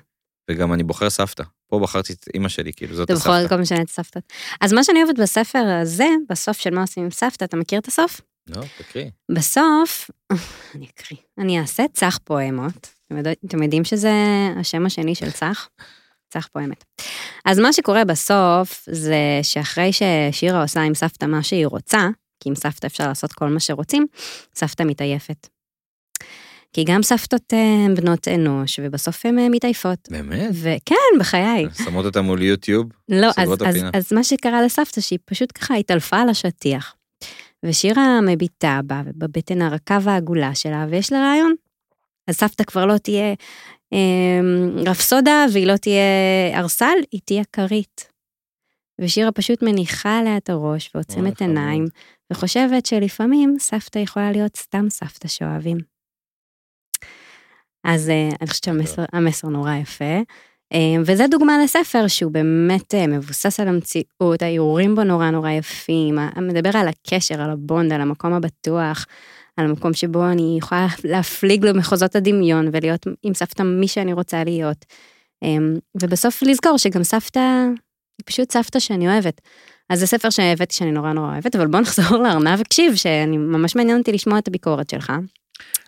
וגם 0.50 0.72
אני 0.72 0.82
בוחר 0.82 1.10
סבתא. 1.10 1.42
פה 1.70 1.78
בחרתי 1.78 2.12
את 2.12 2.26
אימא 2.34 2.48
שלי, 2.48 2.72
כאילו, 2.72 2.94
זאת 2.94 3.10
אתה 3.10 3.14
בכל 3.18 3.30
הסבתא. 3.30 3.46
מקום 3.46 3.60
משנה 3.60 3.82
את 3.82 3.88
סבתות. 3.88 4.32
אז 4.60 4.72
מה 4.72 4.84
שאני 4.84 5.02
אוהבת 5.02 5.18
בספר 5.18 5.64
הזה, 5.82 6.08
בסוף 6.28 6.60
של 6.60 6.74
מה 6.74 6.80
עושים 6.80 7.04
עם 7.04 7.10
סבתא, 7.10 7.44
אתה 7.44 7.56
מכיר 7.56 7.78
את 7.78 7.88
הסוף? 7.88 8.20
לא, 8.48 8.62
תקריא. 8.78 9.10
בסוף, 9.32 10.10
אני 10.74 10.86
אקריא, 10.94 11.20
אני 11.38 11.60
אעשה 11.60 11.82
צח 11.92 12.18
פואמות. 12.24 12.88
אתם 13.46 13.62
יודעים 13.62 13.84
שזה 13.84 14.12
השם 14.56 14.86
השני 14.86 15.14
של 15.14 15.30
צח? 15.30 15.68
צח 16.32 16.48
פואמת. 16.52 16.84
אז 17.44 17.58
מה 17.58 17.72
שקורה 17.72 18.04
בסוף, 18.04 18.84
זה 18.90 19.16
שאחרי 19.42 19.90
ששירה 19.92 20.62
עושה 20.62 20.80
עם 20.80 20.94
סבתא 20.94 21.24
מה 21.24 21.42
שהיא 21.42 21.66
רוצה, 21.66 22.08
כי 22.40 22.48
עם 22.48 22.54
סבתא 22.54 22.86
אפשר 22.86 23.08
לעשות 23.08 23.32
כל 23.32 23.48
מה 23.48 23.60
שרוצים, 23.60 24.06
סבתא 24.54 24.82
מתעייפת. 24.82 25.48
כי 26.72 26.84
גם 26.84 27.02
סבתות 27.02 27.54
אה, 27.54 27.84
הן 27.84 27.94
בנות 27.94 28.28
אנוש, 28.28 28.80
ובסוף 28.82 29.26
הן 29.26 29.38
אה, 29.38 29.48
מתעייפות. 29.48 30.08
באמת? 30.10 30.50
וכן, 30.52 31.18
בחיי. 31.18 31.66
שמות 31.84 32.04
אותה 32.04 32.22
מול 32.22 32.42
יוטיוב? 32.42 32.86
לא, 33.08 33.30
אז, 33.36 33.48
אז. 33.66 33.76
אז 33.92 34.12
מה 34.12 34.24
שקרה 34.24 34.62
לסבתא, 34.62 35.00
שהיא 35.00 35.18
פשוט 35.24 35.52
ככה 35.54 35.74
התעלפה 35.74 36.16
על 36.16 36.28
השטיח. 36.28 36.94
ושירה 37.62 38.20
מביטה 38.20 38.80
בה, 38.84 39.02
ובבטן 39.06 39.62
הרכה 39.62 39.98
והעגולה 40.02 40.54
שלה, 40.54 40.86
ויש 40.90 41.12
לה 41.12 41.18
רעיון. 41.18 41.54
אז 42.26 42.36
סבתא 42.36 42.64
כבר 42.64 42.86
לא 42.86 42.98
תהיה 42.98 43.34
אה, 43.92 44.40
רפסודה, 44.86 45.46
והיא 45.52 45.66
לא 45.66 45.76
תהיה 45.76 46.02
ארסל, 46.54 46.96
היא 47.12 47.20
תהיה 47.24 47.42
כרית. 47.52 48.10
ושירה 49.00 49.32
פשוט 49.32 49.62
מניחה 49.62 50.18
עליה 50.18 50.36
את 50.36 50.50
הראש, 50.50 50.90
ועוצמת. 50.94 51.40
עיניים, 51.40 51.86
וחושבת 52.32 52.86
שלפעמים 52.86 53.56
סבתא 53.58 53.98
יכולה 53.98 54.32
להיות 54.32 54.56
סתם 54.56 54.90
סבתא 54.90 55.28
שאוהבים. 55.28 55.89
אז 57.84 58.08
אה, 58.08 58.28
אני 58.40 58.48
חושבת 58.48 58.64
שהמסר 58.64 59.04
המסר 59.12 59.48
נורא 59.48 59.74
יפה. 59.74 60.20
אה, 60.72 60.96
וזה 61.06 61.26
דוגמה 61.30 61.58
לספר 61.64 62.06
שהוא 62.08 62.32
באמת 62.32 62.94
אה, 62.94 63.06
מבוסס 63.06 63.60
על 63.60 63.68
המציאות, 63.68 64.42
האיורים 64.42 64.94
בו 64.94 65.04
נורא 65.04 65.30
נורא 65.30 65.50
יפים, 65.50 66.18
מדבר 66.36 66.70
על 66.78 66.88
הקשר, 66.88 67.42
על 67.42 67.50
הבונד, 67.50 67.92
על 67.92 68.00
המקום 68.00 68.32
הבטוח, 68.32 69.06
על 69.56 69.66
המקום 69.66 69.94
שבו 69.94 70.26
אני 70.26 70.56
יכולה 70.58 70.86
להפליג 71.04 71.64
למחוזות 71.64 72.16
הדמיון 72.16 72.68
ולהיות 72.72 73.06
עם 73.22 73.34
סבתא 73.34 73.62
מי 73.62 73.88
שאני 73.88 74.12
רוצה 74.12 74.44
להיות. 74.44 74.84
ובסוף 76.02 76.42
לזכור 76.42 76.78
שגם 76.78 77.04
סבתא 77.04 77.66
היא 78.18 78.24
פשוט 78.24 78.52
סבתא 78.52 78.78
שאני 78.78 79.08
אוהבת. 79.08 79.40
אז 79.90 80.00
זה 80.00 80.06
ספר 80.06 80.30
שהבאתי 80.30 80.74
שאני 80.74 80.92
נורא 80.92 81.12
נורא 81.12 81.32
אוהבת, 81.32 81.56
אבל 81.56 81.66
בוא 81.66 81.80
נחזור 81.80 82.18
לארנב 82.18 82.60
הקשיב, 82.60 82.94
שאני 82.94 83.36
ממש 83.36 83.76
מעניין 83.76 83.98
אותי 83.98 84.12
לשמוע 84.12 84.38
את 84.38 84.48
הביקורת 84.48 84.90
שלך. 84.90 85.12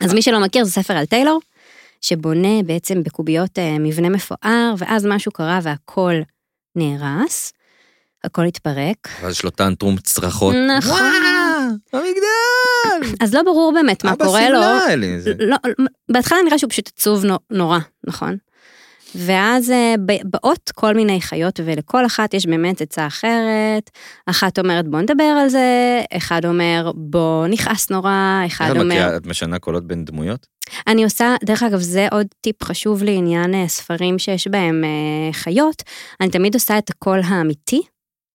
אז 0.00 0.14
מי 0.14 0.22
שלא 0.22 0.40
מכיר, 0.40 0.64
זה 0.64 0.70
ספר 0.70 0.94
על 0.94 1.07
טיילור, 1.07 1.40
שבונה 2.02 2.62
בעצם 2.66 3.02
בקוביות 3.02 3.58
אה, 3.58 3.76
מבנה 3.78 4.08
מפואר, 4.08 4.74
ואז 4.78 5.06
משהו 5.06 5.32
קרה 5.32 5.58
והכל 5.62 6.14
נהרס, 6.76 7.52
הכל 8.24 8.44
התפרק. 8.44 8.96
ואז 9.22 9.32
יש 9.32 9.44
לו 9.44 9.50
טנטרום 9.50 9.96
צרחות. 9.98 10.54
נכון. 10.78 11.00
וואו, 11.92 12.02
המגדל! 12.04 13.14
אז 13.20 13.34
לא 13.34 13.42
ברור 13.42 13.72
באמת 13.74 14.04
מה 14.04 14.12
אבא 14.12 14.24
קורה 14.24 14.50
לו. 14.50 14.58
שמלה 14.62 14.96
לי. 14.96 15.20
זה- 15.20 15.32
לא, 15.38 15.56
בהתחלה 16.12 16.38
נראה 16.46 16.58
שהוא 16.58 16.70
פשוט 16.70 16.90
עצוב 16.96 17.24
נו- 17.24 17.38
נורא, 17.50 17.78
נכון? 18.06 18.36
ואז 19.14 19.70
אה, 19.70 19.94
באות 20.25 20.70
כל 20.75 20.94
מיני 20.94 21.20
חיות, 21.20 21.61
ולכל 21.64 22.07
אחת 22.07 22.35
יש 22.35 22.46
באמת 22.46 22.81
עצה 22.81 23.07
אחרת. 23.07 23.90
אחת 24.27 24.59
אומרת 24.59 24.88
בוא 24.88 25.01
נדבר 25.01 25.25
על 25.25 25.48
זה, 25.48 25.66
אחד 26.16 26.44
אומר 26.44 26.92
בוא 26.94 27.46
נכעס 27.46 27.90
נורא, 27.90 28.12
אחד 28.46 28.70
אומר... 28.70 28.85
מכירה- 28.85 29.16
את 29.16 29.27
משנה 29.27 29.59
קולות 29.59 29.87
בין 29.87 30.05
דמויות? 30.05 30.46
אני 30.87 31.05
עושה, 31.05 31.37
דרך 31.44 31.62
אגב, 31.62 31.79
זה 31.81 32.09
עוד 32.12 32.27
טיפ 32.40 32.64
חשוב 32.64 33.03
לעניין 33.03 33.55
אה, 33.55 33.68
ספרים 33.68 34.18
שיש 34.18 34.48
בהם 34.48 34.85
אה, 34.85 35.33
חיות. 35.33 35.83
אני 36.20 36.31
תמיד 36.31 36.55
עושה 36.55 36.79
את 36.79 36.90
הקול 36.90 37.20
האמיתי 37.25 37.83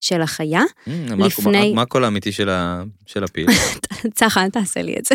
של 0.00 0.22
החיה. 0.22 0.60
Mm, 0.60 0.90
לפני- 1.18 1.72
מה- 1.74 1.82
הקול 1.82 2.04
האמיתי 2.04 2.32
של 2.32 2.48
ה- 2.48 2.82
של 3.06 3.24
הפיל? 3.24 3.46
צחה, 4.14 4.44
אל 4.44 4.50
תעשה 4.50 4.82
לי 4.82 4.96
את 4.98 5.04
זה. 5.04 5.14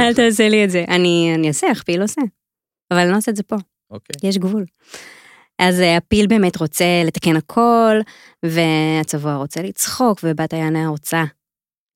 אל 0.00 0.14
תעשה 0.14 0.48
לי 0.48 0.64
את 0.64 0.70
זה. 0.70 0.84
אני 0.88 1.32
אני 1.34 1.48
אעשה, 1.48 1.66
איך 1.66 1.82
פיל 1.82 2.02
עושה. 2.02 2.20
אבל 2.92 3.00
אני 3.00 3.10
לא 3.10 3.16
עושה 3.16 3.30
את 3.30 3.36
זה 3.36 3.42
פה. 3.42 3.56
אוקיי. 3.90 4.28
יש 4.28 4.38
גבול. 4.38 4.64
אז 5.58 5.80
אה, 5.80 5.96
הפיל 5.96 6.26
באמת 6.26 6.56
רוצה 6.56 7.02
לתקן 7.04 7.36
הכל, 7.36 7.96
והצבוע 8.42 9.34
רוצה 9.34 9.62
לצחוק, 9.62 10.20
ובת 10.22 10.52
היענה 10.52 10.88
רוצה 10.88 11.24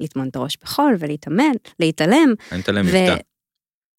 לטמון 0.00 0.28
את 0.28 0.36
הראש 0.36 0.56
בחול 0.62 0.96
ולהתאמן, 0.98 1.52
להתעלם. 1.80 2.34
אני 2.52 2.62
ו- 2.68 2.82
מבטא. 2.82 3.16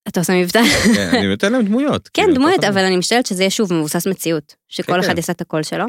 אתה 0.07 0.19
עושה 0.19 0.41
מבטא? 0.41 0.63
כן, 0.95 1.09
אני 1.13 1.27
להם 1.51 1.65
דמויות. 1.65 2.07
כן, 2.13 2.21
כאילו, 2.21 2.35
דמויות, 2.35 2.63
אבל 2.63 2.81
אני 2.83 2.97
משתדלת 2.97 3.25
שזה 3.25 3.43
יהיה 3.43 3.49
שוב 3.49 3.73
מבוסס 3.73 4.07
מציאות, 4.07 4.55
שכל 4.67 4.93
כן, 4.93 4.99
אחד. 4.99 5.17
יעשה 5.17 5.33
את 5.33 5.41
הקול 5.41 5.63
שלו. 5.63 5.85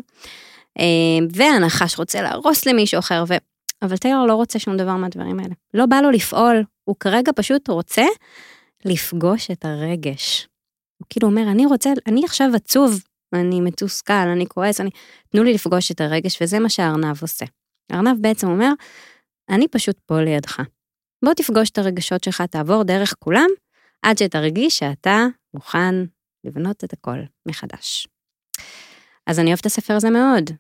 אה, 0.79 0.85
והנחש 1.33 1.99
רוצה 1.99 2.23
להרוס 2.23 2.67
למישהו 2.67 2.99
אחר, 2.99 3.25
ו... 3.29 3.35
אבל 3.83 3.97
טיילור 3.97 4.27
לא 4.27 4.35
רוצה 4.35 4.59
שום 4.59 4.77
דבר 4.77 4.97
מהדברים 4.97 5.41
האלה. 5.41 5.55
לא 5.75 5.87
בא 5.87 6.01
לו 6.01 6.11
לפעול, 6.11 6.65
הוא 6.85 6.97
כרגע 7.01 7.33
פשוט 7.37 7.69
רוצה 7.69 8.05
לפגוש 8.85 9.51
את 9.51 9.65
הרגש. 9.65 10.49
הוא 10.99 11.07
כאילו 11.11 11.29
אומר, 11.29 11.43
אני 11.51 11.67
רוצה, 11.67 11.91
אני 12.07 12.25
עכשיו 12.25 12.51
עצוב, 12.55 13.03
אני 13.33 13.61
מתוסכל, 13.61 14.13
אני 14.15 14.47
כועס, 14.47 14.81
אני... 14.81 14.91
תנו 15.29 15.45
לי 15.45 15.53
לפגוש 15.53 15.91
את 15.91 16.01
הרגש, 16.01 16.43
וזה 16.43 16.59
מה 16.59 16.69
שהארנב 16.69 17.23
עושה. 17.23 17.47
הארנב 17.93 18.17
בעצם 18.21 18.49
אומר, 18.49 18.73
אני 19.49 19.69
פשוט 19.69 19.99
פה 20.07 20.21
לידך. 20.21 20.63
בוא 21.25 21.35
תפגוש 21.35 21.71
את 21.71 21.79
הרגשות 21.79 22.25
שלך, 22.25 22.43
תעבור 22.43 22.83
דרך 22.83 23.15
כולם, 23.19 23.49
עד 24.03 24.19
שתרגיש 24.19 24.79
שאתה 24.79 25.27
מוכן 25.55 25.95
לבנות 26.45 26.85
את 26.85 26.93
הכל 26.93 27.19
מחדש. 27.49 28.09
אז 29.27 29.39
אני 29.39 29.49
אוהבת 29.49 29.61
את 29.61 29.67
הספר 29.67 29.95
הזה 29.95 30.11
מאוד. 30.11 30.51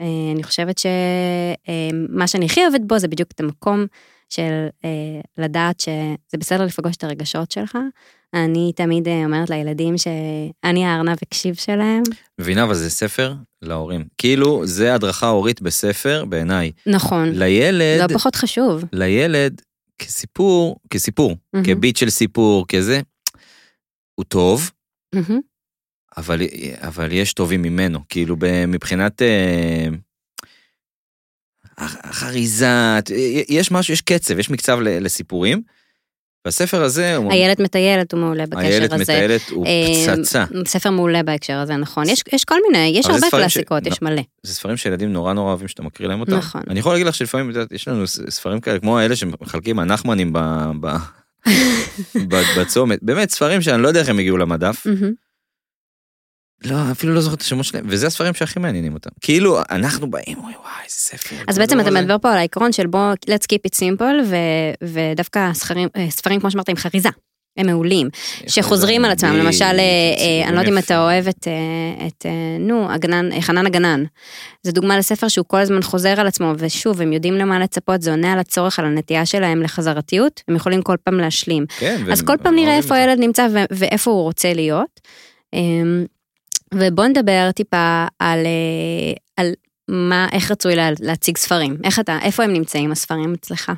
אה, 0.00 0.32
אני 0.34 0.42
חושבת 0.42 0.78
שמה 0.78 2.26
שאני 2.26 2.46
הכי 2.46 2.60
אוהבת 2.60 2.80
בו 2.80 2.98
זה 2.98 3.08
בדיוק 3.08 3.30
את 3.30 3.40
המקום 3.40 3.86
של 4.28 4.66
אה, 4.84 5.20
לדעת 5.38 5.80
שזה 5.80 6.38
בסדר 6.38 6.64
לפגוש 6.64 6.96
את 6.96 7.04
הרגשות 7.04 7.50
שלך. 7.50 7.78
אני 8.34 8.72
תמיד 8.76 9.08
אה, 9.08 9.24
אומרת 9.24 9.50
לילדים 9.50 9.94
שאני 9.98 10.84
הארנב 10.86 11.16
הקשיב 11.22 11.54
שלהם. 11.54 12.02
מבינה, 12.40 12.62
אבל 12.62 12.74
זה 12.74 12.90
ספר 12.90 13.34
להורים. 13.62 14.04
כאילו, 14.18 14.66
זה 14.66 14.94
הדרכה 14.94 15.28
הורית 15.28 15.62
בספר, 15.62 16.24
בעיניי. 16.24 16.72
נכון, 16.86 17.28
לילד, 17.32 18.10
לא 18.10 18.18
פחות 18.18 18.36
חשוב. 18.36 18.84
לילד, 18.92 19.62
כסיפור, 19.98 20.76
כסיפור, 20.90 21.36
מהמם. 21.52 21.66
כביט 21.66 21.96
של 21.96 22.10
סיפור, 22.10 22.66
כזה, 22.68 23.00
הוא 24.14 24.24
טוב, 24.24 24.70
מהמם. 25.14 25.40
אבל, 26.16 26.40
אבל 26.76 27.12
יש 27.12 27.32
טובים 27.32 27.62
ממנו, 27.62 27.98
כאילו 28.08 28.36
מבחינת 28.68 29.22
אה, 29.22 29.86
חריזה, 32.12 32.98
יש 33.48 33.70
משהו, 33.70 33.92
יש 33.94 34.00
קצב, 34.00 34.38
יש 34.38 34.50
מקצב 34.50 34.78
לסיפורים. 34.80 35.62
והספר 36.44 36.82
הזה 36.82 37.16
הוא... 37.16 37.32
איילת 37.32 37.60
מטיילת 37.60 38.12
הוא 38.12 38.20
מעולה 38.20 38.46
בקשר 38.46 38.60
איילת 38.66 38.92
הזה. 38.92 39.02
מטיילת 39.02 39.40
הוא 39.50 39.66
אה, 39.66 40.16
פצצה. 40.16 40.44
ספר 40.66 40.90
מעולה 40.90 41.22
בהקשר 41.22 41.56
הזה, 41.56 41.76
נכון. 41.76 42.08
יש, 42.08 42.22
יש 42.32 42.44
כל 42.44 42.54
מיני, 42.70 42.86
יש 42.98 43.06
הרבה 43.06 43.18
ספרים 43.18 43.30
ש- 43.48 43.54
קלאסיקות, 43.54 43.86
לא. 43.86 43.90
יש 43.92 44.02
מלא. 44.02 44.22
זה 44.42 44.54
ספרים 44.54 44.76
שילדים 44.76 45.12
נורא 45.12 45.32
נורא 45.32 45.48
אוהבים 45.50 45.68
שאתה 45.68 45.82
מקריא 45.82 46.08
להם 46.08 46.20
אותם. 46.20 46.36
נכון. 46.36 46.62
אני 46.70 46.78
יכול 46.80 46.92
להגיד 46.92 47.06
לך 47.06 47.14
שלפעמים, 47.14 47.50
יש 47.72 47.88
לנו 47.88 48.06
ס- 48.06 48.20
ספרים 48.28 48.60
כאלה, 48.60 48.78
כמו 48.78 48.98
האלה 48.98 49.16
שמחלקים 49.16 49.78
הנחמנים 49.78 50.32
ב... 50.32 50.38
ב... 52.28 52.36
בצומת, 52.58 52.98
באמת 53.02 53.30
ספרים 53.30 53.62
שאני 53.62 53.82
לא 53.82 53.88
יודע 53.88 54.00
איך 54.00 54.08
הם 54.08 54.18
הגיעו 54.18 54.36
למדף, 54.36 54.86
מהמם. 54.86 55.12
לא, 56.64 56.76
אפילו 56.92 57.14
לא 57.14 57.20
זוכר 57.20 57.34
את 57.34 57.40
השמות 57.40 57.64
שלהם, 57.64 57.84
וזה 57.88 58.06
הספרים 58.06 58.34
שהכי 58.34 58.60
מעניינים 58.60 58.94
אותם. 58.94 59.10
כאילו, 59.20 59.58
אנחנו 59.70 60.10
באים, 60.10 60.38
וואי 60.38 60.54
וואי, 60.54 60.84
איזה 60.84 60.96
ספר. 60.96 61.36
אז 61.48 61.58
בעצם 61.58 61.80
אתה. 61.80 61.90
מדבר 61.90 62.16
פה 62.18 62.32
על 62.32 62.38
העיקרון 62.38 62.72
של 62.72 62.86
בוא, 62.86 63.12
let's 63.30 63.46
keep 63.52 63.70
it 63.70 63.78
simple, 63.80 64.24
ו- 64.26 64.84
ודווקא 64.84 65.50
ספרים, 65.54 65.88
אה, 65.96 66.10
ספרים, 66.10 66.40
כמו 66.40 66.50
שאמרת, 66.50 66.68
עם 66.68 66.76
חריזה. 66.76 67.08
הם 67.56 67.66
מעולים, 67.66 68.08
שחוזרים 68.46 69.04
על 69.04 69.10
עצמם, 69.10 69.36
למשל, 69.36 69.64
אה, 69.64 69.70
אה, 69.72 70.48
אני 70.48 70.54
לא 70.54 70.60
יודעת 70.60 70.72
אם. 70.72 70.78
אתה 70.78 71.02
אוהב 71.02 71.28
את, 71.28 71.48
את 72.06 72.26
נו, 72.60 72.92
הגנן, 72.92 73.40
חנן 73.40 73.66
הגנן. 73.66 74.04
זו 74.62 74.72
דוגמה 74.72 74.98
לספר 74.98 75.28
שהוא 75.28 75.44
כל 75.48 75.58
הזמן 75.58 75.82
חוזר 75.82 76.20
על 76.20 76.26
עצמו, 76.26 76.52
ושוב, 76.58 77.00
הם 77.02 77.12
יודעים 77.12 77.34
למה 77.34 77.58
לצפות, 77.58 78.02
זה 78.02 78.10
עונה 78.10 78.32
על 78.32 78.38
הצורך, 78.38 78.78
על 78.78 78.84
הנטייה 78.84 79.26
שלהם 79.26 79.62
לחזרתיות, 79.62 80.42
הם 80.48 80.56
יכולים 80.56 80.82
כל 80.82 80.96
פעם 81.04 81.14
להשלים. 81.20 81.66
כן, 81.78 82.02
אז 82.12 82.22
כל 82.22 82.36
פעם 82.42 82.54
נראה 82.54 82.76
איפה. 82.76 82.94
הילד 82.94 83.18
נמצא 83.18 83.46
ואיפה 83.70 84.10
הוא 84.10 84.22
רוצה 84.22 84.52
להיות. 84.52 85.00
ובוא 86.74 87.06
נדבר 87.06 87.50
טיפה 87.52 88.06
על, 88.18 88.38
אה, 88.46 89.12
על 89.36 89.52
מה, 89.88 90.28
איך 90.32 90.50
רצוי 90.50 90.76
לה, 90.76 90.88
להציג 91.00 91.36
ספרים. 91.36 91.76
איך 91.84 92.00
אתה, 92.00 92.18
איפה 92.22 92.44
הם 92.44 92.52
נמצאים 92.52 92.92
הספרים 92.92 93.34
אצלך? 93.34 93.72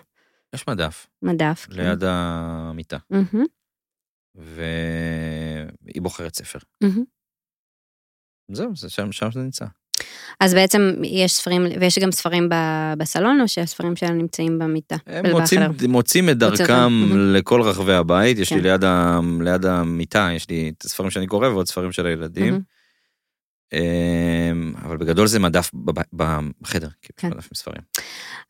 יש 0.54 0.68
מדף 0.68 1.06
מדף. 1.22 1.66
כן. 1.70 1.76
ליד 1.76 2.04
המיטה, 2.06 2.98
מהמם, 3.10 3.44
והיא 4.34 6.02
בוחרת 6.02 6.36
ספר. 6.36 6.58
מהמם. 6.80 7.04
זהו, 8.52 8.76
זה 8.76 8.90
שם 8.90 9.12
שם 9.12 9.28
זה 9.32 9.40
נמצא. 9.40 9.64
אז 10.40 10.54
בעצם 10.54 10.92
יש 11.04 11.32
ספרים, 11.32 11.66
ויש 11.80 11.98
גם 11.98 12.12
ספרים 12.12 12.48
ב- 12.48 12.94
בסלון, 12.98 13.40
או 13.40 13.48
שהספרים 13.48 13.96
שלהם 13.96 14.18
נמצאים 14.18 14.58
במיטה? 14.58 14.96
הם? 15.06 15.26
מוצאים, 15.30 15.60
מוצאים 15.88 16.28
את 16.28 16.38
דרכם. 16.38 16.92
לכל 17.34 17.62
רחבי 17.62 17.92
הבית, 17.92 18.38
יש 18.38 18.52
לי 18.52 18.58
כן. 18.58 18.64
ליד, 18.64 18.84
ה, 18.84 19.20
ליד 19.40 19.66
המיטה, 19.66 20.28
יש 20.34 20.50
לי 20.50 20.72
את 20.78 20.84
הספרים 20.84 21.10
שאני 21.10 21.26
קורא 21.26 21.48
ועוד 21.48 21.66
ספרים 21.66 21.92
של 21.92 22.06
הילדים. 22.06 22.52
מהמם. 22.52 22.79
אמ, 23.72 24.72
אבל 24.84 24.96
בגדול 24.96 25.26
זה 25.26 25.38
מדף 25.38 25.70
בחדר, 26.62 26.88
כאילו, 27.02 27.16
כן. 27.16 27.28
מדף 27.28 27.44
עם 27.44 27.54
ספרים. 27.54 27.82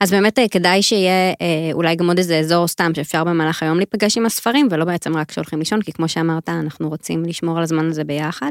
אז 0.01 0.11
באמת 0.11 0.39
אה, 0.39 0.49
כדאי 0.49 0.83
שיהיה 0.83 1.31
אה, 1.41 1.73
אולי 1.73 1.97
גם 1.97 2.09
עוד 2.09 2.18
איזה 2.18 2.39
אזור 2.39 2.68
סתם 2.68 2.95
שאפשר 2.95 3.25
במהלך 3.25 3.62
היום 3.62 3.77
להיפגש 3.77 4.16
עם 4.16 4.27
הספרים, 4.27 4.68
ולא 4.71 4.85
בעצם 4.85 5.16
רק 5.16 5.29
כשהולכים 5.29 5.59
לישון, 5.59 5.83
כי 5.83 5.93
כמו 5.93 6.09
שאמרת, 6.09 6.49
אנחנו 6.49 6.89
רוצים 6.89 7.25
לשמור 7.25 7.57
על 7.57 7.62
הזמן 7.62 7.87
הזה 7.87 8.05
ביחד. 8.05 8.51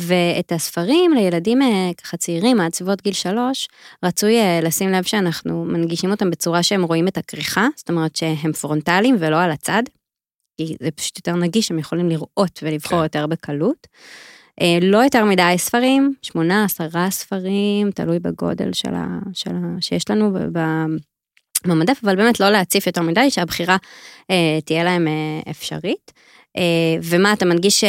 ואת 0.00 0.52
הספרים 0.52 1.12
לילדים 1.14 1.62
אה, 1.62 1.90
ככה 2.02 2.16
צעירים, 2.16 2.60
עד 2.60 2.74
סביבות 2.74 3.02
גיל 3.02 3.12
שלוש, 3.12 3.68
רצוי 4.04 4.36
לשים 4.62 4.92
לב 4.92 5.04
שאנחנו 5.04 5.64
מנגישים 5.64 6.10
אותם 6.10 6.30
בצורה 6.30 6.62
שהם 6.62 6.82
רואים 6.82 7.08
את 7.08 7.18
הכריכה, 7.18 7.66
זאת 7.76 7.90
אומרת 7.90 8.16
שהם 8.16 8.52
פרונטליים 8.52 9.16
ולא 9.18 9.40
על 9.40 9.50
הצד, 9.50 9.82
כי 10.56 10.76
זה 10.80 10.90
פשוט 10.90 11.16
יותר 11.16 11.36
נגיש, 11.36 11.70
הם 11.70 11.78
יכולים 11.78 12.08
לראות 12.08 12.60
ולבחור 12.62 12.98
כן. 12.98 13.04
יותר 13.04 13.26
בקלות. 13.26 13.86
אה, 14.60 14.78
לא 14.82 14.98
יותר 14.98 15.24
מדי 15.24 15.54
ספרים, 15.56 16.14
שמונה, 16.22 16.64
עשרה 16.64 17.10
ספרים, 17.10 17.90
תלוי 17.90 18.18
בגודל 18.18 18.72
של 18.72 18.94
ה, 18.94 19.06
של 19.32 19.50
ה, 19.50 19.76
שיש 19.80 20.10
לנו 20.10 20.32
במדף, 21.66 22.00
אבל 22.04 22.16
באמת 22.16 22.40
לא 22.40 22.50
להציף 22.50 22.86
יותר 22.86 23.02
מדי, 23.02 23.30
שהבחירה 23.30 23.76
אה, 24.30 24.58
תהיה 24.64 24.84
להם 24.84 25.08
אה, 25.08 25.50
אפשרית. 25.50 26.12
אה, 26.56 26.62
ומה, 27.02 27.32
אתה 27.32 27.44
מנגיש 27.44 27.84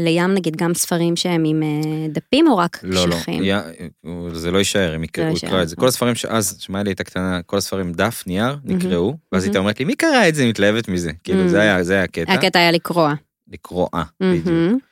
לים 0.00 0.34
נגיד 0.34 0.56
גם 0.56 0.74
ספרים 0.74 1.16
שהם 1.16 1.44
עם 1.46 1.62
דפים 2.08 2.48
או 2.48 2.56
רק 2.56 2.80
לא, 2.82 3.08
לא, 3.08 3.14
קשיחים? 3.14 3.42
יא- 3.44 3.88
זה 4.32 4.50
לא 4.50 4.58
יישאר, 4.58 4.94
הם 4.94 5.04
יקראו, 5.04 5.26
לא 5.28 5.32
יקרא 5.36 5.62
את 5.62 5.68
זה. 5.68 5.76
כל 5.76 5.86
הספרים 5.88 6.14
שאז, 6.14 6.56
שמעיה 6.60 6.84
לי 6.84 6.90
הייתה 6.90 7.04
קטנה, 7.04 7.40
כל 7.46 7.56
הספרים 7.56 7.92
דף, 7.92 8.22
נייר, 8.26 8.56
נקראו, 8.64 9.06
ואז 9.08 9.16
מהמם. 9.32 9.44
הייתה 9.44 9.58
אומרת 9.58 9.78
לי, 9.78 9.84
מי 9.84 9.94
קרא 9.94 10.28
את 10.28 10.34
זה? 10.34 10.46
מתלהבת 10.46 10.88
מזה. 10.88 11.10
כאילו, 11.24 11.38
מהמם. 11.38 11.50
זה 11.50 11.60
היה 11.60 11.82
זה 11.82 11.94
היה 11.94 12.02
הקטע. 12.02 12.32
הקטע 12.32 12.58
היה 12.58 12.70
לקרוע. 12.72 13.14
לקרוא, 13.52 13.88
אה, 13.94 14.02
בדיוק. 14.20 14.82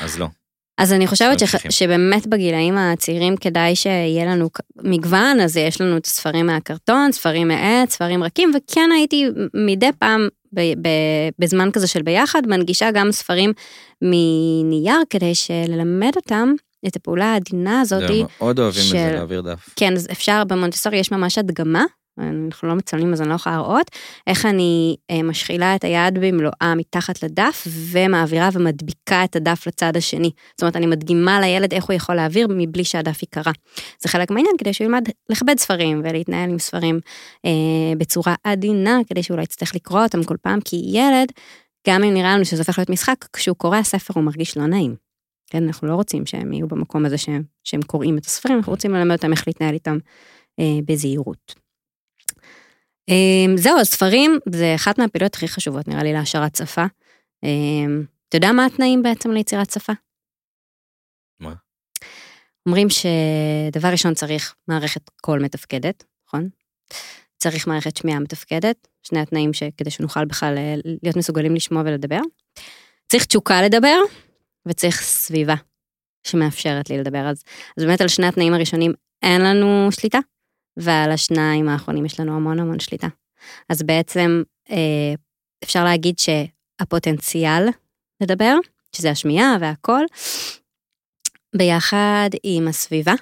אז 0.00 0.18
לא. 0.18 0.28
אז 0.78 0.92
אני 0.92 1.06
חושבת 1.06 1.42
קשיחים. 1.42 1.70
שבאמת 1.70 2.26
בגילאים 2.26 2.78
הצעירים 2.78 3.36
כדאי 3.36 3.76
שיהיה 3.76 4.24
לנו 4.24 4.48
מגוון, 4.82 5.40
אז 5.40 5.56
יש 5.56 5.80
לנו 5.80 5.96
את 5.96 6.06
הספרים 6.06 6.46
מהקרטון, 6.46 7.12
ספרים 7.12 7.48
מעץ, 7.48 7.92
ספרים 7.92 8.24
רכים, 8.24 8.52
וכן 8.56 8.90
הייתי 8.96 9.24
מדי 9.54 9.90
פעם 9.98 10.28
ב, 10.54 10.60
ב, 10.60 10.88
בזמן 11.38 11.70
כזה 11.72 11.86
של 11.86 12.02
ביחד, 12.02 12.42
מנגישה 12.46 12.90
גם 12.90 13.12
ספרים 13.12 13.52
מנייר 14.02 14.96
כדי 15.10 15.32
ללמד 15.68 16.12
אותם 16.16 16.52
את 16.86 16.96
הפעולה 16.96 17.32
העדינה 17.32 17.80
הזאת. 17.80 18.02
מאוד 18.38 18.58
אוהבים 18.58 18.82
את 18.82 18.86
של- 18.88 18.92
זה, 18.96 19.10
להעביר 19.14 19.40
דף. 19.40 19.68
כן, 19.76 19.92
אז 19.92 20.08
אפשר, 20.12 20.44
במונטסורי 20.44 20.96
יש 20.98 21.12
ממש 21.12 21.38
הדגמה, 21.38 21.84
אנחנו 22.18 22.68
לא 22.68 22.74
מצלמים 22.74 23.12
אז 23.12 23.20
אני 23.20 23.28
לא 23.28 23.34
יכולה 23.34 23.56
להראות, 23.56 23.90
איך 24.26 24.46
אני 24.46 24.96
אה, 25.10 25.22
משחילה 25.22 25.76
את 25.76 25.84
היד 25.84 26.18
במלואה 26.20 26.74
מתחת 26.76 27.22
לדף 27.22 27.66
ומעבירה 27.90 28.48
ומדביקה 28.52 29.24
את 29.24 29.36
הדף 29.36 29.66
לצד 29.66 29.96
השני. 29.96 30.30
זאת 30.50 30.62
אומרת, 30.62 30.76
אני 30.76 30.86
מדגימה 30.86 31.40
לילד 31.40 31.74
איך 31.74 31.84
הוא 31.84 31.94
יכול 31.94 32.14
להעביר 32.14 32.46
מבלי 32.50 32.84
שהדף 32.84 33.22
ייקרע. 33.22 33.52
זה 34.00 34.08
חלק 34.08 34.30
מהעניין 34.30 34.56
כדי 34.58 34.72
שהוא 34.72 34.84
ילמד 34.84 35.08
לכבד 35.30 35.58
ספרים 35.58 36.00
ולהתנהל 36.04 36.50
עם 36.50 36.58
ספרים 36.58 37.00
אה, 37.44 37.50
בצורה 37.98 38.34
עדינה, 38.44 38.98
כדי 39.06 39.22
שהוא 39.22 39.36
לא 39.36 39.42
יצטרך 39.42 39.74
לקרוא 39.74 40.02
אותם 40.02 40.24
כל 40.24 40.36
פעם, 40.42 40.60
כי 40.60 40.82
ילד, 40.92 41.28
גם 41.88 42.04
אם 42.04 42.14
נראה 42.14 42.34
לנו 42.34 42.44
שזה 42.44 42.60
הופך 42.62 42.78
להיות 42.78 42.90
משחק, 42.90 43.24
כשהוא 43.32 43.56
קורא 43.56 43.82
ספר 43.82 44.14
הוא 44.16 44.24
מרגיש 44.24 44.56
לא 44.56 44.66
נעים. 44.66 44.94
כן, 45.50 45.62
אנחנו 45.62 45.88
לא 45.88 45.94
רוצים 45.94 46.26
שהם 46.26 46.52
יהיו 46.52 46.68
במקום 46.68 47.06
הזה 47.06 47.18
שהם, 47.18 47.42
שהם 47.64 47.82
קוראים 47.82 48.18
את 48.18 48.24
הספרים, 48.24 48.56
אנחנו 48.56 48.72
רוצים 48.72 48.94
ללמד 48.94 49.12
אותם 49.16 49.32
איך 49.32 49.44
להתנהל 49.46 49.74
איתם 49.74 49.98
אה, 50.60 50.78
בזהירות. 50.86 51.63
אה, 53.10 53.56
זהו, 53.56 53.78
אז 53.78 53.86
ספרים 53.86 54.38
זה 54.48 54.74
אחת 54.74 54.98
מהפעילויות 54.98 55.34
הכי 55.34 55.48
חשובות, 55.48 55.88
נראה 55.88 56.02
לי, 56.02 56.12
להשארת 56.12 56.56
שפה. 56.56 56.84
אה, 57.44 58.04
אתה 58.28 58.36
יודע 58.36 58.52
מה 58.52 58.66
התנאים 58.66 59.02
בעצם 59.02 59.30
ליצירת 59.30 59.70
שפה? 59.70 59.92
מה? 61.40 61.54
אומרים 62.66 62.88
שדבר 62.90 63.88
ראשון 63.88 64.14
צריך 64.14 64.54
מערכת 64.68 65.10
קול 65.20 65.42
מתפקדת, 65.42 66.04
נכון? 66.26 66.48
צריך 67.36 67.66
מערכת 67.66 67.96
שמיעה 67.96 68.20
מתפקדת, 68.20 68.88
שני 69.02 69.20
התנאים 69.20 69.52
שכדי 69.52 69.90
שנוכל 69.90 70.24
בכלל 70.24 70.58
אה, 70.58 70.74
להיות 71.02 71.16
מסוגלים 71.16 71.54
לשמוע 71.54 71.82
ולדבר. 71.86 72.20
צריך 73.08 73.24
תשוקה 73.24 73.62
לדבר, 73.62 73.98
וצריך 74.68 75.02
סביבה 75.02 75.54
שמאפשרת 76.26 76.90
לי 76.90 76.98
לדבר. 76.98 77.28
אז, 77.30 77.42
אז 77.78 77.84
באמת 77.84 78.00
על 78.00 78.08
שני 78.08 78.26
התנאים 78.26 78.54
הראשונים 78.54 78.92
אין 79.22 79.40
לנו 79.40 79.88
שליטה, 79.92 80.18
ועל 80.76 81.10
השניים 81.10 81.68
האחרונים 81.68 82.04
יש 82.04 82.20
לנו 82.20 82.36
המון 82.36 82.60
המון 82.60 82.78
שליטה. 82.80 83.08
אז 83.68 83.82
בעצם 83.82 84.42
אה, 84.70 85.14
אפשר 85.64 85.84
להגיד 85.84 86.14
שהפוטנציאל 86.18 87.68
לדבר, 88.22 88.56
שזה 88.96 89.10
השמיעה 89.10 89.56
והקול, 89.60 90.06
ביחד 91.56 92.30
עם 92.42 92.68
הסביבה, 92.68 93.14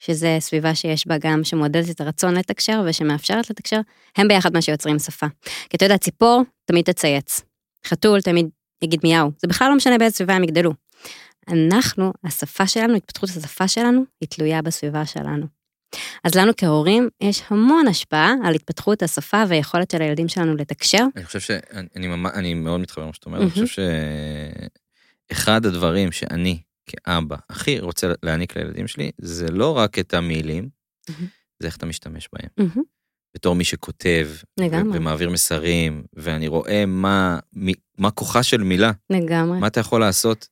שזה 0.00 0.36
סביבה 0.40 0.74
שיש 0.74 1.06
בה 1.06 1.14
גם 1.20 1.44
שמעודדת 1.44 1.90
את 1.90 2.00
הרצון 2.00 2.34
לתקשר 2.34 2.82
ושמאפשרת 2.86 3.50
לתקשר, 3.50 3.80
הם 4.16 4.28
ביחד 4.28 4.52
מה 4.52 4.62
שיוצרים 4.62 4.98
שפה. 4.98 5.26
כי 5.70 5.76
אתה 5.76 5.84
יודע, 5.84 5.98
ציפור 5.98 6.42
תמיד 6.64 6.84
תצייץ, 6.84 7.40
חתול 7.86 8.20
תמיד 8.20 8.48
יגיד 8.82 9.00
מיהו, 9.04 9.30
זה 9.38 9.48
בכלל 9.48 9.68
לא 9.68 9.76
משנה 9.76 9.98
באיזה 9.98 10.16
סביבה 10.16 10.34
הם 10.34 10.44
יגדלו. 10.44 10.72
אנחנו, 11.48 12.12
השפה 12.24 12.66
שלנו, 12.66 12.94
התפתחות 12.94 13.28
השפה 13.28 13.68
שלנו, 13.68 14.04
היא 14.20 14.28
תלויה 14.28 14.62
בסביבה 14.62 15.06
שלנו. 15.06 15.61
אז 16.24 16.34
לנו 16.34 16.52
כהורים 16.56 17.08
יש 17.20 17.42
המון 17.48 17.88
השפעה 17.88 18.34
על 18.44 18.54
התפתחות 18.54 19.02
השפה 19.02 19.42
והיכולת 19.48 19.90
של 19.90 20.02
הילדים 20.02 20.28
שלנו 20.28 20.56
לתקשר. 20.56 21.04
אני 21.16 21.24
חושב 21.24 21.40
שאני 21.40 21.62
אני, 21.94 22.16
אני 22.34 22.54
מאוד 22.54 22.80
מתחבר 22.80 23.04
למה 23.04 23.12
שאתה 23.12 23.26
אומר, 23.26 23.38
אני 23.38 23.46
מהמם. 23.46 23.66
חושב 23.66 23.84
שאחד 25.32 25.66
הדברים 25.66 26.12
שאני 26.12 26.58
כאבא 26.86 27.36
הכי 27.50 27.80
רוצה 27.80 28.12
להעניק 28.22 28.56
לילדים 28.56 28.86
שלי, 28.86 29.10
זה 29.18 29.50
לא 29.50 29.78
רק 29.78 29.98
את 29.98 30.14
המילים, 30.14 30.68
מהמם. 31.08 31.26
זה 31.60 31.66
איך 31.66 31.76
אתה 31.76 31.86
משתמש 31.86 32.28
בהם. 32.32 32.48
מהמם, 32.58 32.82
בתור 33.34 33.54
מי 33.54 33.64
שכותב, 33.64 34.28
לגמרי. 34.60 34.98
ומעביר 34.98 35.30
מסרים, 35.30 36.04
ואני 36.12 36.48
רואה 36.48 36.86
מה, 36.86 37.38
מה 37.98 38.10
כוחה 38.10 38.42
של 38.42 38.62
מילה, 38.62 38.92
לגמרי. 39.10 39.58
מה 39.58 39.66
אתה 39.66 39.80
יכול 39.80 40.00
לעשות, 40.00 40.48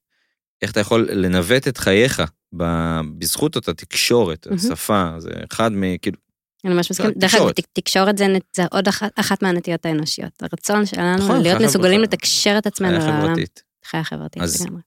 איך 0.63 0.73
אתה 0.73 0.81
יכול 0.81 1.09
לנווט 1.13 1.69
את 1.69 1.79
חייך 1.79 2.23
בזכות 2.53 3.57
אותה 3.57 3.75
תקשורת, 3.75 4.47
מהמם. 4.47 4.59
השפה, 4.59 5.15
זה 5.19 5.31
אחד 5.53 5.73
מ... 5.73 5.99
כאילו, 5.99 6.17
אני 6.65 6.75
ממש 6.75 6.91
מסכימה. 6.91 7.11
דרך 7.11 7.35
אגב, 7.35 7.39
תקשורת. 7.51 7.57
תק- 7.61 7.67
תקשורת 7.73 8.19
זה 8.19 8.27
זה 8.57 8.63
עוד 8.71 8.89
אחת- 8.89 9.13
אחת 9.17 9.43
מהנטיות 9.43 9.87
האנושיות. 9.87 10.43
הרצון 10.43 10.77
נכון, 10.83 10.87
שלנו 10.87 11.43
להיות 11.43 11.59
חיה 11.59 11.67
מסוגלים 11.67 12.01
לתקשר 12.01 12.55
את 12.59 12.67
עצמנו 12.67 13.01
חיה 13.01 13.09
לעולם. 13.11 13.23
חברתית. 13.27 13.63
חיה 13.85 14.05
חברתית 14.05 14.43
לגמרי. 14.43 14.81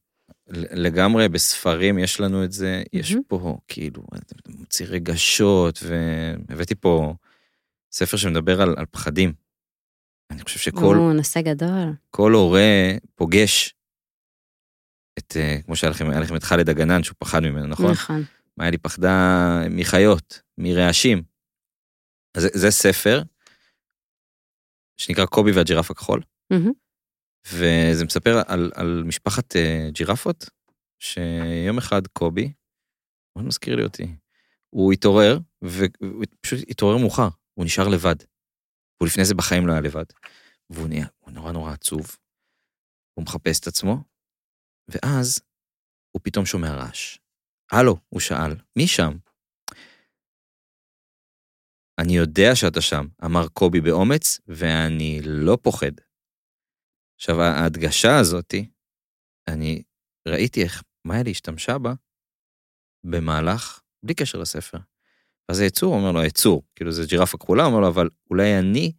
לגמרי 0.72 1.30
בספרים 1.30 2.00
יש 2.00 2.20
לנו 2.20 2.44
את 2.44 2.52
זה, 2.52 2.84
יש. 2.94 3.16
פה 3.28 3.58
כאילו, 3.68 4.04
מוציא 4.48 4.86
רגשות, 4.90 5.80
והבאתי 5.84 6.76
פה 6.76 7.14
ספר 7.92 8.18
שמדבר 8.18 8.62
על, 8.62 8.74
על 8.78 8.86
פחדים. 8.92 9.34
אני 10.32 10.44
חושב 10.44 10.60
שכל 10.60 10.96
או, 10.98 11.14
נושא 11.14 11.42
גדול. 11.42 11.94
כל 12.12 12.34
הורה 12.34 12.62
פוגש 13.16 13.76
את, 15.20 15.38
אה, 15.38 15.62
כמו 15.66 15.76
שהיה 15.76 15.92
לכם, 15.92 16.10
היה 16.10 16.20
לכם 16.20 16.36
את 16.36 16.44
חאלד 16.44 16.70
הגנן, 16.70 17.04
שהוא 17.04 17.16
פחד 17.20 17.40
ממנו, 17.40 17.68
נכון? 17.68 17.92
נכון. 17.92 18.22
מאיה 18.58 18.72
לי 18.72 18.78
פחדה 18.78 19.10
מחיות, 19.70 20.42
מרעשים. 20.58 21.24
אז 22.38 22.44
זה, 22.44 22.50
זה 22.54 22.72
ספר 22.72 23.22
שנקרא 24.98 25.26
קובי 25.26 25.52
והג'ירף 25.52 25.92
הכחול, 25.92 26.22
מהמם. 26.52 26.72
וזה 27.48 28.06
מספר 28.06 28.42
על, 28.48 28.72
על 28.76 29.04
משפחת 29.06 29.56
אה, 29.56 29.90
ג'ירפות, 29.92 30.50
שיום 31.00 31.78
אחד 31.78 32.08
קובי, 32.08 32.54
מאוד 33.36 33.48
מזכיר 33.48 33.76
לי 33.76 33.84
אותי, 33.84 34.16
הוא 34.70 34.94
התעורר, 34.94 35.38
והוא 35.62 36.26
פשוט 36.42 36.60
התעורר 36.70 36.98
מאוחר, 36.98 37.30
הוא 37.54 37.66
נשאר 37.66 37.88
לבד. 37.88 38.16
הוא 39.02 39.08
לפני 39.08 39.26
זה 39.26 39.36
בחיים 39.36 39.68
לא 39.68 39.72
היה 39.72 39.82
לבד. 39.82 40.06
והוא 40.70 40.88
נהיה, 40.88 41.08
הוא 41.20 41.32
נורא 41.32 41.52
נורא 41.52 41.72
עצוב. 41.72 42.18
הוא 43.14 43.24
מחפש 43.24 43.60
את 43.60 43.68
עצמו, 43.68 44.04
ואז 44.88 45.40
הוא 46.12 46.22
פתאום 46.24 46.46
שומע 46.46 46.74
רעש. 46.74 47.18
הלו, 47.72 47.98
הוא 48.10 48.20
שאל, 48.20 48.56
מי 48.76 48.88
שם? 48.88 49.18
אני 52.00 52.14
יודע 52.14 52.56
שאתה 52.56 52.82
שם, 52.82 53.06
אמר 53.26 53.48
קובי 53.48 53.82
באומץ, 53.82 54.40
ואני 54.48 55.22
לא 55.26 55.58
פוחד. 55.62 55.92
עכשיו, 57.16 57.42
ההדגשה 57.42 58.20
הזאתי, 58.20 58.70
אני 59.48 59.84
ראיתי 60.28 60.64
איך 60.64 60.84
מאיילי 61.06 61.32
השתמשה 61.32 61.78
בה 61.78 61.94
במהלך, 63.04 63.82
בלי 64.06 64.14
קשר 64.14 64.38
לספר. 64.38 64.78
אז 65.52 65.60
היצור 65.60 65.96
אומר 65.96 66.12
לו, 66.12 66.22
היצור, 66.22 66.64
כאילו 66.76 66.92
זה 66.92 67.04
ג'ירפה 67.08 67.38
כחולה, 67.38 67.66
אומר 67.66 67.80
לו, 67.80 67.88
אבל 67.88 68.10
אולי 68.30 68.60
אני 68.60 68.92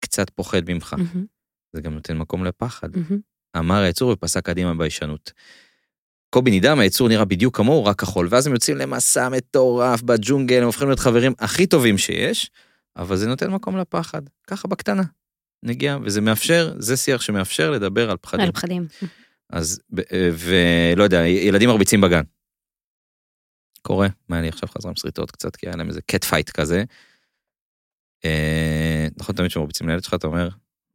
קצת 0.00 0.30
פוחד 0.30 0.60
ממך. 0.68 0.92
מהמם. 0.98 1.26
זה 1.72 1.80
גם 1.80 1.94
נותן 1.94 2.18
מקום 2.18 2.44
לפחד. 2.44 2.96
מהמם. 2.96 3.20
אמר 3.58 3.82
היצור 3.82 4.10
ופסק 4.10 4.46
קדימה 4.46 4.74
ביישנות. 4.74 5.32
קובי 6.30 6.50
נדהם, 6.50 6.78
היצור 6.78 7.08
נראה 7.08 7.24
בדיוק 7.24 7.56
כמוהו, 7.56 7.84
רק 7.84 8.00
כחול, 8.00 8.28
ואז 8.30 8.46
הם 8.46 8.52
יוצאים 8.52 8.76
למסע 8.76 9.28
מטורף 9.28 10.02
בג'ונגל, 10.02 10.58
הם 10.58 10.64
הופכים 10.64 10.88
להיות 10.88 11.00
חברים 11.00 11.32
הכי 11.38 11.66
טובים 11.66 11.98
שיש, 11.98 12.50
אבל 12.96 13.16
זה 13.16 13.26
נותן 13.26 13.50
מקום 13.50 13.76
לפחד, 13.76 14.22
ככה 14.46 14.68
בקטנה. 14.68 15.02
נגיע, 15.62 15.98
וזה 16.04 16.20
מאפשר, 16.20 16.74
זה 16.78 16.96
שיח 16.96 17.20
שמאפשר 17.20 17.70
לדבר 17.70 18.10
על 18.10 18.16
פחדים. 18.16 18.44
על 18.44 18.52
פחדים. 18.52 18.86
אז, 19.50 19.80
אה, 20.12 20.30
ולא 20.32 21.04
יודע, 21.04 21.26
ילדים 21.26 21.68
מרביצים 21.68 22.00
בגן. 22.00 22.22
קורה, 23.82 24.08
מה 24.28 24.38
אני 24.38 24.48
עכשיו 24.48 24.68
חזרה 24.68 24.90
עם 24.90 24.96
שריטות 24.96 25.30
קצת, 25.30 25.56
כי 25.56 25.66
היה 25.66 25.76
להם 25.76 25.88
איזה 25.88 26.00
cat 26.02 26.24
fight 26.24 26.50
כזה. 26.50 26.84
אה, 28.24 29.06
נכון, 29.16 29.34
תמיד 29.34 29.50
כשמרביצים 29.50 29.88
לילד 29.88 30.04
שלך, 30.04 30.14
אתה 30.14 30.26
אומר, 30.26 30.48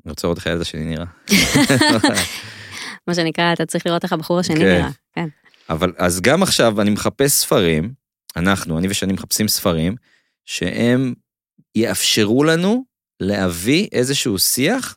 אני 0.05 0.09
רוצה 0.09 0.27
לראות 0.27 0.37
איך 0.37 0.47
הילד 0.47 0.61
השני 0.61 0.83
נראה. 0.85 1.05
מה 3.07 3.15
שנקרא, 3.15 3.53
אתה 3.53 3.65
צריך 3.65 3.85
לראות 3.85 4.03
איך 4.03 4.13
הבחור 4.13 4.39
השני 4.39 4.59
כן. 4.59 4.65
נראה. 4.65 4.89
כן. 5.15 5.27
אבל 5.69 5.93
אז 5.97 6.21
גם 6.21 6.43
עכשיו 6.43 6.81
אני 6.81 6.89
מחפש 6.89 7.31
ספרים, 7.31 7.93
אנחנו, 8.35 8.77
אני 8.77 8.87
ושני 8.89 9.13
מחפשים 9.13 9.47
ספרים, 9.47 9.95
שהם 10.45 11.13
יאפשרו 11.75 12.43
לנו 12.43 12.83
להביא 13.19 13.87
איזשהו 13.91 14.39
שיח 14.39 14.95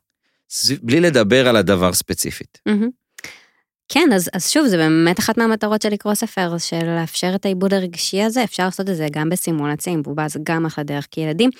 בלי 0.82 1.00
לדבר 1.00 1.48
על 1.48 1.56
הדבר 1.56 1.92
ספציפית. 1.92 2.58
כן, 3.88 4.08
אז, 4.14 4.30
אז 4.32 4.50
שוב, 4.50 4.66
זה 4.66 4.76
באמת 4.76 5.18
אחת 5.18 5.38
מהמטרות 5.38 5.82
של 5.82 5.88
לקרוא 5.88 6.14
ספר, 6.14 6.58
של 6.58 6.84
לאפשר 7.00 7.32
את 7.34 7.44
העיבוד 7.44 7.74
הרגשי 7.74 8.22
הזה, 8.22 8.44
אפשר 8.44 8.64
לעשות 8.64 8.90
את 8.90 8.96
זה 8.96 9.06
גם 9.12 9.28
בסימולציה 9.28 9.92
עם 9.92 10.02
בובה, 10.02 10.28
זה 10.28 10.38
גם 10.42 10.66
אחלה 10.66 10.84
דרך, 10.84 11.06
כי 11.10 11.20
ילדים, 11.20 11.50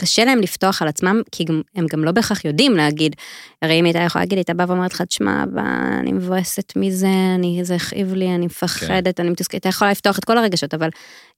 קשה 0.00 0.24
להם 0.24 0.38
לפתוח 0.38 0.82
על 0.82 0.88
עצמם, 0.88 1.22
כי 1.32 1.44
הם 1.74 1.86
גם 1.90 2.04
לא 2.04 2.12
בהכרח 2.12 2.44
יודעים 2.44 2.76
להגיד, 2.76 3.16
הרי 3.62 3.80
אם 3.80 3.84
הייתה 3.84 3.98
יכולה 3.98 4.24
להגיד, 4.24 4.38
הייתה 4.38 4.54
באה 4.54 4.66
ואומרת 4.68 4.92
לך, 4.94 5.02
תשמע, 5.02 5.44
אני 6.00 6.12
מבואסת 6.12 6.72
מזה, 6.76 7.08
אני, 7.34 7.60
זה 7.62 7.74
הכאיב 7.74 8.14
לי, 8.14 8.34
אני 8.34 8.46
מפחדת, 8.46 9.20
אני 9.20 9.30
מתוסכלת, 9.30 9.60
אתה 9.60 9.68
יכולה 9.68 9.90
לפתוח 9.90 10.18
את 10.18 10.24
כל 10.24 10.38
הרגשות, 10.38 10.74
אבל 10.74 10.88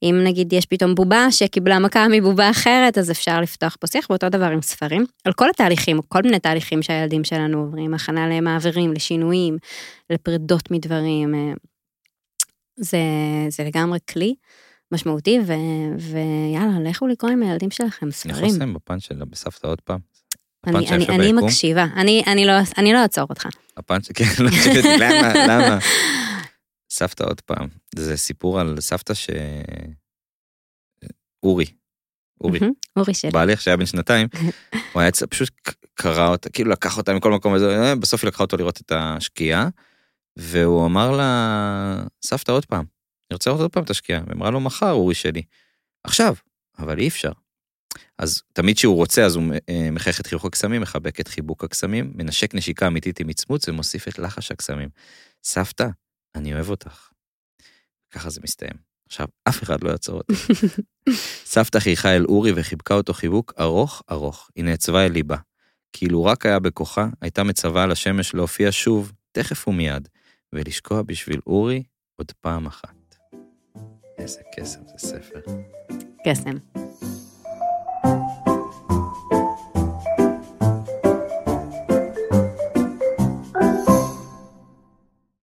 אם 0.02 0.20
נגיד 0.24 0.52
יש 0.52 0.66
פתאום 0.66 0.94
בובה 0.94 1.26
שקיבלה 1.30 1.78
מכה 1.78 2.06
מבובה 2.10 2.50
אחרת, 2.50 2.98
אז 2.98 3.10
אפשר 3.10 3.40
לפתוח 3.40 3.76
פה 3.80 3.86
שיח, 3.86 4.06
ואותו 4.10 4.28
דבר 4.28 4.50
עם 4.50 4.62
ספרים, 4.62 5.04
על 5.24 5.32
כל 5.32 5.50
התהליכים, 5.50 6.00
כל 6.08 6.22
מיני 6.22 6.38
תהליכים 6.38 6.82
שהילדים 6.82 7.24
שלנו 7.24 7.58
עוברים, 7.58 7.94
הכנה 7.94 8.28
למעברים, 8.28 8.92
לשינויים, 8.92 9.56
לפרידות 10.10 10.70
מדברים. 10.70 11.34
אה, 11.34 11.52
זה, 12.76 12.98
זה 13.48 13.64
לגמרי 13.64 13.98
כלי 14.10 14.34
משמעותי, 14.92 15.38
ו, 15.46 15.52
ויאללה, 15.98 16.90
לכו 16.90 17.06
לקרוא 17.06 17.30
עם 17.30 17.42
הילדים 17.42 17.70
שלכם 17.70 18.06
אני 18.06 18.12
ספרים. 18.12 18.34
יכול 18.34 18.48
לסיים 18.48 18.74
בפאנץ' 18.74 19.02
של 19.02 19.14
בסבתא 19.14 19.66
עוד 19.66 19.80
פעם? 19.80 19.98
אני, 20.66 20.88
אני, 20.88 21.06
אני? 21.08 21.32
מקשיבה, 21.32 21.86
אני, 21.96 22.22
אני, 22.26 22.46
לא, 22.46 22.52
אני 22.78 22.92
לא 22.92 23.02
אעצור 23.02 23.26
אותך. 23.30 23.46
הפאנץ', 23.76 24.12
כן, 24.16 24.24
לא 24.38 24.50
למה, 24.98 25.32
למה? 25.46 25.78
סבתא 26.90 27.24
עוד 27.24 27.40
פעם, 27.40 27.68
זה 27.94 28.16
סיפור 28.16 28.60
על 28.60 28.80
סבתא 28.80 29.14
ש... 29.14 29.30
אורי, 31.42 31.66
אורי, 32.40 32.58
אורי 32.96 33.14
שלי. 33.14 33.30
בעלי 33.30 33.56
שהיה 33.56 33.76
בן 33.76 33.86
שנתיים, 33.86 34.28
הוא 34.92 35.02
היה 35.02 35.10
פשוט 35.30 35.50
קרא 35.94 36.28
אותה, 36.28 36.50
כאילו 36.50 36.70
לקח 36.70 36.98
אותה 36.98 37.14
מכל 37.14 37.32
מקום, 37.32 37.54
אה, 37.54 37.94
בסוף 37.94 38.22
היא 38.24 38.28
לקחה 38.28 38.42
אותו 38.42 38.56
לראות 38.56 38.80
את 38.80 38.92
השקיעה, 38.94 39.68
והוא 40.36 40.86
אמר 40.86 41.10
לה, 41.10 42.02
סבתא 42.24 42.52
עוד 42.52 42.66
פעם, 42.66 42.84
אני 43.32 43.36
רוצה 43.36 43.50
לראות 43.50 43.60
עוד 43.60 43.72
פעם 43.72 43.84
את 43.84 43.90
השקיעה, 43.90 44.22
והיא 44.26 44.36
אמרה 44.36 44.50
לו, 44.50 44.60
מחר 44.60 44.90
אורי 44.90 45.14
שלי, 45.14 45.42
עכשיו, 46.04 46.34
אבל 46.78 46.98
אי 46.98 47.08
אפשר. 47.08 47.32
אז 48.18 48.42
תמיד 48.52 48.76
כשהוא 48.76 48.96
רוצה, 48.96 49.24
אז 49.24 49.36
הוא 49.36 49.44
אה, 49.68 49.90
מחייך 49.92 50.20
את 50.20 50.26
חיוך 50.26 50.44
הקסמים, 50.44 50.80
מחבק 50.80 51.20
את 51.20 51.28
חיבוק 51.28 51.64
הקסמים, 51.64 52.12
מנשק 52.14 52.54
נשיקה 52.54 52.86
אמיתית 52.86 53.20
עם 53.20 53.26
מצמוץ 53.26 53.68
ומוסיף 53.68 54.08
את 54.08 54.18
לחש 54.18 54.52
הקסמים. 54.52 54.88
סבתא, 55.44 55.86
אני 56.34 56.54
אוהב 56.54 56.70
אותך. 56.70 57.08
ככה 58.10 58.30
זה 58.30 58.40
מסתיים. 58.44 58.74
עכשיו, 59.06 59.26
אף 59.48 59.62
אחד 59.62 59.84
לא 59.84 59.90
יעצור 59.90 60.18
אותי. 60.18 60.34
סבתא 61.54 61.78
חייכה 61.78 62.16
אל 62.16 62.24
אורי 62.24 62.52
וחיבקה 62.56 62.94
אותו 62.94 63.14
חיבוק 63.14 63.52
ארוך 63.60 64.02
ארוך. 64.10 64.50
היא 64.56 64.64
נעצבה 64.64 65.06
אל 65.06 65.12
ליבה. 65.12 65.36
כאילו 65.92 66.24
רק 66.24 66.46
היה 66.46 66.58
בכוחה, 66.58 67.08
הייתה 67.20 67.42
מצווה 67.42 67.82
על 67.82 67.92
השמש 67.92 68.34
להופיע 68.34 68.68
שוב, 68.72 69.12
תכף 69.32 69.68
ומיד, 69.68 70.08
ולשקוע 70.52 71.02
בשביל 71.02 71.40
אורי 71.46 71.82
עוד 72.16 72.32
פעם 72.40 72.66
אחת. 72.66 73.01
איזה 74.22 74.40
קסם 74.56 74.80
זה 74.86 75.08
ספר. 75.08 75.40
קסם. 76.26 76.56